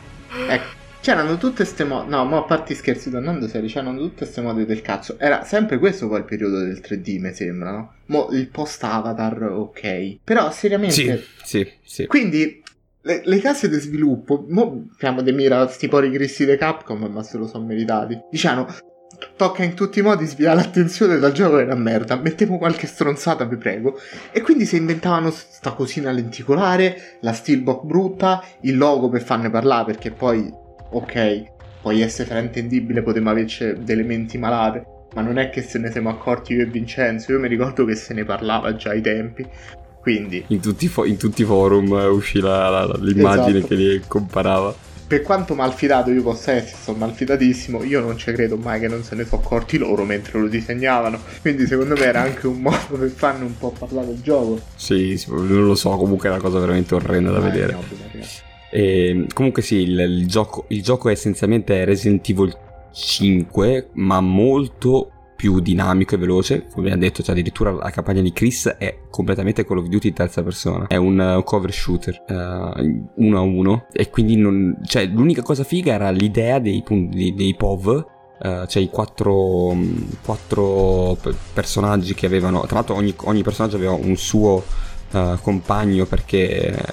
ecco, 0.48 0.70
c'erano 1.02 1.38
tutte 1.38 1.66
ste 1.66 1.84
mode. 1.84 2.10
No, 2.10 2.24
ma 2.24 2.38
a 2.38 2.44
parte 2.44 2.72
i 2.74 2.76
scherzi 2.78 3.10
tornando 3.10 3.46
seri, 3.48 3.68
c'erano 3.68 3.98
tutte 3.98 4.26
ste 4.26 4.40
mode 4.42 4.66
del 4.66 4.82
cazzo. 4.82 5.20
Era 5.20 5.44
sempre 5.44 5.78
questo 5.80 6.08
poi 6.08 6.20
il 6.20 6.24
periodo 6.24 6.60
del 6.60 6.82
3D, 6.82 7.20
mi 7.20 7.34
sembra, 7.34 7.72
no? 7.72 7.94
Mo 8.06 8.30
il 8.32 8.48
post 8.48 8.82
Avatar, 8.84 9.44
ok. 9.52 10.20
Però, 10.24 10.50
seriamente. 10.52 10.94
sì, 10.94 11.20
sì, 11.44 11.72
sì. 11.84 12.06
Quindi. 12.06 12.64
Le, 13.08 13.22
le 13.24 13.40
case 13.40 13.70
di 13.70 13.80
sviluppo, 13.80 14.46
mo 14.50 14.90
siamo 14.98 15.22
dei 15.22 15.32
mira 15.32 15.66
sti 15.70 15.88
pori 15.88 16.12
cristi 16.12 16.46
di 16.46 16.58
Capcom, 16.58 17.06
ma 17.06 17.24
se 17.24 17.38
lo 17.38 17.48
sono 17.48 17.66
meritati. 17.66 18.20
Diciamo, 18.30 18.68
tocca 19.38 19.64
in 19.64 19.76
tutti 19.76 20.00
i 20.00 20.02
modi 20.02 20.26
sviare 20.26 20.58
l'attenzione 20.58 21.18
dal 21.18 21.32
gioco 21.32 21.56
che 21.56 21.62
è 21.62 21.66
una 21.66 21.76
merda. 21.76 22.18
Mettiamo 22.18 22.58
qualche 22.58 22.86
stronzata, 22.86 23.46
vi 23.46 23.56
prego. 23.56 23.98
E 24.34 24.42
quindi 24.42 24.66
si 24.66 24.76
inventavano 24.76 25.30
sta 25.32 25.72
cosina 25.72 26.12
lenticolare, 26.12 27.20
la 27.22 27.32
steelbook 27.32 27.86
brutta, 27.86 28.44
il 28.64 28.76
logo 28.76 29.08
per 29.08 29.24
farne 29.24 29.50
parlare, 29.50 29.86
perché 29.86 30.12
poi, 30.12 30.52
ok, 30.90 31.44
puoi 31.82 32.02
essere 32.02 32.28
fraintendibile, 32.28 33.04
potremmo 33.04 33.30
averci 33.30 33.74
delle 33.86 34.04
menti 34.04 34.38
malate. 34.38 34.86
Ma 35.14 35.22
non 35.22 35.38
è 35.38 35.50
che 35.50 35.62
se 35.62 35.80
ne 35.80 35.90
siamo 35.92 36.10
accorti 36.10 36.52
io 36.52 36.64
e 36.64 36.66
Vincenzo, 36.66 37.32
io 37.32 37.40
mi 37.40 37.48
ricordo 37.48 37.86
che 37.86 37.96
se 37.96 38.14
ne 38.14 38.26
parlava 38.26 38.76
già 38.76 38.90
ai 38.90 39.00
tempi. 39.00 39.48
Quindi, 40.08 40.44
In 40.48 40.62
tutti, 40.62 40.86
i 40.86 40.88
fo- 40.88 41.04
in 41.06 41.18
tutti 41.18 41.42
i 41.42 41.46
forum 41.46 41.92
eh, 41.98 42.06
uscì 42.06 42.40
la- 42.40 42.70
la- 42.70 42.86
la- 42.86 42.98
l'immagine 43.02 43.58
Esatto. 43.58 43.68
che 43.68 43.76
li 43.76 44.02
comparava. 44.08 44.74
per 45.08 45.22
quanto 45.22 45.54
malfidato 45.56 46.12
io 46.12 46.22
possa 46.22 46.52
essere, 46.52 46.78
sono 46.84 46.98
malfidatissimo, 46.98 47.82
io 47.84 48.02
non 48.02 48.18
ci 48.18 48.30
credo 48.34 48.58
mai 48.58 48.80
che 48.82 48.88
non 48.90 49.04
se 49.04 49.16
ne 49.16 49.24
sono 49.26 49.42
accorti 49.42 49.78
loro 49.78 50.04
mentre 50.04 50.38
lo 50.40 50.48
disegnavano. 50.48 51.18
Quindi 51.42 51.66
secondo 51.66 51.94
me 51.96 52.02
era 52.04 52.22
anche 52.22 52.46
un 52.48 52.60
modo 52.62 52.98
per 52.98 53.10
farne 53.10 53.46
un 53.46 53.58
po' 53.58 53.72
parlare 53.78 54.08
del 54.08 54.22
gioco. 54.22 54.60
Sì, 54.76 55.16
sì, 55.18 55.30
non 55.30 55.66
lo 55.66 55.76
so, 55.76 55.92
comunque 55.92 56.28
è 56.28 56.32
una 56.34 56.42
cosa 56.42 56.60
veramente 56.60 56.94
orrenda 56.96 57.32
da 57.32 57.38
è 57.40 57.42
vedere. 57.42 57.72
ragazzi. 58.12 58.42
E, 58.70 59.26
comunque 59.34 59.62
sì, 59.62 59.76
il, 59.76 59.98
il 60.00 60.28
gioco, 60.28 60.66
il 60.70 60.84
gioco 60.84 61.08
è 61.08 61.14
essenzialmente 61.14 61.86
Resident 61.86 62.28
Evil 62.30 62.54
5, 62.94 63.88
ma 63.94 64.20
molto 64.20 65.12
più 65.38 65.60
dinamico 65.60 66.16
e 66.16 66.18
veloce. 66.18 66.66
Come 66.74 66.92
ha 66.92 66.98
detto, 66.98 67.22
cioè 67.24 67.34
addirittura 67.34 67.72
la 67.72 67.92
campagna 67.92 68.22
di 68.22 68.34
Chris 68.34 68.68
è 68.78 68.98
completamente 69.10 69.64
Call 69.66 69.78
of 69.78 69.88
Duty 69.88 70.10
in 70.10 70.14
terza 70.16 70.44
persona. 70.44 70.88
È 70.88 70.98
un 70.98 71.38
uh, 71.38 71.44
cover 71.44 71.72
shooter 71.72 72.24
uh, 72.28 73.24
uno 73.24 73.38
a 73.38 73.42
uno. 73.42 73.86
E 73.94 74.10
quindi 74.10 74.36
non, 74.36 74.78
cioè, 74.84 75.06
l'unica 75.06 75.44
cosa 75.44 75.64
figa 75.64 75.94
era 75.94 76.10
l'idea 76.10 76.60
dei, 76.60 76.84
dei, 76.86 77.34
dei 77.34 77.56
POV. 77.56 78.06
Uh, 78.40 78.68
cioè 78.68 78.84
i 78.84 78.90
quattro, 78.90 79.74
mh, 79.74 80.18
quattro 80.24 81.18
pe- 81.22 81.34
personaggi 81.54 82.14
che 82.14 82.26
avevano. 82.26 82.62
Tra 82.66 82.76
l'altro, 82.76 82.96
ogni, 82.96 83.14
ogni 83.24 83.44
personaggio 83.44 83.78
aveva 83.78 83.94
un 83.94 84.16
suo 84.16 84.64
uh, 85.12 85.40
compagno 85.42 86.06
perché 86.06 86.76
eh, 86.76 86.84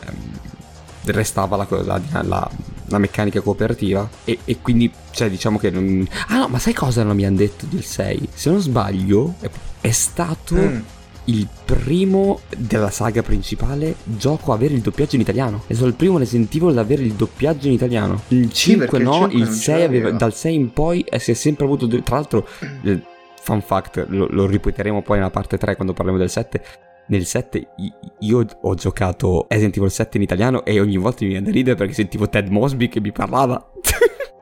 restava 1.07 1.57
la, 1.57 1.67
la- 1.71 2.23
la- 2.23 2.51
la 2.87 2.99
meccanica 2.99 3.41
cooperativa 3.41 4.09
e, 4.25 4.39
e 4.45 4.59
quindi 4.61 4.91
cioè 5.11 5.31
diciamo 5.31 5.59
che 5.59 5.71
non... 5.71 6.07
ah 6.29 6.39
no 6.39 6.49
ma 6.49 6.59
sai 6.59 6.73
cosa 6.75 7.03
non 7.03 7.17
mi 7.17 7.25
hanno 7.25 7.37
detto 7.37 7.67
del 7.69 7.85
6 7.85 8.29
se 8.35 8.51
non 8.51 8.61
sbaglio 8.61 9.35
è, 9.41 9.49
è 9.81 9.91
stato 9.91 10.55
Mm. 10.55 10.79
il 11.27 11.49
primo 11.65 12.41
della 12.57 12.91
saga 12.91 13.23
principale 13.23 13.97
gioco 14.05 14.53
a 14.53 14.57
avere 14.57 14.75
il 14.75 14.81
doppiaggio 14.81 15.15
in 15.15 15.23
italiano. 15.23 15.63
È 15.67 15.73
stato 15.73 15.89
il 15.89 15.95
primo 15.95 16.19
Resident 16.19 16.55
Evil 16.55 16.69
ad 16.69 16.79
avere 16.79 17.03
il 17.03 17.13
doppiaggio 17.15 17.67
in 17.67 17.73
italiano. 17.73 18.23
Il 18.29 18.53
5 18.53 18.87
perché 18.87 18.97
il 19.03 19.03
no, 19.09 19.13
5 19.13 19.39
il 19.39 19.45
non 19.45 19.53
6 19.55 19.63
ce 19.63 19.85
aveva, 19.85 20.11
dal 20.11 20.35
6 20.35 20.55
in 20.55 20.73
poi 20.73 21.01
eh, 21.01 21.19
si 21.19 21.31
è 21.31 21.35
sempre 21.35 21.65
avuto... 21.65 21.89
Tra 21.89 22.17
l'altro, 22.17 22.47
eh, 22.83 23.01
fun 23.41 23.63
fact, 23.63 24.05
lo, 24.09 24.27
lo 24.31 24.47
ripeteremo 24.47 25.01
poi 25.03 25.17
nella 25.17 25.31
parte 25.31 25.57
3 25.57 25.77
quando 25.77 25.95
parliamo 25.95 26.19
del 26.19 26.31
7. 26.31 26.63
Nel 27.07 27.25
7 27.27 27.59
i- 27.77 27.93
io 28.21 28.47
ho 28.63 28.75
giocato 28.75 29.47
Resident 29.49 29.77
Evil 29.77 29.91
7 29.91 30.17
in 30.17 30.23
italiano 30.23 30.65
e 30.65 30.81
ogni 30.81 30.97
volta 30.97 31.25
mi 31.25 31.31
viene 31.31 31.47
da 31.47 31.53
ridere 31.53 31.77
perché 31.77 31.93
sentivo 31.93 32.29
Ted 32.29 32.49
Mosby 32.49 32.89
che 32.89 33.01
mi 33.01 33.13
parlava. 33.13 33.73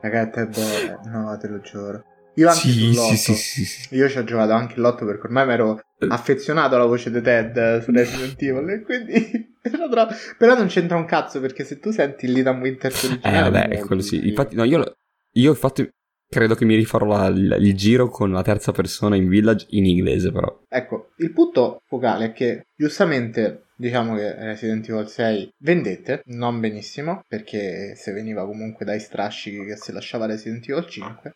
Ragazzi, 0.01 0.39
è 0.39 0.45
bello. 0.47 0.99
No, 1.05 1.37
te 1.37 1.47
lo 1.47 1.59
giuro. 1.61 2.03
Io 2.35 2.47
anche 2.47 2.59
sì, 2.61 2.71
sull'otto. 2.93 3.15
sì, 3.15 3.33
sì, 3.35 3.65
sì. 3.65 3.95
Io 3.95 4.09
ci 4.09 4.17
ho 4.17 4.23
giocato 4.23 4.53
anche 4.53 4.79
l'otto 4.79 5.05
perché 5.05 5.27
ormai 5.27 5.45
mi 5.45 5.53
ero 5.53 5.79
affezionato 6.09 6.75
alla 6.75 6.85
voce 6.85 7.11
di 7.11 7.21
Ted 7.21 7.55
eh, 7.55 7.81
su 7.81 7.91
Resident 7.91 8.41
Evil 8.41 8.69
e 8.69 8.81
quindi 8.81 9.55
però 10.37 10.57
non 10.57 10.65
c'entra 10.67 10.97
un 10.97 11.05
cazzo 11.05 11.39
perché 11.39 11.63
se 11.63 11.79
tu 11.79 11.91
senti 11.91 12.25
il 12.25 12.31
Lidan 12.31 12.59
Winters 12.59 13.03
Eh 13.03 13.07
originale 13.07 13.49
vabbè, 13.49 13.59
è 13.59 13.65
è 13.65 13.69
molto 13.73 13.85
quello 13.85 14.01
sì. 14.01 14.27
Infatti, 14.27 14.55
no, 14.55 14.63
io, 14.63 14.95
io 15.33 15.49
infatti 15.51 15.87
credo 16.27 16.55
che 16.55 16.65
mi 16.65 16.75
rifarò 16.75 17.05
la- 17.05 17.27
il, 17.27 17.57
il 17.59 17.75
giro 17.75 18.09
con 18.09 18.31
la 18.31 18.41
terza 18.41 18.71
persona 18.71 19.15
in 19.15 19.27
Village 19.27 19.67
in 19.71 19.85
inglese 19.85 20.31
però. 20.31 20.61
Ecco, 20.69 21.11
il 21.17 21.31
punto 21.31 21.81
focale 21.85 22.25
è 22.25 22.31
che 22.33 22.67
giustamente 22.75 23.65
diciamo 23.75 24.15
che 24.15 24.33
Resident 24.35 24.87
Evil 24.87 25.07
6 25.07 25.53
vendette, 25.57 26.21
non 26.25 26.59
benissimo, 26.59 27.21
perché 27.27 27.95
se 27.95 28.11
veniva 28.13 28.45
comunque 28.45 28.85
dai 28.85 28.99
strascichi 28.99 29.65
che 29.65 29.75
si 29.75 29.91
lasciava 29.91 30.25
Resident 30.25 30.67
Evil 30.69 30.85
5, 30.87 31.33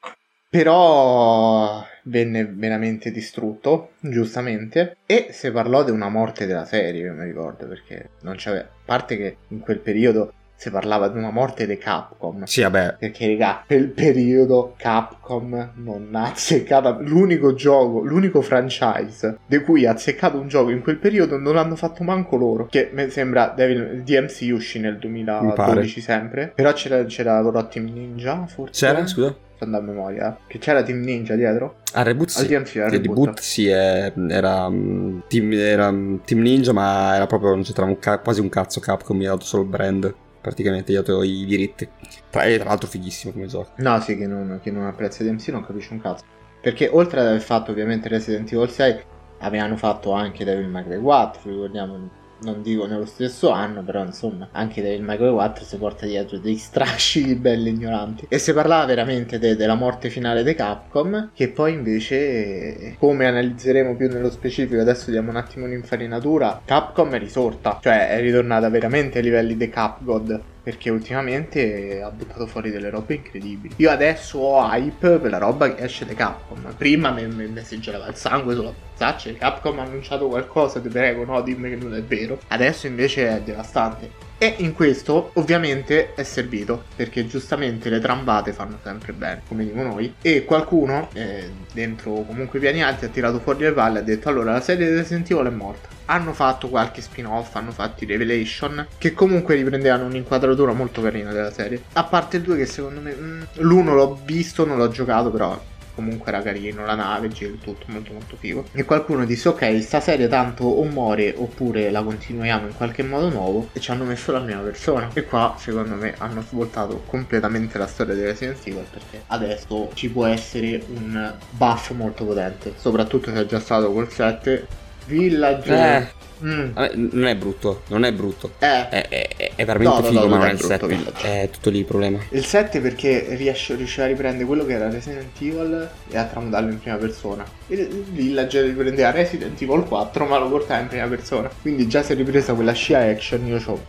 però 0.50 1.84
venne 2.04 2.46
veramente 2.46 3.12
distrutto, 3.12 3.92
giustamente, 4.00 4.98
e 5.06 5.28
si 5.32 5.52
parlò 5.52 5.84
di 5.84 5.92
una 5.92 6.10
morte 6.10 6.46
della 6.46 6.66
serie, 6.66 7.02
io 7.04 7.14
mi 7.14 7.26
ricordo, 7.26 7.68
perché 7.68 8.12
non 8.22 8.36
c'aveva, 8.38 8.64
a 8.64 8.70
parte 8.86 9.18
che 9.18 9.38
in 9.50 9.60
quel 9.60 9.80
periodo 9.80 10.34
si 10.60 10.72
parlava 10.72 11.08
di 11.08 11.18
una 11.20 11.30
morte 11.30 11.68
di 11.68 11.78
Capcom, 11.78 12.44
Sì, 12.46 12.62
vabbè. 12.64 12.96
perché, 12.98 13.28
raga, 13.28 13.64
il 13.68 13.90
periodo 13.90 14.74
Capcom 14.76 15.72
non 15.76 16.10
ha 16.14 16.32
azzeccato 16.32 16.98
l'unico 17.02 17.54
gioco, 17.54 18.00
l'unico 18.02 18.42
franchise 18.42 19.38
di 19.46 19.60
cui 19.60 19.86
ha 19.86 19.92
azzeccato 19.92 20.40
un 20.40 20.48
gioco 20.48 20.72
in 20.72 20.82
quel 20.82 20.98
periodo 20.98 21.38
non 21.38 21.54
l'hanno 21.54 21.76
fatto 21.76 22.04
manco 22.04 22.36
loro. 22.38 22.66
Che 22.70 22.90
mi 22.92 23.08
sembra 23.10 23.54
Devil, 23.56 24.02
DMC 24.04 24.50
uscì 24.52 24.80
nel 24.80 24.98
Mi 25.04 25.22
pare. 25.22 25.54
2012 25.74 26.02
sempre. 26.02 26.52
Però 26.56 26.74
c'era, 26.74 27.04
c'era 27.06 27.44
però 27.44 27.68
Team 27.68 27.86
Ninja, 27.94 28.46
forse. 28.48 28.86
C'era, 28.86 29.06
scusa? 29.06 29.36
Sto 29.56 29.64
andando 29.64 29.92
a 29.92 29.94
memoria. 29.94 30.38
Che 30.48 30.58
c'era 30.58 30.82
Team 30.84 31.02
Ninja 31.02 31.36
dietro? 31.36 31.78
Al 31.94 32.04
reboot 32.06 32.34
Al 32.36 32.44
sì. 32.44 32.48
DMC, 32.48 32.76
al 32.78 32.90
reboot. 32.90 33.18
reboot 33.18 33.40
sì, 33.40 33.68
è- 33.68 34.12
era, 34.30 34.68
mm, 34.70 35.20
team, 35.28 35.52
era 35.54 35.92
mm, 35.92 36.16
Team 36.26 36.42
Ninja, 36.42 36.74
ma 36.74 37.16
era 37.16 37.28
proprio, 37.28 37.52
non 37.52 37.62
c'entrava 37.64 37.90
un 37.92 38.00
ca- 38.00 38.20
quasi 38.20 38.42
un 38.42 38.50
cazzo 38.50 38.80
Capcom, 38.80 39.18
mi 39.18 39.26
ha 39.28 39.30
dato 39.32 39.46
solo 39.46 39.62
il 39.64 39.70
brand, 39.70 40.14
praticamente, 40.48 40.92
gli 40.92 40.96
dato 40.96 41.24
i 41.24 41.46
diritti. 41.46 41.88
Tra, 42.30 42.44
e 42.44 42.58
tra 42.58 42.70
l'altro 42.70 42.88
fighissimo 42.88 43.34
come 43.34 43.48
gioco. 43.48 43.72
No, 43.78 44.00
sì, 44.00 44.18
che 44.18 44.28
non, 44.28 44.60
che 44.62 44.72
non 44.72 44.86
apprezza 44.86 45.24
DMC 45.24 45.48
non 45.50 45.66
capisce 45.66 45.94
un 45.94 46.02
cazzo. 46.02 46.24
Perché 46.62 46.90
oltre 46.92 47.20
ad 47.20 47.28
aver 47.28 47.42
fatto 47.42 47.72
ovviamente 47.72 48.10
Resident 48.10 48.52
Evil 48.52 48.70
6, 48.70 49.00
avevano 49.40 49.78
fatto 49.78 50.12
anche 50.12 50.44
Devil 50.44 50.68
May 50.68 50.84
Cry 50.84 51.00
4, 51.00 51.42
ricordiamo, 51.50 52.10
non 52.42 52.62
dico 52.62 52.86
nello 52.86 53.06
stesso 53.06 53.50
anno, 53.50 53.84
però 53.84 54.04
insomma, 54.04 54.50
anche 54.52 54.82
May 55.00 55.18
Cry 55.18 55.32
4 55.32 55.64
si 55.64 55.78
porta 55.78 56.06
dietro 56.06 56.38
dei 56.38 56.58
strascichi 56.58 57.36
belli 57.36 57.70
ignoranti. 57.70 58.26
E 58.30 58.38
si 58.38 58.54
parlava 58.54 58.86
veramente 58.86 59.40
de- 59.40 59.56
della 59.56 59.76
morte 59.76 60.10
finale 60.10 60.44
di 60.44 60.54
Capcom, 60.54 61.32
che 61.34 61.50
poi 61.50 61.74
invece, 61.74 62.96
come 63.00 63.26
analizzeremo 63.26 63.96
più 63.96 64.08
nello 64.10 64.30
specifico, 64.30 64.82
adesso 64.82 65.12
diamo 65.12 65.30
un 65.30 65.38
attimo 65.38 65.66
un'infarinatura, 65.66 66.62
Capcom 66.66 67.12
è 67.12 67.20
risorta, 67.20 67.80
cioè 67.82 68.10
è 68.10 68.22
ritornata 68.22 68.70
veramente 68.70 69.18
ai 69.20 69.24
livelli 69.24 69.58
di 69.58 69.70
Capgod. 69.70 70.42
Perché 70.68 70.90
ultimamente 70.90 72.02
ha 72.02 72.12
buttato 72.12 72.46
fuori 72.46 72.72
delle 72.72 72.90
robe 72.90 73.14
incredibili. 73.14 73.76
Io 73.78 73.90
adesso 73.90 74.40
ho 74.40 74.70
hype 74.70 75.18
per 75.18 75.32
la 75.32 75.38
roba 75.38 75.74
che 75.74 75.86
esce 75.86 76.06
da 76.06 76.14
Capcom. 76.14 76.74
Prima 76.76 77.10
mi, 77.12 77.26
mi, 77.26 77.48
mi 77.48 77.64
si 77.64 77.80
gelava 77.80 78.08
il 78.08 78.16
sangue 78.16 78.54
sulla 78.54 78.74
zaccia. 78.98 79.32
Capcom 79.34 79.80
ha 79.80 79.84
annunciato 79.84 80.28
qualcosa, 80.28 80.80
ti 80.80 80.90
prego, 80.90 81.24
no, 81.24 81.42
dimmi 81.42 81.70
che 81.70 81.76
non 81.76 81.96
è 81.96 82.02
vero. 82.02 82.40
Adesso 82.48 82.88
invece 82.88 83.30
è 83.30 83.42
devastante. 83.42 84.26
E 84.40 84.54
in 84.58 84.74
questo 84.74 85.32
ovviamente 85.34 86.14
è 86.14 86.22
servito 86.22 86.84
perché 86.96 87.26
giustamente 87.26 87.90
le 87.90 88.00
trambate 88.00 88.54
fanno 88.54 88.78
sempre 88.84 89.12
bene, 89.12 89.42
come 89.48 89.64
dico 89.64 89.82
noi. 89.82 90.14
E 90.22 90.46
qualcuno, 90.46 91.10
eh, 91.14 91.50
dentro 91.74 92.12
comunque 92.22 92.60
i 92.60 92.62
piani 92.62 92.84
alti, 92.84 93.06
ha 93.06 93.08
tirato 93.08 93.40
fuori 93.40 93.64
le 93.64 93.72
palle 93.72 93.98
e 93.98 94.02
ha 94.02 94.06
detto: 94.06 94.30
Allora 94.30 94.52
la 94.52 94.62
serie 94.62 94.88
di 94.88 94.96
Resident 94.96 95.32
Evil 95.32 95.48
è 95.48 95.50
morta. 95.50 95.88
Hanno 96.06 96.34
fatto 96.34 96.70
qualche 96.70 97.02
spin-off, 97.02 97.56
hanno 97.56 97.72
fatto 97.72 98.04
i 98.04 98.08
Revelation, 98.08 98.88
che 98.98 99.14
comunque 99.14 99.56
riprendevano 99.56 100.06
un'inquadratura 100.06 100.72
molto 100.72 101.02
carina 101.02 101.32
della 101.32 101.52
serie. 101.52 101.82
A 101.94 102.04
parte 102.04 102.38
il 102.38 102.44
2, 102.44 102.58
che 102.58 102.66
secondo 102.68 103.02
me. 103.02 103.16
mm, 103.20 103.42
l'uno 103.56 103.96
l'ho 103.96 104.20
visto, 104.24 104.66
non 104.66 104.78
l'ho 104.78 104.90
giocato, 104.90 105.32
però 105.32 105.60
comunque 105.98 106.32
era 106.32 106.44
carino, 106.44 106.86
la 106.86 106.94
nave, 106.94 107.28
gira 107.30 107.52
tutto 107.60 107.86
molto 107.88 108.14
molto 108.14 108.36
figo. 108.38 108.66
E 108.72 108.86
qualcuno 108.86 109.26
disse 109.26 109.50
ok, 109.50 109.82
sta 109.82 110.00
serie 110.00 110.28
tanto 110.28 110.66
o 110.66 110.84
muore 110.84 111.34
oppure 111.36 111.90
la 111.90 112.04
continuiamo 112.04 112.68
in 112.68 112.76
qualche 112.76 113.02
modo 113.02 113.30
nuovo 113.30 113.70
e 113.74 113.80
ci 113.80 113.90
hanno 113.90 114.04
messo 114.04 114.32
la 114.32 114.42
prima 114.42 114.62
persona. 114.62 115.10
E 115.14 115.24
qua 115.24 115.56
secondo 115.58 115.96
me 115.96 116.14
hanno 116.20 116.44
svoltato 116.44 117.02
completamente 117.08 117.80
la 117.80 117.88
storia 117.88 118.14
di 118.14 118.22
Resident 118.22 118.60
Evil 118.64 118.86
perché 118.92 119.24
adesso 119.28 119.90
ci 119.96 120.10
può 120.10 120.28
essere 120.28 120.84
un 120.94 121.34
buff 121.50 121.92
molto 121.92 122.26
potente, 122.26 122.74
soprattutto 122.78 123.32
se 123.32 123.42
è 123.42 123.46
già 123.48 123.60
stato 123.60 123.92
col 123.92 124.12
7. 124.12 124.86
Village... 125.08 125.74
Eh, 125.74 126.17
Mm. 126.44 126.72
vabbè, 126.74 126.92
non 126.96 127.26
è 127.26 127.36
brutto, 127.36 127.82
non 127.88 128.06
è 128.06 128.12
brutto. 128.14 128.52
Eh, 128.60 128.90
È, 128.90 129.08
è- 129.08 129.52
è- 129.56 129.66
veramente 129.66 129.96
No, 129.96 130.02
no, 130.02 130.08
figo, 130.08 130.20
no, 130.22 130.28
ma 130.28 130.38
non 130.38 130.46
è 130.48 130.52
il 130.52 130.58
brutto 130.58 130.68
7. 130.74 130.88
Village. 130.88 131.42
È 131.42 131.50
tutto 131.50 131.70
lì 131.70 131.80
il 131.80 131.86
problema. 131.86 132.20
Il 132.30 132.46
7 132.46 132.80
perché 132.80 133.26
riesce, 133.32 133.76
riusciva 133.76 134.06
a 134.06 134.08
riprendere 134.08 134.46
quello 134.46 134.66
che 134.66 134.74
era 134.74 134.90
Resident 134.90 135.40
Evil 135.42 135.90
e 136.12 136.18
a 136.18 136.24
tramutarlo 136.26 136.72
in 136.72 136.80
prima 136.80 136.98
persona. 136.98 137.44
Il 137.68 137.80
il 137.80 138.04
Village 138.12 138.62
riprendeva 138.62 139.12
Resident 139.12 139.62
Evil 139.62 139.84
4 139.84 140.26
ma 140.26 140.38
lo 140.38 140.50
portava 140.50 140.82
in 140.82 140.88
prima 140.88 141.08
persona. 141.08 141.50
Quindi 141.62 141.88
già 141.88 142.04
si 142.04 142.12
è 142.12 142.16
ripresa 142.16 142.54
quella 142.54 142.74
scia 142.74 143.00
action, 143.00 143.46
io 143.48 143.62
ho 143.66 143.82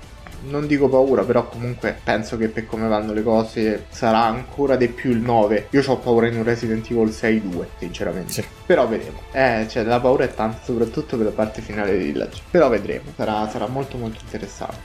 non 0.42 0.66
dico 0.66 0.88
paura, 0.88 1.22
però 1.24 1.48
comunque 1.48 1.98
penso 2.02 2.36
che 2.36 2.48
per 2.48 2.66
come 2.66 2.88
vanno 2.88 3.12
le 3.12 3.22
cose 3.22 3.86
sarà 3.88 4.24
ancora 4.24 4.76
di 4.76 4.88
più 4.88 5.10
il 5.10 5.18
9. 5.18 5.68
Io 5.70 5.82
ho 5.86 5.96
paura 5.98 6.28
in 6.28 6.36
un 6.36 6.44
Resident 6.44 6.88
Evil 6.90 7.08
6-2, 7.08 7.64
sinceramente. 7.78 8.32
Sì. 8.32 8.44
Però 8.66 8.86
vedremo. 8.86 9.20
Eh, 9.32 9.66
cioè 9.68 9.84
la 9.84 10.00
paura 10.00 10.24
è 10.24 10.34
tanta, 10.34 10.60
soprattutto 10.62 11.16
per 11.16 11.26
la 11.26 11.32
parte 11.32 11.60
finale 11.60 11.96
di 11.98 12.04
Village. 12.04 12.42
Però 12.50 12.68
vedremo, 12.68 13.12
sarà, 13.16 13.48
sarà 13.48 13.66
molto 13.66 13.96
molto 13.96 14.18
interessante. 14.22 14.76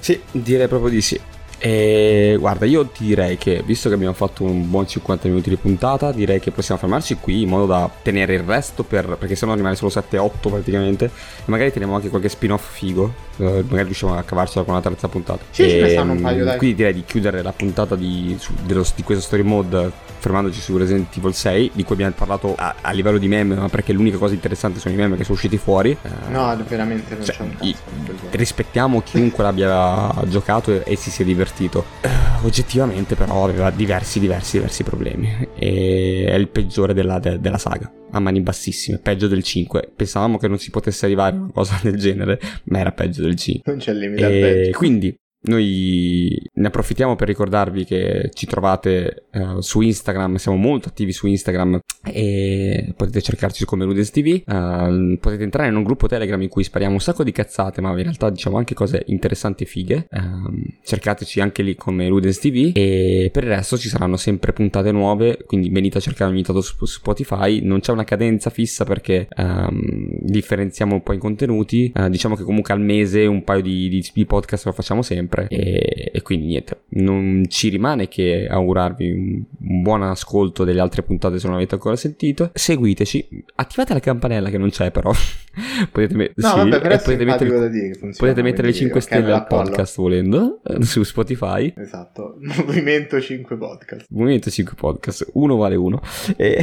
Sì, 0.00 0.20
direi 0.30 0.68
proprio 0.68 0.90
di 0.90 1.00
sì. 1.00 1.20
E 1.58 2.36
guarda, 2.38 2.66
io 2.66 2.84
ti 2.86 3.04
direi 3.04 3.38
che 3.38 3.62
visto 3.64 3.88
che 3.88 3.94
abbiamo 3.94 4.12
fatto 4.12 4.44
un 4.44 4.68
buon 4.68 4.86
50 4.86 5.28
minuti 5.28 5.48
di 5.48 5.56
puntata, 5.56 6.12
direi 6.12 6.38
che 6.38 6.50
possiamo 6.50 6.78
fermarci 6.78 7.14
qui 7.16 7.40
in 7.40 7.48
modo 7.48 7.64
da 7.64 7.90
tenere 8.02 8.34
il 8.34 8.42
resto 8.42 8.82
per. 8.82 9.16
perché 9.18 9.34
sennò 9.34 9.54
rimane 9.54 9.74
solo 9.74 9.90
7-8 9.90 10.30
praticamente. 10.50 11.06
E 11.06 11.10
magari 11.46 11.72
teniamo 11.72 11.94
anche 11.94 12.10
qualche 12.10 12.28
spin-off 12.28 12.70
figo. 12.72 13.14
Eh, 13.38 13.64
magari 13.68 13.84
riusciamo 13.84 14.16
a 14.16 14.22
cavarcela 14.22 14.64
con 14.64 14.74
la 14.74 14.80
terza 14.80 15.08
puntata. 15.08 15.44
Sì, 15.50 15.68
ce 15.68 15.80
ne 15.80 15.86
E, 15.88 15.90
stanno 15.90 16.12
un 16.12 16.20
paio, 16.20 16.44
dai. 16.44 16.56
Quindi 16.58 16.76
direi 16.76 16.92
di 16.94 17.04
chiudere 17.04 17.42
la 17.42 17.52
puntata 17.52 17.94
di, 17.96 18.36
su- 18.38 18.52
dello- 18.64 18.86
di 18.94 19.02
questo 19.02 19.22
story 19.24 19.42
mode 19.42 19.90
fermandoci 20.18 20.58
su 20.60 20.76
Resident 20.78 21.14
Evil 21.16 21.34
6, 21.34 21.72
di 21.74 21.82
cui 21.84 21.94
abbiamo 21.94 22.14
parlato 22.16 22.54
a, 22.56 22.76
a 22.80 22.90
livello 22.92 23.18
di 23.18 23.28
meme, 23.28 23.54
ma 23.56 23.68
perché 23.68 23.92
l'unica 23.92 24.16
cosa 24.16 24.32
interessante 24.34 24.78
sono 24.80 24.94
i 24.94 24.96
meme 24.96 25.16
che 25.16 25.22
sono 25.24 25.34
usciti 25.34 25.58
fuori. 25.58 25.90
Eh, 26.02 26.08
No, 26.30 26.56
veramente 26.66 27.14
non 27.14 27.24
cioè, 27.24 27.36
c'è 27.36 27.42
un 27.42 27.54
i- 27.60 27.72
cazzo. 27.72 27.82
gioco. 28.06 28.26
rispettiamo 28.30 29.02
chiunque 29.02 29.42
l'abbia 29.44 30.12
giocato 30.26 30.70
e, 30.72 30.82
e 30.86 30.96
si 30.96 31.10
sia 31.10 31.24
divertito. 31.26 31.84
Eh, 32.00 32.08
oggettivamente, 32.42 33.14
però, 33.16 33.44
aveva 33.44 33.70
diversi, 33.70 34.18
diversi, 34.18 34.56
diversi 34.56 34.82
problemi. 34.82 35.48
E 35.54 36.24
è 36.28 36.34
il 36.34 36.48
peggiore 36.48 36.94
della, 36.94 37.18
de- 37.18 37.38
della 37.40 37.58
saga. 37.58 37.90
A 38.14 38.20
mani 38.20 38.40
bassissime, 38.40 38.98
peggio 38.98 39.26
del 39.26 39.42
5. 39.42 39.90
Pensavamo 39.96 40.38
che 40.38 40.46
non 40.46 40.58
si 40.58 40.70
potesse 40.70 41.04
arrivare 41.04 41.34
a 41.34 41.38
una 41.40 41.50
cosa 41.52 41.78
del 41.82 41.96
genere, 41.96 42.38
ma 42.64 42.78
era 42.78 42.92
peggio 42.92 43.22
del 43.22 43.34
5. 43.34 43.62
Non 43.72 43.80
c'è 43.80 43.92
limite 43.92 44.24
al 44.24 44.32
E 44.32 44.40
peggio. 44.40 44.78
quindi 44.78 45.14
noi 45.44 46.40
ne 46.54 46.66
approfittiamo 46.66 47.16
per 47.16 47.28
ricordarvi 47.28 47.84
che 47.84 48.30
ci 48.32 48.46
trovate 48.46 49.26
eh, 49.30 49.56
su 49.60 49.80
Instagram, 49.80 50.36
siamo 50.36 50.56
molto 50.56 50.88
attivi 50.88 51.12
su 51.12 51.26
Instagram 51.26 51.78
e 52.06 52.92
potete 52.96 53.20
cercarci 53.22 53.64
come 53.64 53.84
Ludens 53.84 54.10
TV. 54.10 54.42
eh, 54.46 55.18
potete 55.20 55.42
entrare 55.42 55.68
in 55.68 55.76
un 55.76 55.82
gruppo 55.82 56.06
Telegram 56.06 56.40
in 56.40 56.48
cui 56.48 56.64
spariamo 56.64 56.94
un 56.94 57.00
sacco 57.00 57.24
di 57.24 57.32
cazzate, 57.32 57.80
ma 57.80 57.90
in 57.90 58.02
realtà 58.02 58.30
diciamo 58.30 58.56
anche 58.56 58.74
cose 58.74 59.02
interessanti 59.06 59.64
e 59.64 59.66
fighe. 59.66 60.06
Ehm, 60.10 60.62
cercateci 60.82 61.40
anche 61.40 61.62
lì 61.62 61.74
come 61.74 62.06
Ludens 62.08 62.38
TV 62.38 62.72
e 62.74 63.30
per 63.32 63.44
il 63.44 63.50
resto 63.50 63.76
ci 63.78 63.88
saranno 63.88 64.16
sempre 64.16 64.52
puntate 64.52 64.92
nuove, 64.92 65.38
quindi 65.46 65.68
venite 65.70 65.98
a 65.98 66.00
cercare 66.00 66.30
ogni 66.30 66.42
tanto 66.42 66.60
su 66.60 66.84
Spotify. 66.84 67.60
Non 67.62 67.80
c'è 67.80 67.92
una 67.92 68.04
cadenza 68.04 68.50
fissa 68.50 68.84
perché 68.84 69.28
ehm, 69.34 70.18
differenziamo 70.20 70.94
un 70.94 71.02
po' 71.02 71.12
i 71.12 71.18
contenuti. 71.18 71.92
Diciamo 72.08 72.34
che 72.34 72.42
comunque 72.42 72.72
al 72.74 72.80
mese 72.80 73.26
un 73.26 73.44
paio 73.44 73.62
di, 73.62 73.88
di- 73.88 74.10
di 74.12 74.26
podcast 74.26 74.66
lo 74.66 74.72
facciamo 74.72 75.02
sempre. 75.02 75.33
Sempre. 75.34 75.48
E, 75.48 76.10
e 76.12 76.22
quindi 76.22 76.46
niente, 76.46 76.82
non 76.90 77.44
ci 77.48 77.68
rimane 77.68 78.08
che 78.08 78.46
augurarvi 78.48 79.10
un, 79.10 79.42
un 79.68 79.82
buon 79.82 80.02
ascolto 80.02 80.64
delle 80.64 80.80
altre 80.80 81.02
puntate 81.02 81.38
se 81.38 81.46
non 81.46 81.56
avete 81.56 81.74
ancora 81.74 81.96
sentito. 81.96 82.50
Seguiteci, 82.54 83.44
attivate 83.56 83.92
la 83.92 84.00
campanella 84.00 84.50
che 84.50 84.58
non 84.58 84.70
c'è 84.70 84.90
però. 84.90 85.12
potete, 85.90 86.14
me- 86.14 86.32
No, 86.36 86.48
sì, 86.48 86.56
vabbè, 86.56 86.80
però 86.80 86.96
potete 86.96 87.24
mettere, 87.24 87.70
dire 87.70 87.98
potete 87.98 88.42
mettere 88.42 88.68
le 88.68 88.72
quindi, 88.72 88.92
5 88.92 88.98
ok, 88.98 89.02
stelle 89.02 89.32
al 89.32 89.46
podcast 89.46 89.96
volendo 89.96 90.60
su 90.80 91.02
Spotify. 91.02 91.72
Esatto, 91.76 92.36
Movimento 92.64 93.20
5 93.20 93.56
Podcast. 93.56 94.06
Movimento 94.10 94.50
5 94.50 94.74
podcast, 94.76 95.30
uno 95.34 95.56
vale 95.56 95.74
uno. 95.74 96.00
E... 96.36 96.62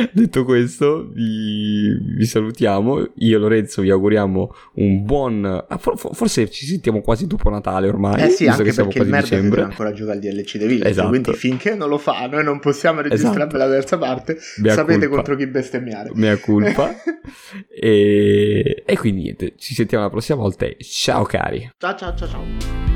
Detto 0.12 0.44
questo, 0.44 1.08
vi, 1.12 1.96
vi 2.16 2.24
salutiamo. 2.26 3.10
Io 3.16 3.36
e 3.36 3.40
Lorenzo 3.40 3.82
vi 3.82 3.90
auguriamo 3.90 4.54
un 4.74 5.04
buon. 5.04 5.44
ah, 5.44 5.78
for- 5.78 5.98
for- 5.98 6.14
forse 6.14 6.50
ci 6.50 6.66
sentiamo 6.66 7.00
quasi 7.00 7.26
dopo 7.26 7.48
Natale 7.50 7.88
ormai. 7.88 8.22
Eh 8.22 8.28
sì, 8.28 8.46
anche 8.46 8.64
che 8.64 8.72
perché 8.72 8.98
il 9.00 9.08
merda 9.08 9.40
deve 9.40 9.62
ancora 9.62 9.92
giocare 9.92 10.18
al 10.18 10.22
DLC 10.22 10.58
The 10.58 10.66
Village, 10.66 10.90
Esatto. 10.90 11.08
quindi 11.08 11.32
finché 11.34 11.74
non 11.74 11.88
lo 11.88 11.98
fa, 11.98 12.26
noi 12.26 12.44
non 12.44 12.60
possiamo 12.60 13.00
registrare 13.00 13.36
Esatto. 13.38 13.56
la 13.56 13.68
terza 13.68 13.98
parte, 13.98 14.38
Mea 14.58 14.74
sapete 14.74 14.98
culpa. 15.00 15.14
contro 15.16 15.36
chi 15.36 15.46
bestemmiare. 15.46 16.10
Mea 16.14 16.36
culpa. 16.38 16.94
e... 17.68 18.82
e 18.84 18.98
quindi 18.98 19.22
niente, 19.22 19.54
ci 19.56 19.74
sentiamo 19.74 20.04
la 20.04 20.10
prossima 20.10 20.38
volta. 20.38 20.66
Ciao 20.78 21.24
cari. 21.24 21.70
ciao 21.78 21.96
ciao 21.96 22.14
ciao 22.16 22.28
ciao. 22.28 22.89